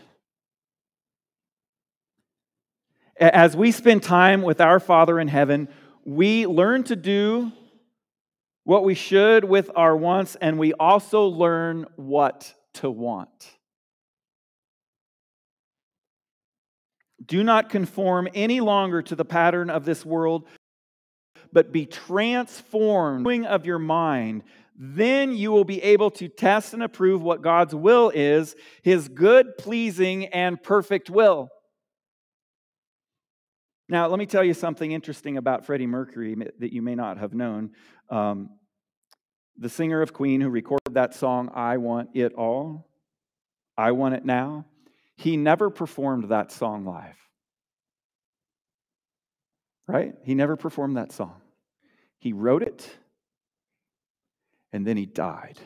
As 3.19 3.57
we 3.57 3.73
spend 3.73 4.03
time 4.03 4.43
with 4.43 4.61
our 4.61 4.79
Father 4.79 5.19
in 5.19 5.29
heaven, 5.29 5.69
we 6.05 6.47
learn 6.47 6.85
to 6.85 6.97
do 6.97 7.51
what 8.65 8.85
we 8.85 8.95
should 8.95 9.45
with 9.45 9.71
our 9.75 9.97
wants, 9.97 10.37
and 10.37 10.59
we 10.59 10.73
also 10.75 11.27
learn 11.27 11.87
what 11.97 12.55
to 12.75 12.91
want. 12.91 13.51
Do 17.25 17.43
not 17.43 17.71
conform 17.71 18.29
any 18.35 18.61
longer 18.61 19.03
to 19.03 19.17
the 19.17 19.25
pattern 19.25 19.71
of 19.71 19.85
this 19.85 20.05
world, 20.05 20.47
but 21.53 21.73
be 21.73 21.87
transformed 21.87 23.47
of 23.47 23.67
your 23.67 23.79
mind. 23.79 24.45
Then 24.79 25.37
you 25.37 25.51
will 25.51 25.65
be 25.65 25.83
able 25.83 26.11
to 26.13 26.29
test 26.29 26.73
and 26.73 26.83
approve 26.83 27.21
what 27.21 27.43
God's 27.43 27.75
will 27.75 28.11
is, 28.11 28.55
his 28.83 29.09
good, 29.09 29.59
pleasing, 29.59 30.27
and 30.27 30.63
perfect 30.63 31.11
will. 31.11 31.49
Now, 33.89 34.07
let 34.07 34.19
me 34.19 34.27
tell 34.27 34.45
you 34.45 34.55
something 34.55 34.93
interesting 34.93 35.37
about 35.37 35.67
Freddie 35.67 35.87
Mercury 35.87 36.37
that 36.59 36.73
you 36.73 36.81
may 36.81 36.95
not 36.95 37.19
have 37.19 37.35
known. 37.35 37.71
Um, 38.09 38.51
the 39.57 39.69
singer 39.69 40.01
of 40.01 40.13
Queen 40.13 40.41
who 40.41 40.49
recorded 40.49 40.93
that 40.93 41.15
song, 41.15 41.51
I 41.53 41.79
Want 41.79 42.11
It 42.15 42.35
All, 42.35 42.89
I 43.77 43.93
Want 43.93 44.15
It 44.15 44.25
Now, 44.25 44.67
he 45.17 45.37
never 45.37 45.71
performed 45.71 46.29
that 46.29 46.53
song 46.53 46.85
live 46.85 47.17
right? 49.89 50.15
He 50.23 50.35
never 50.35 50.55
performed 50.55 50.99
that 50.99 51.11
song. 51.11 51.41
He 52.19 52.33
wrote 52.33 52.63
it 52.63 52.89
and 54.73 54.87
then 54.87 54.97
he 54.97 55.07
died 55.07 55.59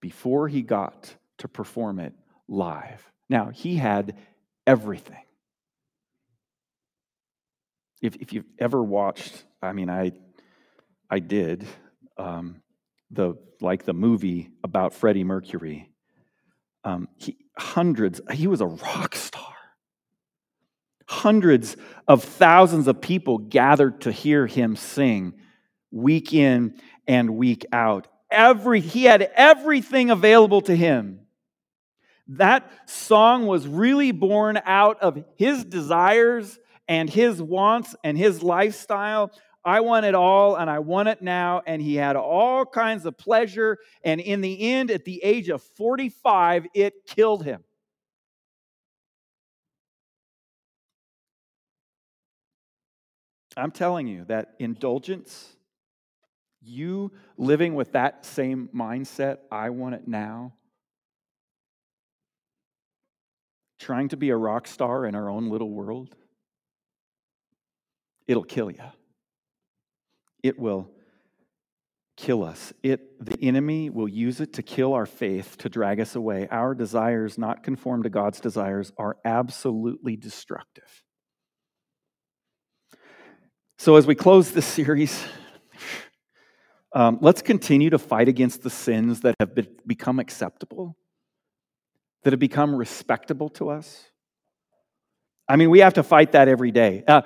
before 0.00 0.48
he 0.48 0.62
got 0.62 1.14
to 1.38 1.48
perform 1.48 1.98
it 1.98 2.12
live. 2.48 3.10
Now, 3.28 3.50
he 3.50 3.76
had 3.76 4.16
everything. 4.66 5.24
If, 8.02 8.16
if 8.16 8.32
you've 8.32 8.44
ever 8.58 8.82
watched, 8.82 9.44
I 9.62 9.72
mean, 9.72 9.88
I, 9.88 10.12
I 11.08 11.20
did, 11.20 11.66
um, 12.18 12.60
the, 13.10 13.34
like 13.60 13.84
the 13.84 13.94
movie 13.94 14.50
about 14.62 14.92
Freddie 14.92 15.24
Mercury, 15.24 15.90
um, 16.84 17.08
he, 17.16 17.38
hundreds, 17.58 18.20
he 18.32 18.46
was 18.46 18.60
a 18.60 18.66
rock 18.66 19.14
star. 19.14 19.54
Hundreds 21.08 21.76
of 22.06 22.22
thousands 22.22 22.88
of 22.88 23.00
people 23.00 23.38
gathered 23.38 24.02
to 24.02 24.12
hear 24.12 24.46
him 24.46 24.76
sing 24.76 25.34
week 25.90 26.34
in 26.34 26.74
and 27.06 27.36
week 27.36 27.66
out. 27.72 28.08
Every, 28.30 28.80
he 28.80 29.04
had 29.04 29.22
everything 29.34 30.10
available 30.10 30.60
to 30.62 30.74
him. 30.74 31.20
That 32.28 32.70
song 32.86 33.46
was 33.46 33.68
really 33.68 34.10
born 34.10 34.58
out 34.64 35.00
of 35.00 35.22
his 35.36 35.64
desires 35.64 36.58
and 36.88 37.08
his 37.08 37.40
wants 37.40 37.94
and 38.02 38.16
his 38.16 38.42
lifestyle. 38.42 39.30
I 39.64 39.80
want 39.80 40.04
it 40.06 40.14
all 40.14 40.56
and 40.56 40.68
I 40.68 40.80
want 40.80 41.08
it 41.08 41.22
now. 41.22 41.62
And 41.66 41.80
he 41.80 41.96
had 41.96 42.16
all 42.16 42.66
kinds 42.66 43.06
of 43.06 43.16
pleasure. 43.16 43.78
And 44.02 44.20
in 44.20 44.40
the 44.40 44.72
end, 44.72 44.90
at 44.90 45.04
the 45.04 45.22
age 45.22 45.48
of 45.48 45.62
45, 45.62 46.66
it 46.74 47.06
killed 47.06 47.44
him. 47.44 47.62
I'm 53.56 53.70
telling 53.70 54.06
you 54.06 54.24
that 54.24 54.54
indulgence, 54.58 55.54
you 56.64 57.12
living 57.36 57.74
with 57.74 57.92
that 57.92 58.24
same 58.24 58.68
mindset, 58.74 59.38
I 59.50 59.70
want 59.70 59.94
it 59.94 60.08
now, 60.08 60.54
trying 63.78 64.08
to 64.08 64.16
be 64.16 64.30
a 64.30 64.36
rock 64.36 64.66
star 64.66 65.04
in 65.06 65.14
our 65.14 65.28
own 65.28 65.48
little 65.48 65.70
world, 65.70 66.14
it'll 68.26 68.44
kill 68.44 68.70
you. 68.70 68.82
It 70.42 70.58
will 70.58 70.90
kill 72.16 72.44
us. 72.44 72.72
It 72.82 73.24
the 73.24 73.38
enemy 73.42 73.90
will 73.90 74.08
use 74.08 74.40
it 74.40 74.54
to 74.54 74.62
kill 74.62 74.94
our 74.94 75.06
faith, 75.06 75.56
to 75.58 75.68
drag 75.68 76.00
us 76.00 76.14
away. 76.14 76.48
Our 76.50 76.74
desires 76.74 77.38
not 77.38 77.62
conform 77.62 78.02
to 78.04 78.10
God's 78.10 78.40
desires 78.40 78.92
are 78.98 79.16
absolutely 79.24 80.16
destructive. 80.16 81.02
So, 83.78 83.96
as 83.96 84.06
we 84.06 84.14
close 84.14 84.52
this 84.52 84.66
series, 84.80 85.24
um, 86.94 87.18
let's 87.20 87.42
continue 87.42 87.90
to 87.90 87.98
fight 87.98 88.28
against 88.28 88.62
the 88.62 88.70
sins 88.70 89.20
that 89.20 89.34
have 89.40 89.54
been, 89.54 89.66
become 89.86 90.20
acceptable, 90.20 90.96
that 92.22 92.32
have 92.32 92.40
become 92.40 92.74
respectable 92.74 93.48
to 93.50 93.68
us. 93.68 94.04
I 95.48 95.56
mean, 95.56 95.70
we 95.70 95.80
have 95.80 95.94
to 95.94 96.02
fight 96.02 96.32
that 96.32 96.48
every 96.48 96.70
day. 96.70 97.02
Uh, 97.06 97.22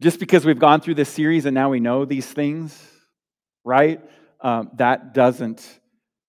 just 0.00 0.18
because 0.18 0.44
we've 0.44 0.58
gone 0.58 0.80
through 0.80 0.96
this 0.96 1.08
series 1.08 1.46
and 1.46 1.54
now 1.54 1.70
we 1.70 1.78
know 1.78 2.04
these 2.04 2.26
things, 2.26 2.78
right? 3.64 4.00
Um, 4.40 4.70
that 4.74 5.14
doesn't 5.14 5.64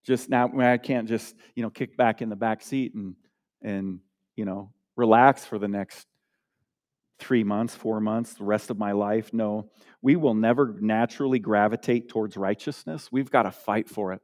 just 0.05 0.29
now. 0.29 0.51
I 0.59 0.77
can't 0.77 1.09
just 1.09 1.35
you 1.55 1.63
know 1.63 1.71
kick 1.71 1.97
back 1.97 2.21
in 2.21 2.29
the 2.29 2.37
back 2.37 2.61
seat 2.61 2.95
and 2.95 3.15
and 3.63 4.01
you 4.37 4.45
know 4.45 4.71
relax 4.97 5.45
for 5.47 5.59
the 5.59 5.69
next 5.69 6.07
three 7.19 7.45
months, 7.45 7.75
four 7.75 8.01
months, 8.01 8.35
the 8.35 8.45
rest 8.45 8.71
of 8.71 8.79
my 8.79 8.93
life. 8.93 9.33
No, 9.33 9.71
we 10.01 10.17
will 10.17 10.35
never 10.35 10.77
naturally 10.81 11.39
gravitate 11.39 12.09
towards 12.09 12.37
righteousness. 12.37 13.11
We've 13.13 13.31
got 13.31 13.45
to 13.45 13.51
fight 13.51 13.89
for 13.89 14.13
it 14.13 14.21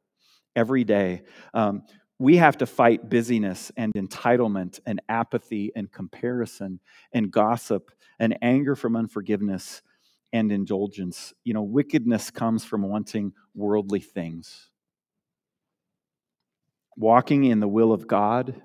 every 0.56 0.84
day. 0.84 1.22
Um, 1.54 1.82
we 2.18 2.36
have 2.38 2.58
to 2.58 2.66
fight 2.66 3.08
busyness 3.08 3.70
and 3.76 3.92
entitlement 3.94 4.80
and 4.86 5.00
apathy 5.08 5.70
and 5.76 5.90
comparison 5.90 6.80
and 7.12 7.30
gossip 7.30 7.92
and 8.18 8.36
anger 8.42 8.74
from 8.74 8.96
unforgiveness 8.96 9.82
and 10.32 10.50
indulgence. 10.50 11.32
You 11.44 11.54
know, 11.54 11.62
wickedness 11.62 12.30
comes 12.30 12.64
from 12.64 12.82
wanting 12.82 13.32
worldly 13.54 14.00
things. 14.00 14.70
Walking 16.96 17.44
in 17.44 17.60
the 17.60 17.68
will 17.68 17.92
of 17.92 18.08
God 18.08 18.60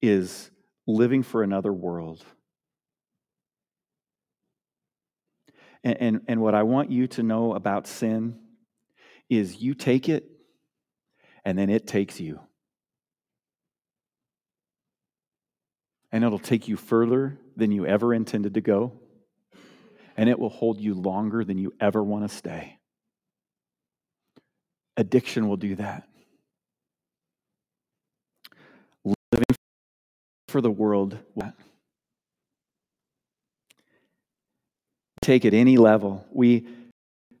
is 0.00 0.50
living 0.86 1.22
for 1.22 1.42
another 1.42 1.72
world. 1.72 2.24
And, 5.84 5.96
and, 6.00 6.20
and 6.28 6.40
what 6.40 6.54
I 6.54 6.62
want 6.62 6.90
you 6.90 7.06
to 7.08 7.22
know 7.22 7.54
about 7.54 7.86
sin 7.86 8.38
is 9.28 9.60
you 9.60 9.74
take 9.74 10.08
it 10.08 10.28
and 11.44 11.58
then 11.58 11.70
it 11.70 11.86
takes 11.86 12.20
you. 12.20 12.40
And 16.12 16.24
it'll 16.24 16.38
take 16.38 16.68
you 16.68 16.76
further 16.76 17.38
than 17.56 17.72
you 17.72 17.86
ever 17.86 18.12
intended 18.12 18.54
to 18.54 18.60
go. 18.60 18.92
And 20.16 20.28
it 20.28 20.38
will 20.38 20.50
hold 20.50 20.78
you 20.78 20.94
longer 20.94 21.42
than 21.42 21.56
you 21.56 21.72
ever 21.80 22.02
want 22.02 22.28
to 22.28 22.34
stay. 22.34 22.78
Addiction 24.96 25.48
will 25.48 25.56
do 25.56 25.74
that. 25.76 26.06
Living 29.04 29.56
for 30.48 30.60
the 30.60 30.70
world 30.70 31.16
take 35.22 35.44
it 35.44 35.54
any 35.54 35.78
level. 35.78 36.26
We 36.30 36.66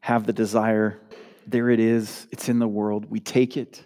have 0.00 0.24
the 0.24 0.32
desire, 0.32 0.98
there 1.46 1.68
it 1.68 1.80
is, 1.80 2.26
it's 2.30 2.48
in 2.48 2.58
the 2.58 2.68
world. 2.68 3.10
We 3.10 3.20
take 3.20 3.56
it, 3.56 3.84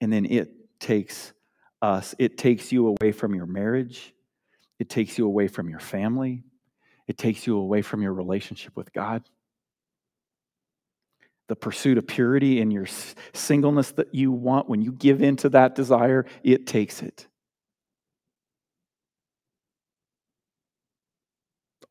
and 0.00 0.12
then 0.12 0.26
it 0.26 0.80
takes 0.80 1.32
us. 1.80 2.14
It 2.18 2.36
takes 2.36 2.72
you 2.72 2.88
away 2.88 3.12
from 3.12 3.34
your 3.34 3.46
marriage, 3.46 4.12
it 4.78 4.88
takes 4.88 5.16
you 5.18 5.26
away 5.26 5.46
from 5.46 5.68
your 5.68 5.80
family, 5.80 6.42
it 7.06 7.16
takes 7.18 7.46
you 7.46 7.58
away 7.58 7.82
from 7.82 8.02
your 8.02 8.12
relationship 8.12 8.74
with 8.76 8.92
God. 8.92 9.22
The 11.46 11.56
pursuit 11.56 11.98
of 11.98 12.06
purity 12.06 12.62
and 12.62 12.72
your 12.72 12.86
singleness 13.34 13.92
that 13.92 14.14
you 14.14 14.32
want, 14.32 14.68
when 14.68 14.80
you 14.80 14.92
give 14.92 15.22
in 15.22 15.36
to 15.36 15.50
that 15.50 15.74
desire, 15.74 16.24
it 16.42 16.66
takes 16.66 17.02
it. 17.02 17.26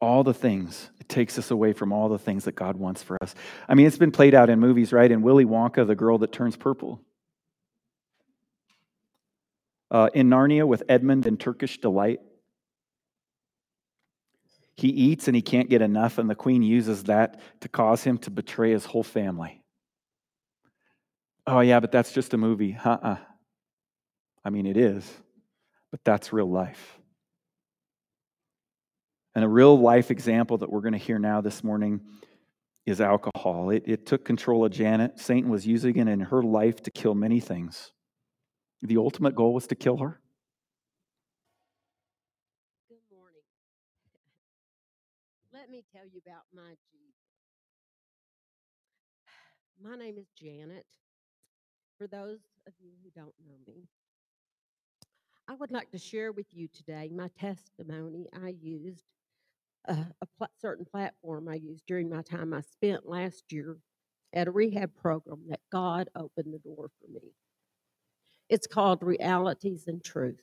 all 0.04 0.22
the 0.22 0.34
things. 0.34 0.90
It 1.04 1.10
takes 1.10 1.38
us 1.38 1.52
away 1.52 1.74
from 1.74 1.92
all 1.92 2.08
the 2.08 2.18
things 2.18 2.46
that 2.46 2.54
God 2.54 2.78
wants 2.78 3.04
for 3.04 3.22
us. 3.22 3.36
I 3.68 3.76
mean, 3.76 3.88
it's 3.88 3.98
been 3.98 4.14
played 4.14 4.34
out 4.34 4.50
in 4.50 4.62
movies, 4.62 4.94
right? 4.94 5.12
In 5.12 5.22
Willy 5.22 5.44
Wonka, 5.44 5.86
the 5.86 5.96
girl 5.96 6.18
that 6.20 6.32
turns 6.32 6.56
purple. 6.56 7.02
Uh, 9.92 10.10
in 10.14 10.30
Narnia 10.30 10.66
with 10.66 10.84
Edmund 10.88 11.26
and 11.26 11.38
Turkish 11.38 11.80
Delight. 11.80 12.22
He 14.76 14.88
eats 14.88 15.28
and 15.28 15.36
he 15.36 15.42
can't 15.42 15.70
get 15.70 15.82
enough, 15.82 16.20
and 16.20 16.30
the 16.30 16.36
queen 16.36 16.64
uses 16.64 17.04
that 17.04 17.42
to 17.60 17.68
cause 17.68 18.02
him 18.02 18.18
to 18.20 18.32
betray 18.32 18.72
his 18.72 18.86
whole 18.86 19.04
family. 19.04 19.62
Oh, 21.46 21.60
yeah, 21.60 21.82
but 21.82 21.92
that's 21.92 22.14
just 22.14 22.34
a 22.34 22.38
movie. 22.38 22.78
Uh 22.82 22.98
uh 23.02 23.18
I 24.46 24.52
mean, 24.52 24.66
it 24.66 24.78
is, 24.78 25.06
but 25.92 26.00
that's 26.06 26.32
real 26.32 26.50
life. 26.50 26.98
And 29.36 29.44
a 29.44 29.48
real 29.48 29.80
life 29.80 30.12
example 30.12 30.60
that 30.60 30.72
we're 30.72 30.82
going 30.82 30.94
to 30.94 31.00
hear 31.00 31.18
now 31.18 31.42
this 31.42 31.64
morning 31.64 32.02
is 32.86 33.02
alcohol. 33.02 33.72
It, 33.72 33.84
it 33.88 34.06
took 34.06 34.26
control 34.26 34.66
of 34.66 34.72
Janet. 34.72 35.20
Satan 35.20 35.50
was 35.50 35.66
using 35.66 35.96
it 35.98 36.08
in 36.08 36.20
her 36.20 36.44
life 36.44 36.84
to 36.84 36.92
kill 36.92 37.16
many 37.16 37.40
things. 37.40 37.92
The 38.84 38.98
ultimate 38.98 39.36
goal 39.36 39.54
was 39.54 39.66
to 39.68 39.76
kill 39.76 39.98
her. 39.98 40.20
Good 42.90 42.98
morning. 43.12 43.42
Let 45.52 45.70
me 45.70 45.84
tell 45.92 46.06
you 46.06 46.22
about 46.26 46.44
my 46.54 46.76
Jesus. 46.92 47.14
My 49.82 49.96
name 49.96 50.18
is 50.18 50.28
Janet. 50.38 50.86
For 51.98 52.08
those 52.08 52.40
of 52.68 52.74
you 52.80 52.92
who 53.04 53.10
don't 53.10 53.34
know 53.48 53.56
me, 53.66 53.88
I 55.48 55.54
would 55.54 55.72
like 55.72 55.92
to 55.92 55.98
share 55.98 56.32
with 56.32 56.48
you 56.52 56.68
today 56.68 57.10
my 57.14 57.30
testimony 57.40 58.28
I 58.34 58.56
used 58.62 59.04
a, 59.86 59.94
a 60.22 60.26
pl- 60.38 60.48
certain 60.62 60.86
platform 60.86 61.48
I 61.50 61.56
used 61.56 61.84
during 61.88 62.10
my 62.10 62.22
time 62.22 62.54
I 62.54 62.62
spent 62.62 63.08
last 63.08 63.44
year 63.52 63.78
at 64.34 64.48
a 64.48 64.52
rehab 64.52 64.92
program 64.96 65.42
that 65.50 65.60
God 65.72 66.10
opened 66.16 66.54
the 66.54 66.60
door 66.60 66.90
for 67.00 67.08
me. 67.12 67.34
It's 68.50 68.68
called 68.68 69.04
Realities 69.04 69.88
and 69.88 70.04
Truth. 70.04 70.42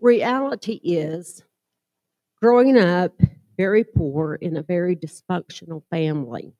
Reality 0.00 0.80
is 0.82 1.42
growing 2.42 2.78
up 2.78 3.12
very 3.56 3.84
poor 3.84 4.34
in 4.34 4.56
a 4.56 4.62
very 4.62 4.96
dysfunctional 4.96 5.82
family, 5.90 6.52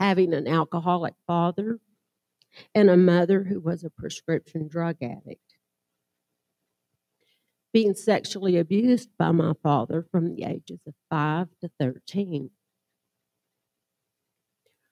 having 0.00 0.34
an 0.34 0.46
alcoholic 0.46 1.14
father 1.26 1.78
and 2.74 2.90
a 2.90 2.96
mother 2.96 3.42
who 3.44 3.60
was 3.60 3.84
a 3.84 3.90
prescription 3.90 4.68
drug 4.68 4.96
addict 5.02 5.45
being 7.76 7.94
sexually 7.94 8.56
abused 8.56 9.10
by 9.18 9.30
my 9.30 9.52
father 9.62 10.06
from 10.10 10.34
the 10.34 10.44
ages 10.44 10.80
of 10.86 10.94
5 11.10 11.46
to 11.60 11.70
13. 11.78 12.48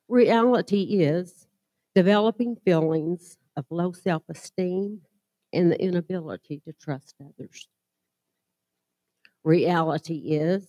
Reality 0.07 0.83
is 1.01 1.47
developing 1.95 2.57
feelings 2.63 3.39
of 3.57 3.65
low 3.71 3.93
self 3.93 4.23
esteem 4.29 5.01
and 5.51 5.73
the 5.73 5.81
inability 5.81 6.61
to 6.67 6.75
trust 6.75 7.15
others. 7.23 7.67
Reality 9.45 10.17
is 10.17 10.69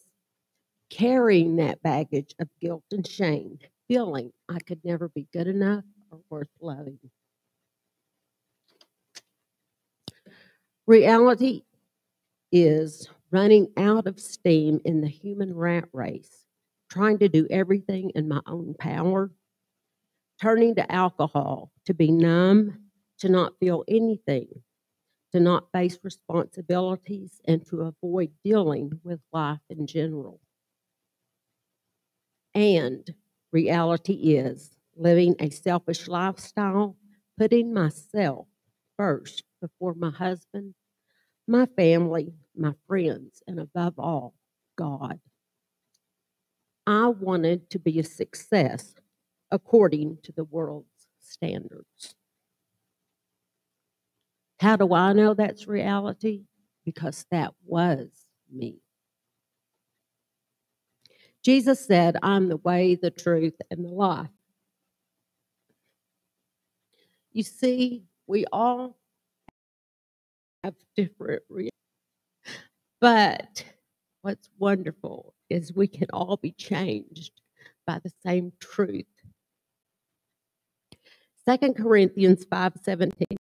carrying 0.89 1.57
that 1.57 1.83
baggage 1.83 2.33
of 2.39 2.47
guilt 2.61 2.85
and 2.93 3.05
shame, 3.05 3.59
feeling 3.89 4.31
I 4.47 4.59
could 4.59 4.79
never 4.85 5.09
be 5.09 5.27
good 5.33 5.47
enough 5.47 5.83
or 6.09 6.21
worth 6.29 6.47
loving. 6.61 6.97
Reality 10.87 11.63
is 12.51 13.09
running 13.31 13.67
out 13.77 14.07
of 14.07 14.19
steam 14.19 14.79
in 14.85 15.01
the 15.01 15.07
human 15.07 15.53
rat 15.53 15.85
race, 15.93 16.45
trying 16.89 17.19
to 17.19 17.29
do 17.29 17.47
everything 17.49 18.11
in 18.15 18.27
my 18.27 18.41
own 18.47 18.75
power, 18.79 19.31
turning 20.41 20.75
to 20.75 20.91
alcohol 20.91 21.71
to 21.85 21.93
be 21.93 22.11
numb, 22.11 22.79
to 23.19 23.29
not 23.29 23.53
feel 23.59 23.83
anything, 23.87 24.47
to 25.31 25.39
not 25.39 25.71
face 25.71 25.97
responsibilities, 26.03 27.41
and 27.45 27.65
to 27.67 27.81
avoid 27.81 28.31
dealing 28.43 28.99
with 29.03 29.19
life 29.33 29.59
in 29.69 29.87
general. 29.87 30.39
And 32.53 33.13
reality 33.51 34.13
is 34.13 34.77
living 34.95 35.35
a 35.39 35.49
selfish 35.49 36.07
lifestyle, 36.07 36.95
putting 37.37 37.73
myself 37.73 38.47
first 38.97 39.43
before 39.61 39.93
my 39.93 40.09
husband, 40.09 40.73
my 41.47 41.65
family, 41.77 42.33
my 42.55 42.73
friends, 42.87 43.43
and 43.47 43.59
above 43.59 43.99
all, 43.99 44.33
God. 44.77 45.19
I 46.87 47.07
wanted 47.07 47.69
to 47.71 47.79
be 47.79 47.99
a 47.99 48.03
success 48.03 48.95
according 49.51 50.19
to 50.23 50.31
the 50.31 50.43
world's 50.43 51.07
standards. 51.19 52.15
How 54.59 54.75
do 54.75 54.93
I 54.93 55.13
know 55.13 55.33
that's 55.33 55.67
reality? 55.67 56.43
Because 56.85 57.25
that 57.31 57.53
was 57.65 58.09
me. 58.51 58.77
Jesus 61.43 61.85
said, 61.85 62.17
I'm 62.23 62.47
the 62.49 62.57
way, 62.57 62.95
the 62.95 63.11
truth, 63.11 63.55
and 63.69 63.85
the 63.85 63.89
life. 63.89 64.29
You 67.33 67.43
see, 67.43 68.03
we 68.27 68.45
all 68.51 68.97
have 70.65 70.75
different 70.95 71.43
realities. 71.47 71.69
But 72.99 73.63
what's 74.21 74.49
wonderful 74.57 75.35
is 75.49 75.73
we 75.73 75.87
can 75.87 76.07
all 76.11 76.37
be 76.37 76.51
changed 76.53 77.39
by 77.85 77.99
the 78.03 78.11
same 78.25 78.51
truth. 78.59 79.05
2 81.47 81.75
Corinthians 81.75 82.45
5:17 82.45 83.37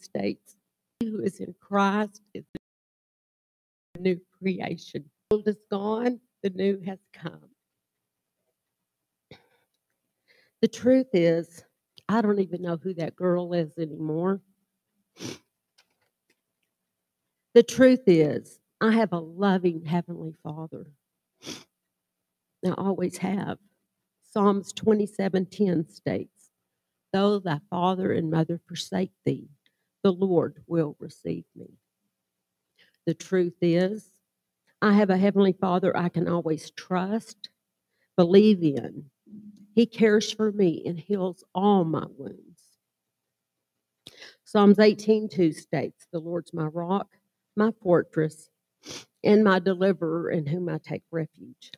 states, 0.00 0.56
"He 0.98 1.06
who 1.06 1.20
is 1.22 1.38
in 1.38 1.54
Christ 1.60 2.20
is 2.34 2.44
a 3.94 3.98
new 4.00 4.20
creation. 4.38 5.08
The 5.30 5.36
old 5.36 5.46
is 5.46 5.62
gone, 5.70 6.20
the 6.42 6.50
new 6.50 6.80
has 6.80 6.98
come." 7.12 7.48
The 10.62 10.68
truth 10.68 11.10
is, 11.12 11.64
I 12.08 12.22
don't 12.22 12.40
even 12.40 12.62
know 12.62 12.76
who 12.76 12.92
that 12.94 13.14
girl 13.14 13.52
is 13.52 13.78
anymore. 13.78 14.42
The 17.54 17.62
truth 17.62 18.04
is, 18.06 18.60
I 18.80 18.92
have 18.92 19.12
a 19.12 19.18
loving 19.18 19.84
Heavenly 19.84 20.34
Father. 20.42 20.86
I 22.64 22.70
always 22.78 23.18
have. 23.18 23.58
Psalms 24.22 24.72
27:10 24.72 25.90
states, 25.90 26.50
Though 27.12 27.38
thy 27.38 27.60
father 27.68 28.12
and 28.12 28.30
mother 28.30 28.58
forsake 28.66 29.12
thee, 29.26 29.50
the 30.02 30.12
Lord 30.12 30.62
will 30.66 30.96
receive 30.98 31.44
me. 31.54 31.78
The 33.04 33.12
truth 33.14 33.56
is, 33.60 34.12
I 34.80 34.94
have 34.94 35.10
a 35.10 35.18
Heavenly 35.18 35.52
Father 35.52 35.94
I 35.94 36.08
can 36.08 36.28
always 36.28 36.70
trust, 36.70 37.50
believe 38.16 38.62
in. 38.62 39.10
He 39.74 39.84
cares 39.84 40.32
for 40.32 40.52
me 40.52 40.82
and 40.86 40.98
heals 40.98 41.44
all 41.54 41.84
my 41.84 42.06
wounds. 42.16 42.78
Psalms 44.44 44.78
18:2 44.78 45.54
states, 45.54 46.06
The 46.10 46.18
Lord's 46.18 46.54
my 46.54 46.66
rock, 46.66 47.18
my 47.56 47.70
fortress, 47.82 48.48
and 49.24 49.44
my 49.44 49.58
deliverer 49.58 50.30
in 50.30 50.46
whom 50.46 50.68
I 50.68 50.78
take 50.78 51.02
refuge. 51.10 51.72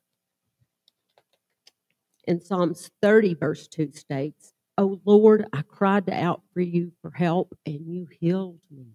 In 2.26 2.40
Psalms 2.40 2.90
30, 3.02 3.34
verse 3.34 3.68
2 3.68 3.92
states, 3.92 4.52
O 4.78 5.00
Lord, 5.04 5.46
I 5.52 5.62
cried 5.62 6.08
out 6.10 6.42
for 6.52 6.60
you 6.60 6.92
for 7.02 7.10
help, 7.10 7.54
and 7.66 7.86
you 7.86 8.08
healed 8.20 8.60
me. 8.70 8.86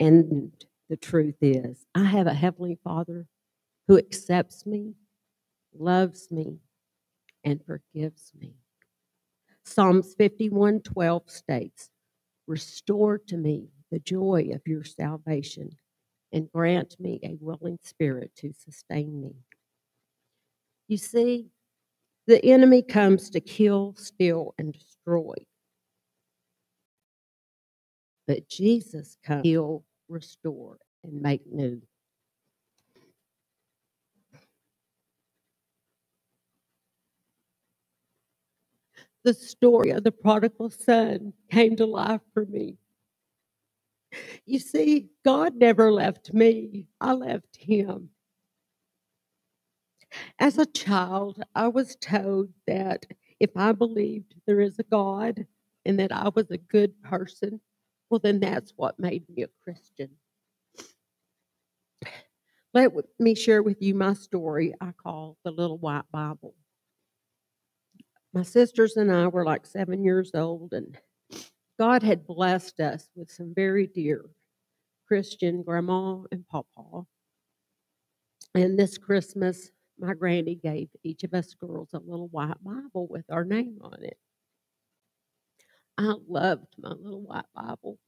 And 0.00 0.52
the 0.88 0.96
truth 0.96 1.36
is, 1.40 1.86
I 1.94 2.04
have 2.04 2.26
a 2.26 2.34
Heavenly 2.34 2.78
Father 2.82 3.26
who 3.86 3.96
accepts 3.96 4.66
me, 4.66 4.94
loves 5.78 6.30
me, 6.30 6.58
and 7.44 7.64
forgives 7.64 8.32
me. 8.38 8.54
Psalms 9.64 10.14
51 10.18 10.80
12 10.80 11.30
states, 11.30 11.90
Restore 12.46 13.18
to 13.18 13.36
me 13.36 13.68
the 13.94 14.00
joy 14.00 14.50
of 14.52 14.60
your 14.66 14.82
salvation 14.82 15.70
and 16.32 16.50
grant 16.50 16.96
me 16.98 17.20
a 17.22 17.36
willing 17.40 17.78
spirit 17.84 18.32
to 18.34 18.52
sustain 18.52 19.20
me. 19.20 19.36
You 20.88 20.96
see, 20.96 21.46
the 22.26 22.44
enemy 22.44 22.82
comes 22.82 23.30
to 23.30 23.40
kill, 23.40 23.94
steal, 23.96 24.52
and 24.58 24.72
destroy. 24.72 25.34
But 28.26 28.48
Jesus 28.48 29.16
comes 29.24 29.44
to 29.44 29.48
heal, 29.48 29.84
restore, 30.08 30.78
and 31.04 31.22
make 31.22 31.42
new. 31.46 31.80
The 39.22 39.34
story 39.34 39.90
of 39.90 40.02
the 40.02 40.10
prodigal 40.10 40.70
son 40.70 41.32
came 41.48 41.76
to 41.76 41.86
life 41.86 42.22
for 42.32 42.44
me. 42.44 42.76
You 44.46 44.58
see, 44.58 45.08
God 45.24 45.56
never 45.56 45.92
left 45.92 46.32
me, 46.32 46.86
I 47.00 47.12
left 47.12 47.56
him. 47.56 48.10
As 50.38 50.58
a 50.58 50.66
child, 50.66 51.42
I 51.54 51.68
was 51.68 51.96
told 51.96 52.50
that 52.66 53.06
if 53.40 53.50
I 53.56 53.72
believed 53.72 54.34
there 54.46 54.60
is 54.60 54.78
a 54.78 54.84
God 54.84 55.46
and 55.84 55.98
that 55.98 56.12
I 56.12 56.28
was 56.34 56.50
a 56.50 56.58
good 56.58 57.00
person, 57.02 57.60
well, 58.10 58.20
then 58.20 58.40
that's 58.40 58.72
what 58.76 58.98
made 58.98 59.24
me 59.28 59.42
a 59.42 59.48
Christian. 59.64 60.10
Let 62.72 62.92
me 63.18 63.34
share 63.34 63.62
with 63.62 63.80
you 63.80 63.94
my 63.94 64.14
story 64.14 64.74
I 64.80 64.92
call 64.92 65.36
the 65.44 65.52
Little 65.52 65.78
White 65.78 66.10
Bible. 66.10 66.54
My 68.32 68.42
sisters 68.42 68.96
and 68.96 69.12
I 69.12 69.28
were 69.28 69.44
like 69.44 69.64
seven 69.64 70.04
years 70.04 70.32
old, 70.34 70.72
and 70.72 70.98
God 71.78 72.02
had 72.02 72.26
blessed 72.26 72.80
us 72.80 73.08
with 73.16 73.30
some 73.30 73.52
very 73.54 73.86
dear 73.86 74.24
Christian 75.08 75.62
grandma 75.62 76.22
and 76.30 76.46
papa. 76.46 77.04
And 78.54 78.78
this 78.78 78.96
Christmas, 78.96 79.70
my 79.98 80.14
granny 80.14 80.54
gave 80.54 80.88
each 81.02 81.24
of 81.24 81.34
us 81.34 81.54
girls 81.54 81.90
a 81.92 81.98
little 81.98 82.28
white 82.28 82.62
Bible 82.62 83.08
with 83.08 83.24
our 83.30 83.44
name 83.44 83.78
on 83.80 84.02
it. 84.02 84.16
I 85.98 86.14
loved 86.28 86.74
my 86.78 86.90
little 86.90 87.22
white 87.22 87.44
Bible. 87.54 87.98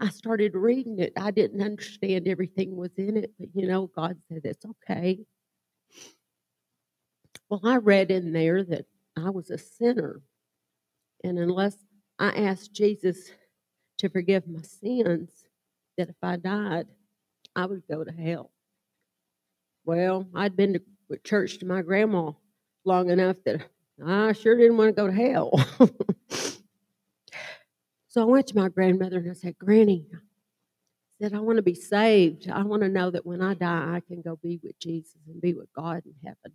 I 0.00 0.08
started 0.10 0.54
reading 0.54 0.98
it. 0.98 1.12
I 1.16 1.30
didn't 1.30 1.62
understand 1.62 2.26
everything 2.26 2.76
was 2.76 2.90
in 2.96 3.16
it, 3.16 3.32
but 3.38 3.48
you 3.54 3.66
know, 3.66 3.86
God 3.94 4.16
said 4.28 4.42
it's 4.44 4.64
okay. 4.64 5.20
Well, 7.48 7.60
I 7.64 7.76
read 7.76 8.10
in 8.10 8.32
there 8.32 8.64
that 8.64 8.86
I 9.16 9.30
was 9.30 9.50
a 9.50 9.58
sinner. 9.58 10.20
And 11.24 11.38
unless 11.38 11.76
I 12.18 12.28
asked 12.28 12.74
Jesus 12.74 13.30
to 13.98 14.10
forgive 14.10 14.46
my 14.46 14.60
sins, 14.60 15.30
that 15.96 16.10
if 16.10 16.16
I 16.22 16.36
died, 16.36 16.86
I 17.56 17.64
would 17.64 17.82
go 17.88 18.04
to 18.04 18.12
hell. 18.12 18.50
Well, 19.86 20.28
I'd 20.34 20.54
been 20.54 20.74
to 20.74 20.82
church 21.24 21.58
to 21.58 21.66
my 21.66 21.80
grandma 21.80 22.32
long 22.84 23.08
enough 23.08 23.36
that 23.46 23.62
I 24.04 24.32
sure 24.32 24.56
didn't 24.56 24.76
want 24.76 24.94
to 24.94 25.00
go 25.00 25.06
to 25.06 25.12
hell. 25.12 25.52
so 28.08 28.22
I 28.22 28.24
went 28.24 28.48
to 28.48 28.56
my 28.56 28.68
grandmother 28.68 29.18
and 29.18 29.30
I 29.30 29.34
said, 29.34 29.56
Granny, 29.58 30.06
I 30.12 30.18
said, 31.22 31.34
I 31.34 31.40
want 31.40 31.56
to 31.56 31.62
be 31.62 31.74
saved. 31.74 32.50
I 32.50 32.64
want 32.64 32.82
to 32.82 32.88
know 32.88 33.10
that 33.10 33.24
when 33.24 33.40
I 33.40 33.54
die, 33.54 33.94
I 33.94 34.00
can 34.00 34.20
go 34.20 34.36
be 34.36 34.60
with 34.62 34.78
Jesus 34.78 35.16
and 35.26 35.40
be 35.40 35.54
with 35.54 35.72
God 35.72 36.02
in 36.04 36.14
heaven. 36.22 36.52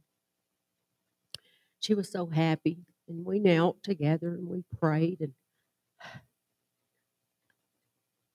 She 1.79 1.95
was 1.95 2.11
so 2.11 2.27
happy, 2.27 2.79
and 3.09 3.25
we 3.25 3.39
knelt 3.39 3.81
together 3.83 4.29
and 4.29 4.47
we 4.47 4.63
prayed. 4.79 5.31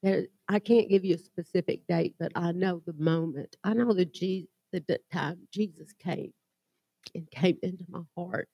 And 0.03 0.29
I 0.49 0.59
can't 0.59 0.91
give 0.91 1.05
you 1.05 1.15
a 1.15 1.19
specific 1.19 1.87
date, 1.87 2.15
but 2.19 2.33
I 2.35 2.53
know 2.53 2.83
the 2.85 2.93
moment. 2.93 3.57
I 3.65 3.73
know 3.73 3.95
the, 3.95 4.05
Je- 4.05 4.49
the, 4.73 4.85
the 4.87 5.01
time 5.11 5.39
Jesus 5.53 5.93
came 5.99 6.35
and 7.15 7.31
came 7.31 7.57
into 7.63 7.85
my 7.89 8.03
heart. 8.17 8.49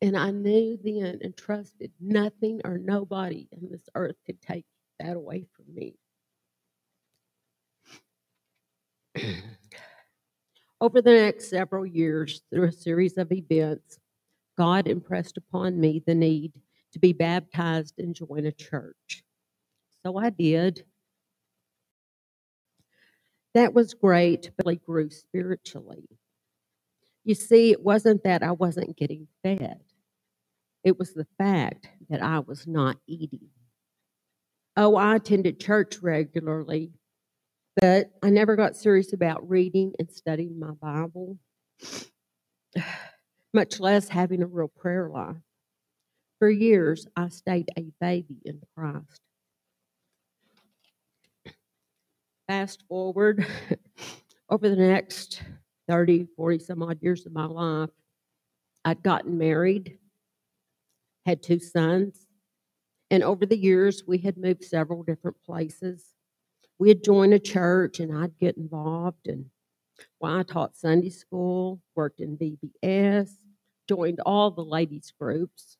And 0.00 0.16
I 0.16 0.30
knew 0.30 0.78
then 0.82 1.18
and 1.22 1.36
trusted 1.36 1.90
nothing 1.98 2.60
or 2.64 2.78
nobody 2.78 3.48
in 3.52 3.70
this 3.70 3.88
earth 3.94 4.16
could 4.26 4.40
take 4.42 4.66
that 5.00 5.16
away 5.16 5.46
from 5.56 5.74
me. 5.74 5.96
Over 10.80 11.00
the 11.00 11.12
next 11.14 11.48
several 11.48 11.86
years, 11.86 12.42
through 12.50 12.68
a 12.68 12.72
series 12.72 13.16
of 13.16 13.32
events, 13.32 13.98
God 14.56 14.86
impressed 14.86 15.36
upon 15.36 15.80
me 15.80 16.02
the 16.06 16.14
need 16.14 16.52
to 16.92 16.98
be 16.98 17.12
baptized 17.12 17.94
and 17.98 18.14
join 18.14 18.46
a 18.46 18.52
church. 18.52 19.24
So 20.04 20.16
I 20.16 20.30
did. 20.30 20.84
That 23.54 23.74
was 23.74 23.94
great, 23.94 24.50
but 24.56 24.68
I 24.68 24.74
grew 24.74 25.10
spiritually. 25.10 26.08
You 27.24 27.34
see, 27.34 27.70
it 27.70 27.82
wasn't 27.82 28.24
that 28.24 28.42
I 28.42 28.52
wasn't 28.52 28.96
getting 28.96 29.28
fed. 29.42 29.80
It 30.82 30.98
was 30.98 31.14
the 31.14 31.26
fact 31.38 31.88
that 32.10 32.22
I 32.22 32.40
was 32.40 32.66
not 32.66 32.98
eating. 33.06 33.48
Oh, 34.76 34.96
I 34.96 35.16
attended 35.16 35.60
church 35.60 35.98
regularly, 36.02 36.90
but 37.76 38.10
I 38.22 38.30
never 38.30 38.56
got 38.56 38.76
serious 38.76 39.12
about 39.12 39.48
reading 39.48 39.94
and 39.98 40.10
studying 40.10 40.58
my 40.58 40.72
Bible, 40.72 41.38
much 43.54 43.80
less 43.80 44.08
having 44.08 44.42
a 44.42 44.46
real 44.46 44.68
prayer 44.68 45.08
life. 45.08 45.36
For 46.40 46.50
years, 46.50 47.06
I 47.16 47.28
stayed 47.28 47.70
a 47.78 47.86
baby 48.00 48.36
in 48.44 48.60
Christ. 48.76 49.20
Fast 52.48 52.82
forward 52.88 53.46
over 54.50 54.68
the 54.68 54.76
next 54.76 55.42
30, 55.88 56.26
40 56.36 56.58
some 56.58 56.82
odd 56.82 56.98
years 57.00 57.24
of 57.24 57.32
my 57.32 57.46
life, 57.46 57.90
I'd 58.84 59.02
gotten 59.02 59.38
married, 59.38 59.98
had 61.24 61.42
two 61.42 61.58
sons, 61.58 62.26
and 63.10 63.22
over 63.22 63.46
the 63.46 63.56
years, 63.56 64.02
we 64.06 64.18
had 64.18 64.36
moved 64.36 64.64
several 64.64 65.02
different 65.02 65.36
places. 65.46 66.04
We 66.78 66.88
had 66.88 67.04
joined 67.04 67.32
a 67.32 67.38
church, 67.38 68.00
and 68.00 68.16
I'd 68.16 68.38
get 68.38 68.56
involved. 68.56 69.28
And 69.28 69.46
well, 70.20 70.36
I 70.36 70.42
taught 70.42 70.76
Sunday 70.76 71.10
school, 71.10 71.80
worked 71.94 72.20
in 72.20 72.36
VBS, 72.36 73.30
joined 73.88 74.20
all 74.24 74.50
the 74.50 74.64
ladies' 74.64 75.12
groups. 75.18 75.76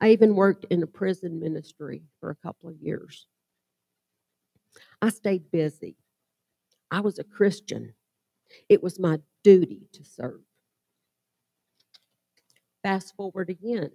I 0.00 0.10
even 0.10 0.34
worked 0.34 0.66
in 0.70 0.82
a 0.82 0.86
prison 0.86 1.40
ministry 1.40 2.02
for 2.20 2.30
a 2.30 2.36
couple 2.36 2.68
of 2.68 2.80
years. 2.80 3.26
I 5.00 5.10
stayed 5.10 5.50
busy. 5.50 5.96
I 6.90 7.00
was 7.00 7.18
a 7.18 7.24
Christian. 7.24 7.94
It 8.68 8.82
was 8.82 8.98
my 8.98 9.20
duty 9.42 9.88
to 9.92 10.04
serve. 10.04 10.42
Fast 12.82 13.14
forward 13.16 13.48
again. 13.48 13.90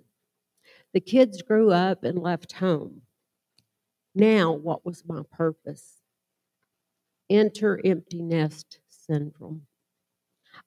The 0.93 1.01
kids 1.01 1.41
grew 1.41 1.72
up 1.72 2.03
and 2.03 2.20
left 2.20 2.53
home. 2.53 3.01
Now, 4.16 4.51
what 4.51 4.86
was 4.86 5.03
my 5.05 5.22
purpose? 5.32 5.97
Enter 7.30 7.80
empty 7.84 8.22
nest 8.22 8.80
syndrome. 8.88 9.64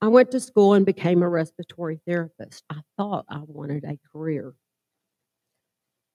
I 0.02 0.08
went 0.08 0.30
to 0.30 0.40
school 0.40 0.72
and 0.72 0.86
became 0.86 1.22
a 1.22 1.28
respiratory 1.28 2.00
therapist. 2.06 2.64
I 2.70 2.80
thought 2.96 3.26
I 3.28 3.40
wanted 3.46 3.84
a 3.84 3.98
career. 4.12 4.54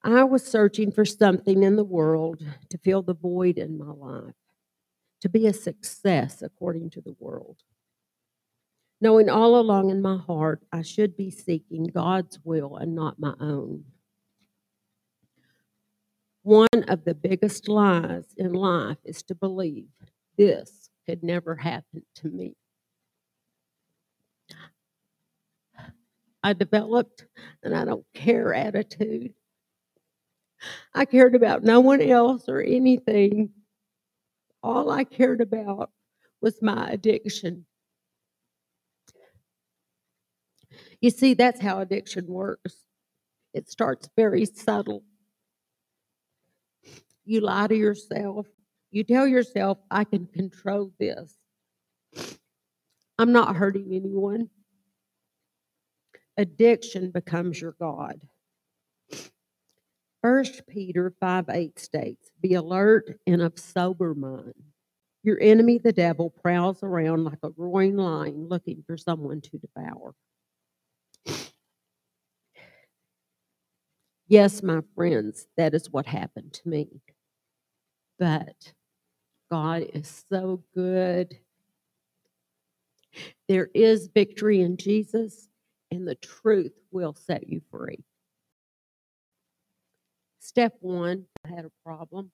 I 0.03 0.23
was 0.23 0.43
searching 0.43 0.91
for 0.91 1.05
something 1.05 1.63
in 1.63 1.75
the 1.75 1.83
world 1.83 2.43
to 2.69 2.77
fill 2.79 3.03
the 3.03 3.13
void 3.13 3.57
in 3.57 3.77
my 3.77 3.91
life, 3.91 4.33
to 5.21 5.29
be 5.29 5.45
a 5.45 5.53
success 5.53 6.41
according 6.41 6.91
to 6.91 7.01
the 7.01 7.15
world. 7.19 7.57
Knowing 9.01 9.29
all 9.29 9.59
along 9.59 9.91
in 9.91 10.01
my 10.01 10.17
heart 10.17 10.61
I 10.71 10.81
should 10.81 11.15
be 11.15 11.29
seeking 11.29 11.85
God's 11.85 12.39
will 12.43 12.77
and 12.77 12.95
not 12.95 13.19
my 13.19 13.33
own. 13.39 13.85
One 16.41 16.83
of 16.87 17.03
the 17.05 17.15
biggest 17.15 17.67
lies 17.67 18.33
in 18.37 18.53
life 18.53 18.97
is 19.03 19.21
to 19.23 19.35
believe 19.35 19.89
this 20.37 20.89
could 21.07 21.23
never 21.23 21.55
happen 21.55 22.03
to 22.15 22.29
me. 22.29 22.55
I 26.43 26.53
developed 26.53 27.25
an 27.63 27.73
I 27.73 27.85
don't 27.85 28.05
care 28.13 28.53
attitude. 28.53 29.33
I 30.93 31.05
cared 31.05 31.35
about 31.35 31.63
no 31.63 31.79
one 31.79 32.01
else 32.01 32.47
or 32.47 32.61
anything. 32.61 33.49
All 34.61 34.91
I 34.91 35.03
cared 35.03 35.41
about 35.41 35.91
was 36.41 36.61
my 36.61 36.89
addiction. 36.89 37.65
You 41.01 41.09
see, 41.09 41.33
that's 41.33 41.59
how 41.59 41.79
addiction 41.79 42.27
works. 42.27 42.77
It 43.53 43.69
starts 43.69 44.09
very 44.15 44.45
subtle. 44.45 45.03
You 47.25 47.41
lie 47.41 47.67
to 47.67 47.75
yourself. 47.75 48.47
You 48.91 49.03
tell 49.03 49.27
yourself, 49.27 49.79
I 49.89 50.03
can 50.03 50.27
control 50.27 50.91
this. 50.99 51.35
I'm 53.17 53.31
not 53.31 53.55
hurting 53.55 53.93
anyone. 53.93 54.49
Addiction 56.37 57.11
becomes 57.11 57.61
your 57.61 57.75
God. 57.79 58.19
First 60.21 60.63
Peter 60.67 61.13
5 61.19 61.45
8 61.49 61.79
states, 61.79 62.31
Be 62.41 62.55
alert 62.55 63.19
and 63.25 63.41
of 63.41 63.57
sober 63.57 64.13
mind. 64.13 64.53
Your 65.23 65.39
enemy, 65.39 65.77
the 65.77 65.93
devil, 65.93 66.29
prowls 66.29 66.83
around 66.83 67.23
like 67.23 67.39
a 67.43 67.51
roaring 67.55 67.95
lion 67.95 68.47
looking 68.49 68.83
for 68.85 68.97
someone 68.97 69.41
to 69.41 69.59
devour. 69.59 70.13
Yes, 74.27 74.61
my 74.63 74.81
friends, 74.95 75.47
that 75.57 75.73
is 75.73 75.91
what 75.91 76.05
happened 76.05 76.53
to 76.53 76.67
me. 76.67 77.01
But 78.19 78.73
God 79.51 79.83
is 79.93 80.25
so 80.29 80.63
good. 80.73 81.37
There 83.47 83.69
is 83.73 84.09
victory 84.13 84.61
in 84.61 84.77
Jesus, 84.77 85.47
and 85.91 86.07
the 86.07 86.15
truth 86.15 86.73
will 86.91 87.13
set 87.13 87.47
you 87.47 87.61
free. 87.71 88.03
Step 90.39 90.75
one, 90.79 91.25
I 91.45 91.49
had 91.49 91.65
a 91.65 91.71
problem. 91.83 92.31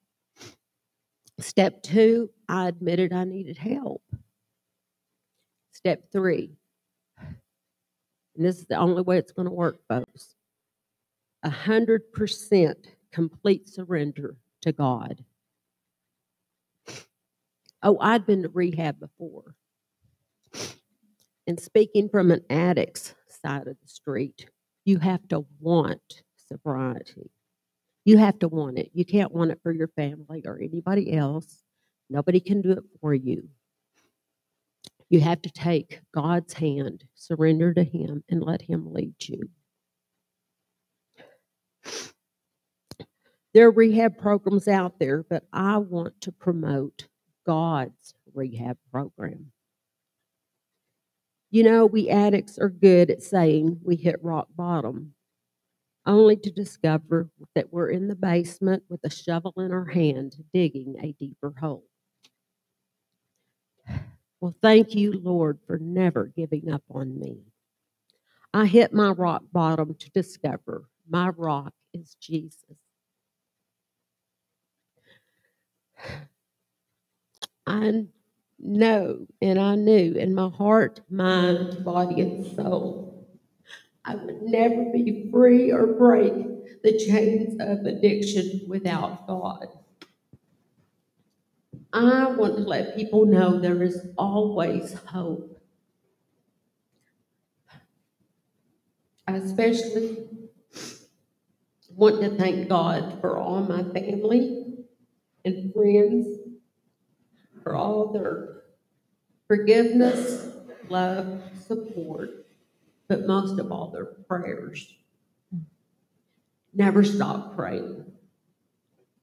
Step 1.39 1.82
two, 1.82 2.29
I 2.47 2.67
admitted 2.67 3.13
I 3.13 3.23
needed 3.23 3.57
help. 3.57 4.03
Step 5.71 6.11
three, 6.11 6.51
and 7.17 8.45
this 8.45 8.59
is 8.59 8.65
the 8.65 8.75
only 8.75 9.01
way 9.01 9.17
it's 9.17 9.32
going 9.32 9.47
to 9.47 9.53
work, 9.53 9.79
folks 9.88 10.36
a 11.43 11.49
hundred 11.49 12.11
percent 12.13 12.88
complete 13.11 13.67
surrender 13.67 14.36
to 14.61 14.71
God. 14.71 15.23
Oh, 17.84 17.97
I'd 17.99 18.25
been 18.25 18.43
to 18.43 18.49
rehab 18.49 18.99
before. 18.99 19.55
And 21.47 21.60
speaking 21.60 22.10
from 22.10 22.32
an 22.32 22.41
addict's 22.49 23.16
side 23.28 23.68
of 23.68 23.78
the 23.82 23.88
street, 23.88 24.47
you 24.86 24.99
have 24.99 25.28
to 25.30 25.45
want 25.60 26.24
sobriety. 26.47 27.32
You 28.06 28.18
have 28.18 28.39
to 28.39 28.47
want 28.47 28.80
it. 28.80 28.91
You 28.93 29.06
can't 29.06 29.32
want 29.32 29.52
it 29.52 29.60
for 29.62 29.72
your 29.72 29.89
family 29.89 30.43
or 30.45 30.60
anybody 30.62 31.14
else. 31.14 31.64
Nobody 32.10 32.39
can 32.39 32.62
do 32.62 32.72
it 32.72 32.84
for 32.99 33.14
you. 33.14 33.49
You 35.10 35.20
have 35.20 35.41
to 35.41 35.52
take 35.52 35.99
God's 36.14 36.54
hand, 36.54 37.04
surrender 37.16 37.74
to 37.74 37.84
Him, 37.84 38.24
and 38.30 38.41
let 38.41 38.62
Him 38.62 38.93
lead 38.93 39.16
you. 39.20 39.49
There 43.54 43.68
are 43.68 43.72
rehab 43.72 44.18
programs 44.18 44.70
out 44.70 44.99
there, 44.99 45.24
but 45.24 45.43
I 45.52 45.78
want 45.78 46.22
to 46.22 46.32
promote 46.32 47.08
God's 47.45 48.14
rehab 48.34 48.78
program. 48.89 49.52
You 51.54 51.64
know, 51.64 51.86
we 51.86 52.10
addicts 52.10 52.58
are 52.58 52.70
good 52.70 53.12
at 53.12 53.22
saying 53.22 53.82
we 53.84 53.97
hit 53.97 54.24
rock 54.24 54.47
bottom, 54.56 55.14
only 56.06 56.38
to 56.38 56.49
discover 56.49 57.30
that 57.56 57.74
we're 57.74 57.89
in 57.89 58.08
the 58.08 58.16
basement 58.16 58.84
with 58.88 59.02
a 59.04 59.10
shovel 59.10 59.54
in 59.58 59.74
our 59.74 59.84
hand 59.84 60.38
digging 60.54 60.95
a 61.04 61.12
deeper 61.20 61.54
hole. 61.60 61.84
Well, 64.39 64.56
thank 64.62 64.95
you, 64.95 65.12
Lord, 65.12 65.60
for 65.68 65.78
never 65.78 66.28
giving 66.28 66.72
up 66.72 66.84
on 66.89 67.20
me. 67.20 67.41
I 68.54 68.66
hit 68.66 68.93
my 68.93 69.10
rock 69.12 69.43
bottom 69.52 69.93
to 69.95 70.10
discover 70.12 70.86
my 71.10 71.30
rock 71.30 71.74
is 71.93 72.16
Jesus. 72.22 72.78
I 77.68 78.06
know 78.64 79.26
and 79.41 79.59
I 79.59 79.76
knew 79.76 80.14
in 80.14 80.34
my 80.34 80.49
heart, 80.49 81.01
mind, 81.09 81.84
body, 81.84 82.22
and 82.22 82.55
soul, 82.55 83.28
I 84.05 84.16
would 84.16 84.41
never 84.41 84.91
be 84.91 85.30
free 85.32 85.72
or 85.72 85.88
break 85.88 86.34
the 86.84 86.97
chains 86.97 87.59
of 87.59 87.86
addiction 87.86 88.62
without 88.68 89.28
God. 89.28 89.68
I 91.93 92.32
want 92.32 92.55
to 92.57 92.64
let 92.64 92.95
people 92.95 93.26
know 93.26 93.59
there 93.59 93.84
is 93.84 94.07
always 94.18 94.93
hope. 95.05 95.62
I 99.28 99.34
especially 99.34 100.28
want 101.95 102.22
to 102.22 102.30
thank 102.38 102.70
God 102.70 103.20
for 103.22 103.38
all 103.38 103.62
my 103.62 103.84
family 103.84 104.76
and 105.43 105.74
friends, 105.74 106.28
for 107.64 107.76
all 107.76 108.12
their 108.12 108.64
forgiveness, 109.47 110.47
love, 110.89 111.41
support, 111.66 112.45
but 113.07 113.28
most 113.28 113.59
of 113.59 113.72
all, 113.72 113.91
their 113.91 114.05
prayers. 114.05 114.93
Never 116.74 117.03
stop 117.03 117.55
praying. 117.55 118.05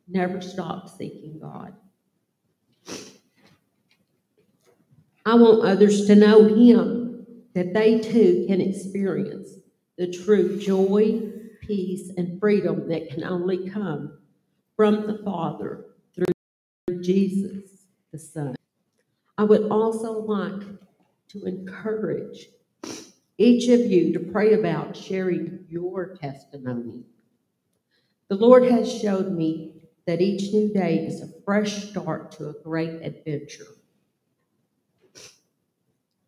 Never 0.07 0.41
stop 0.41 0.89
seeking 0.89 1.39
God. 1.39 1.75
I 5.25 5.35
want 5.35 5.67
others 5.67 6.07
to 6.07 6.15
know 6.15 6.45
Him, 6.55 7.27
that 7.55 7.75
they 7.75 8.01
too 8.01 8.45
can 8.47 8.61
experience 8.61 9.51
the 9.97 10.11
true 10.13 10.59
joy, 10.59 11.21
peace, 11.61 12.11
and 12.17 12.39
freedom 12.39 12.89
that 12.89 13.11
can 13.11 13.25
only 13.25 13.69
come 13.69 14.19
from 14.77 15.07
the 15.07 15.19
Father 15.25 15.87
through 16.15 17.03
Jesus, 17.03 17.68
the 18.13 18.19
Son. 18.19 18.57
I 19.37 19.45
would 19.45 19.71
also 19.71 20.21
like 20.21 20.63
to 21.29 21.45
encourage 21.45 22.49
each 23.37 23.69
of 23.69 23.81
you 23.81 24.13
to 24.13 24.33
pray 24.33 24.55
about 24.55 24.97
sharing 24.97 25.65
your 25.69 26.17
testimony. 26.17 27.05
The 28.29 28.37
Lord 28.37 28.65
has 28.65 28.93
showed 28.93 29.33
me 29.33 29.75
that 30.07 30.21
each 30.21 30.53
new 30.53 30.73
day 30.73 30.99
is 30.99 31.21
a 31.21 31.43
fresh 31.45 31.91
start 31.91 32.33
to 32.33 32.49
a 32.49 32.55
great 32.65 33.01
adventure. 33.03 33.67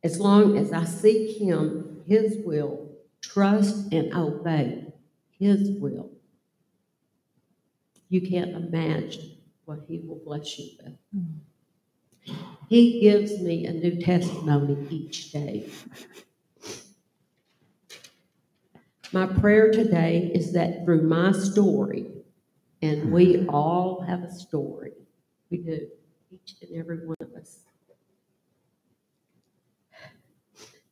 As 0.02 0.20
long 0.20 0.56
as 0.56 0.72
I 0.72 0.84
seek 0.84 1.38
Him, 1.38 2.02
His 2.06 2.36
will, 2.44 2.90
trust 3.20 3.92
and 3.92 4.14
obey 4.14 4.92
His 5.38 5.70
will, 5.80 6.10
you 8.08 8.20
can't 8.28 8.52
imagine 8.52 9.36
what 9.64 9.80
He 9.88 10.00
will 10.06 10.20
bless 10.24 10.58
you 10.58 10.70
with. 10.82 10.94
Hmm. 11.12 11.49
He 12.68 13.00
gives 13.00 13.40
me 13.40 13.66
a 13.66 13.72
new 13.72 14.00
testimony 14.00 14.86
each 14.90 15.32
day. 15.32 15.68
My 19.12 19.26
prayer 19.26 19.72
today 19.72 20.30
is 20.32 20.52
that 20.52 20.84
through 20.84 21.02
my 21.02 21.32
story, 21.32 22.06
and 22.80 23.10
we 23.10 23.44
all 23.48 24.02
have 24.02 24.22
a 24.22 24.32
story, 24.32 24.92
we 25.50 25.58
do, 25.58 25.88
each 26.30 26.54
and 26.62 26.78
every 26.78 27.04
one 27.04 27.16
of 27.20 27.34
us, 27.34 27.58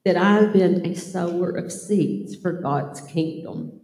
that 0.04 0.16
I've 0.16 0.52
been 0.52 0.84
a 0.84 0.96
sower 0.96 1.50
of 1.50 1.70
seeds 1.70 2.34
for 2.34 2.52
God's 2.52 3.00
kingdom, 3.02 3.80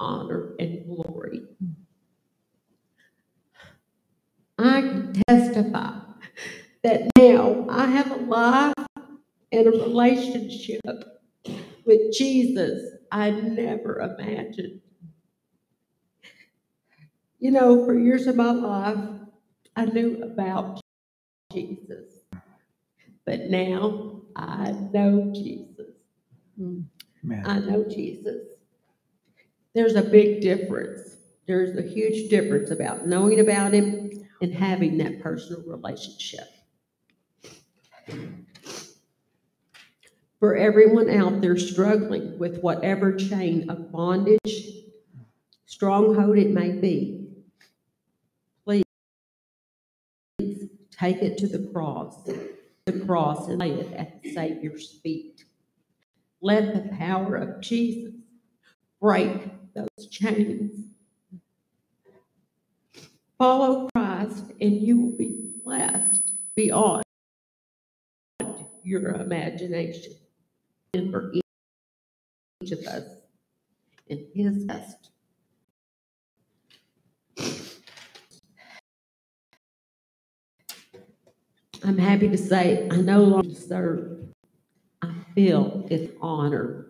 honor, 0.00 0.54
and 0.58 0.86
glory. 0.86 1.42
I 4.58 4.80
can 4.80 5.22
testify 5.28 6.07
that 6.84 7.08
now 7.18 7.66
I 7.68 7.86
have 7.86 8.10
a 8.10 8.16
life 8.16 8.74
and 9.52 9.66
a 9.66 9.70
relationship 9.70 10.80
with 11.84 12.12
Jesus 12.12 12.80
I 13.10 13.30
never 13.30 14.00
imagined. 14.00 14.80
You 17.38 17.52
know, 17.52 17.84
for 17.84 17.98
years 17.98 18.26
of 18.26 18.36
my 18.36 18.50
life, 18.50 18.98
I 19.76 19.84
knew 19.86 20.22
about 20.22 20.80
Jesus, 21.52 22.24
but 23.24 23.46
now 23.48 24.22
I 24.36 24.72
know 24.72 25.30
Jesus. 25.34 25.94
Man. 26.56 27.46
I 27.46 27.58
know 27.60 27.84
Jesus. 27.88 28.44
There's 29.74 29.94
a 29.94 30.02
big 30.02 30.40
difference. 30.40 31.16
There's 31.46 31.76
a 31.76 31.82
huge 31.82 32.28
difference 32.28 32.70
about 32.70 33.06
knowing 33.06 33.40
about 33.40 33.72
Him 33.72 34.26
and 34.42 34.52
having 34.52 34.98
that 34.98 35.20
personal 35.20 35.62
relationship. 35.66 36.48
For 40.40 40.54
everyone 40.54 41.10
out 41.10 41.40
there 41.40 41.56
struggling 41.56 42.38
with 42.38 42.60
whatever 42.60 43.12
chain 43.12 43.68
of 43.68 43.90
bondage, 43.90 44.38
stronghold 45.66 46.38
it 46.38 46.50
may 46.50 46.70
be, 46.70 47.26
please 48.64 48.84
take 50.92 51.22
it 51.22 51.38
to 51.38 51.48
the 51.48 51.68
cross, 51.72 52.22
the 52.84 53.00
cross, 53.04 53.48
and 53.48 53.58
lay 53.58 53.72
it 53.72 53.92
at 53.94 54.22
the 54.22 54.32
Savior's 54.32 55.00
feet. 55.02 55.44
Let 56.40 56.72
the 56.72 56.96
power 56.96 57.34
of 57.34 57.60
Jesus 57.60 58.14
break 59.00 59.50
those 59.74 60.06
chains. 60.08 60.84
Follow 63.38 63.88
Christ, 63.92 64.44
and 64.60 64.80
you 64.80 65.00
will 65.00 65.16
be 65.18 65.50
blessed 65.64 66.30
beyond 66.54 67.02
your 68.84 69.16
imagination. 69.16 70.12
For 70.94 71.32
each 72.62 72.72
of 72.72 72.78
us 72.86 73.04
in 74.06 74.26
His 74.34 74.64
best. 74.64 75.10
I'm 81.84 81.98
happy 81.98 82.28
to 82.28 82.38
say 82.38 82.88
I 82.90 82.96
no 82.96 83.22
longer 83.22 83.54
serve. 83.54 84.28
I 85.02 85.12
feel 85.34 85.86
it's 85.90 86.10
honor. 86.22 86.86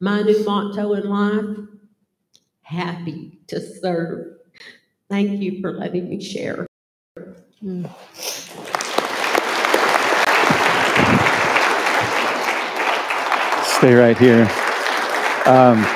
My 0.00 0.22
new 0.22 0.44
motto 0.44 0.92
in 0.94 1.08
life 1.08 1.56
happy 2.62 3.40
to 3.48 3.60
serve. 3.60 4.36
Thank 5.10 5.40
you 5.40 5.60
for 5.60 5.72
letting 5.72 6.08
me 6.08 6.22
share. 6.22 6.66
Mm. 7.62 7.90
Stay 13.78 13.94
right 13.94 14.18
here. 14.18 14.42
Um, 15.46 15.86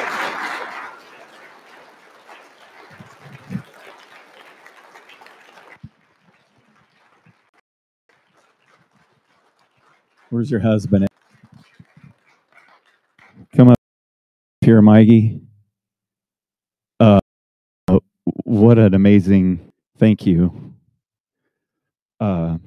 where's 10.30 10.48
your 10.48 10.60
husband? 10.60 11.08
Come 13.56 13.70
up 13.70 13.76
here, 14.60 14.80
Mikey. 14.80 15.40
Uh, 17.00 17.18
what 18.44 18.78
an 18.78 18.94
amazing 18.94 19.72
thank 19.98 20.24
you. 20.24 20.72
Uh, 22.20 22.58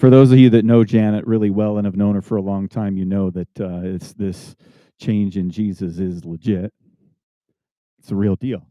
for 0.00 0.08
those 0.08 0.32
of 0.32 0.38
you 0.38 0.48
that 0.48 0.64
know 0.64 0.82
Janet 0.82 1.26
really 1.26 1.50
well 1.50 1.76
and 1.76 1.84
have 1.84 1.94
known 1.94 2.14
her 2.14 2.22
for 2.22 2.38
a 2.38 2.42
long 2.42 2.68
time, 2.68 2.96
you 2.96 3.04
know 3.04 3.28
that 3.28 3.60
uh, 3.60 3.82
it's 3.84 4.14
this 4.14 4.56
change 4.98 5.36
in 5.36 5.50
Jesus 5.50 5.98
is 5.98 6.24
legit. 6.24 6.72
It's 7.98 8.10
a 8.10 8.14
real 8.14 8.34
deal. 8.34 8.66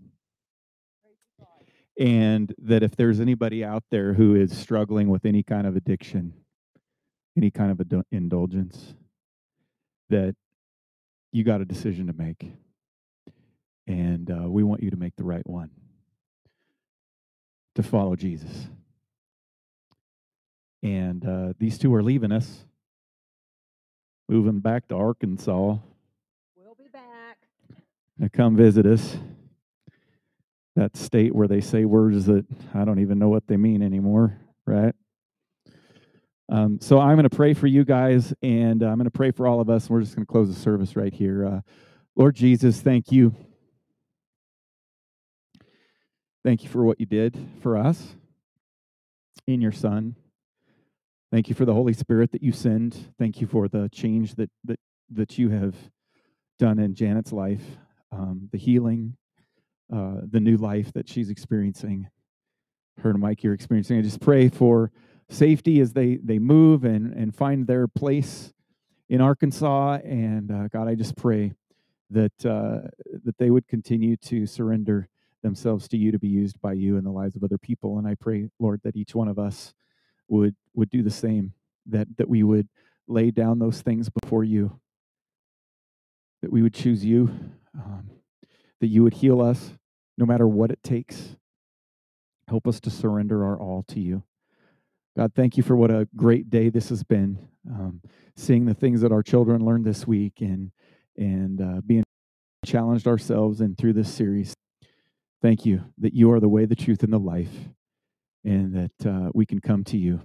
And 2.00 2.52
that 2.58 2.82
if 2.82 2.96
there's 2.96 3.20
anybody 3.20 3.64
out 3.64 3.84
there 3.92 4.14
who 4.14 4.36
is 4.36 4.58
struggling 4.58 5.08
with 5.10 5.24
any 5.24 5.44
kind 5.44 5.68
of 5.68 5.76
addiction, 5.76 6.34
any 7.38 7.52
kind 7.52 7.72
of 7.72 7.80
ado- 7.80 8.04
indulgence, 8.12 8.96
that 10.10 10.36
you 11.32 11.44
got 11.44 11.62
a 11.62 11.66
decision 11.66 12.08
to 12.08 12.14
make. 12.14 12.54
And 13.86 14.32
uh, 14.32 14.50
we 14.50 14.64
want 14.64 14.82
you 14.82 14.90
to 14.90 14.98
make 14.98 15.16
the 15.16 15.24
right 15.24 15.48
one 15.48 15.70
to 17.76 17.84
follow 17.84 18.16
Jesus. 18.16 18.68
And 20.82 21.26
uh, 21.26 21.54
these 21.60 21.78
two 21.78 21.94
are 21.94 22.04
leaving 22.04 22.32
us, 22.32 22.66
moving 24.28 24.60
back 24.60 24.88
to 24.88 24.96
Arkansas 24.96 25.78
We'll 26.56 26.76
be 26.78 26.88
back. 26.92 27.38
to 28.22 28.30
come 28.30 28.56
visit 28.56 28.86
us. 28.86 29.18
That 30.76 30.96
state 30.96 31.36
where 31.36 31.48
they 31.48 31.60
say 31.60 31.84
words 31.84 32.26
that 32.28 32.46
I 32.74 32.86
don't 32.86 33.00
even 33.00 33.20
know 33.20 33.28
what 33.28 33.48
they 33.48 33.58
mean 33.58 33.82
anymore, 33.82 34.38
right? 34.66 34.96
Um, 36.48 36.80
so 36.82 37.00
I'm 37.00 37.16
going 37.16 37.30
to 37.30 37.36
pray 37.36 37.54
for 37.54 37.68
you 37.68 37.84
guys, 37.84 38.34
and 38.42 38.82
uh, 38.82 38.88
I'm 38.88 38.96
going 38.96 39.06
to 39.06 39.12
pray 39.12 39.32
for 39.32 39.46
all 39.46 39.60
of 39.60 39.70
us. 39.70 39.84
And 39.86 39.92
we're 39.92 40.02
just 40.02 40.16
going 40.16 40.26
to 40.26 40.32
close 40.32 40.48
the 40.48 40.60
service 40.60 40.96
right 40.96 41.14
here. 41.14 41.46
Uh, 41.46 41.62
Lord 42.16 42.36
Jesus, 42.36 42.82
thank 42.82 43.12
you. 43.12 43.36
Thank 46.44 46.64
you 46.64 46.70
for 46.70 46.84
what 46.84 47.00
you 47.00 47.06
did 47.06 47.38
for 47.62 47.78
us 47.78 48.16
in 49.46 49.62
your 49.62 49.74
Son. 49.74 50.16
Thank 51.32 51.48
you 51.48 51.54
for 51.54 51.66
the 51.66 51.74
Holy 51.76 51.94
Spirit 51.94 52.32
that 52.32 52.42
you 52.42 52.52
send. 52.52 53.14
Thank 53.20 53.40
you 53.40 53.46
for 53.46 53.68
the 53.68 53.88
change 53.90 54.34
that 54.36 54.50
that 54.64 54.80
that 55.12 55.38
you 55.38 55.50
have 55.50 55.76
done 56.58 56.80
in 56.80 56.96
Janet's 56.96 57.32
life, 57.32 57.62
um, 58.12 58.50
the 58.52 58.58
healing, 58.58 59.16
uh, 59.94 60.22
the 60.30 60.40
new 60.40 60.58
life 60.58 60.92
that 60.94 61.08
she's 61.08 61.30
experiencing. 61.30 62.08
Her 63.02 63.12
and 63.12 63.20
Mike, 63.20 63.44
you're 63.44 63.54
experiencing. 63.54 64.00
I 64.00 64.02
just 64.02 64.20
pray 64.20 64.50
for 64.50 64.92
safety 65.30 65.80
as 65.82 65.94
they 65.94 66.16
they 66.16 66.40
move 66.40 66.84
and 66.84 67.14
and 67.14 67.36
find 67.36 67.68
their 67.68 67.88
place 67.88 68.52
in 69.08 69.22
Arkansas. 69.22 70.00
And 70.04 70.52
uh, 70.52 70.68
God, 70.70 70.88
I 70.88 70.96
just 70.96 71.16
pray 71.16 71.54
that 72.10 72.44
uh, 72.44 72.90
that 73.24 73.38
they 73.38 73.52
would 73.52 73.68
continue 73.68 74.18
to 74.18 74.48
surrender 74.48 75.08
themselves 75.44 75.88
to 75.90 75.98
you 75.98 76.12
to 76.12 76.18
be 76.18 76.28
used 76.28 76.60
by 76.60 76.74
you 76.74 76.98
in 76.98 77.04
the 77.04 77.12
lives 77.12 77.36
of 77.36 77.44
other 77.44 77.60
people. 77.60 78.00
And 78.00 78.08
I 78.08 78.16
pray, 78.16 78.50
Lord, 78.60 78.82
that 78.84 78.96
each 78.96 79.14
one 79.14 79.28
of 79.28 79.38
us 79.38 79.76
would 80.30 80.56
would 80.74 80.90
do 80.90 81.04
the 81.04 81.12
same. 81.12 81.54
That 81.86 82.08
that 82.18 82.30
we 82.30 82.44
would 82.44 82.68
lay 83.08 83.32
down 83.32 83.60
those 83.60 83.82
things 83.82 84.10
before 84.10 84.44
you. 84.44 84.80
That 86.42 86.52
we 86.52 86.62
would 86.62 86.74
choose 86.74 87.04
you. 87.04 87.34
Um, 87.76 88.10
that 88.80 88.88
you 88.88 89.04
would 89.04 89.16
heal 89.16 89.42
us, 89.42 89.74
no 90.18 90.26
matter 90.26 90.48
what 90.48 90.72
it 90.72 90.82
takes. 90.84 91.36
Help 92.48 92.68
us 92.68 92.80
to 92.82 92.90
surrender 92.90 93.44
our 93.44 93.60
all 93.60 93.84
to 93.90 94.00
you. 94.00 94.24
God, 95.16 95.34
thank 95.36 95.58
you 95.58 95.64
for 95.64 95.76
what 95.76 95.92
a 95.92 96.08
great 96.16 96.50
day 96.50 96.70
this 96.70 96.90
has 96.90 97.04
been. 97.04 97.38
Um, 97.70 98.02
seeing 98.36 98.66
the 98.66 98.74
things 98.74 99.02
that 99.02 99.12
our 99.12 99.22
children 99.22 99.66
learned 99.66 99.86
this 99.86 100.08
week 100.08 100.42
and 100.42 100.72
and 101.18 101.62
uh, 101.62 101.82
being 101.86 102.04
challenged 102.66 103.08
ourselves 103.08 103.62
and 103.62 103.78
through 103.78 103.94
this 103.94 104.14
series. 104.14 104.54
Thank 105.42 105.66
you 105.66 105.84
that 105.98 106.14
you 106.14 106.32
are 106.32 106.40
the 106.40 106.50
way, 106.50 106.66
the 106.66 106.76
truth, 106.76 107.04
and 107.04 107.14
the 107.14 107.20
life, 107.20 107.70
and 108.44 108.74
that 108.74 109.08
uh, 109.08 109.30
we 109.34 109.46
can 109.46 109.60
come 109.60 109.84
to 109.86 109.98
you, 109.98 110.22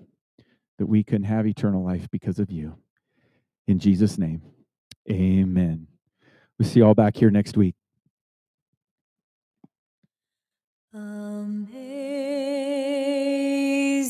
that 0.78 0.86
we 0.86 1.02
can 1.02 1.22
have 1.22 1.46
eternal 1.46 1.84
life 1.84 2.08
because 2.10 2.38
of 2.38 2.50
you. 2.50 2.76
In 3.66 3.78
Jesus' 3.78 4.18
name, 4.18 4.42
amen. 5.10 5.86
We'll 6.58 6.68
see 6.68 6.80
you 6.80 6.86
all 6.86 6.94
back 6.94 7.16
here 7.16 7.30
next 7.30 7.56
week. 7.56 7.74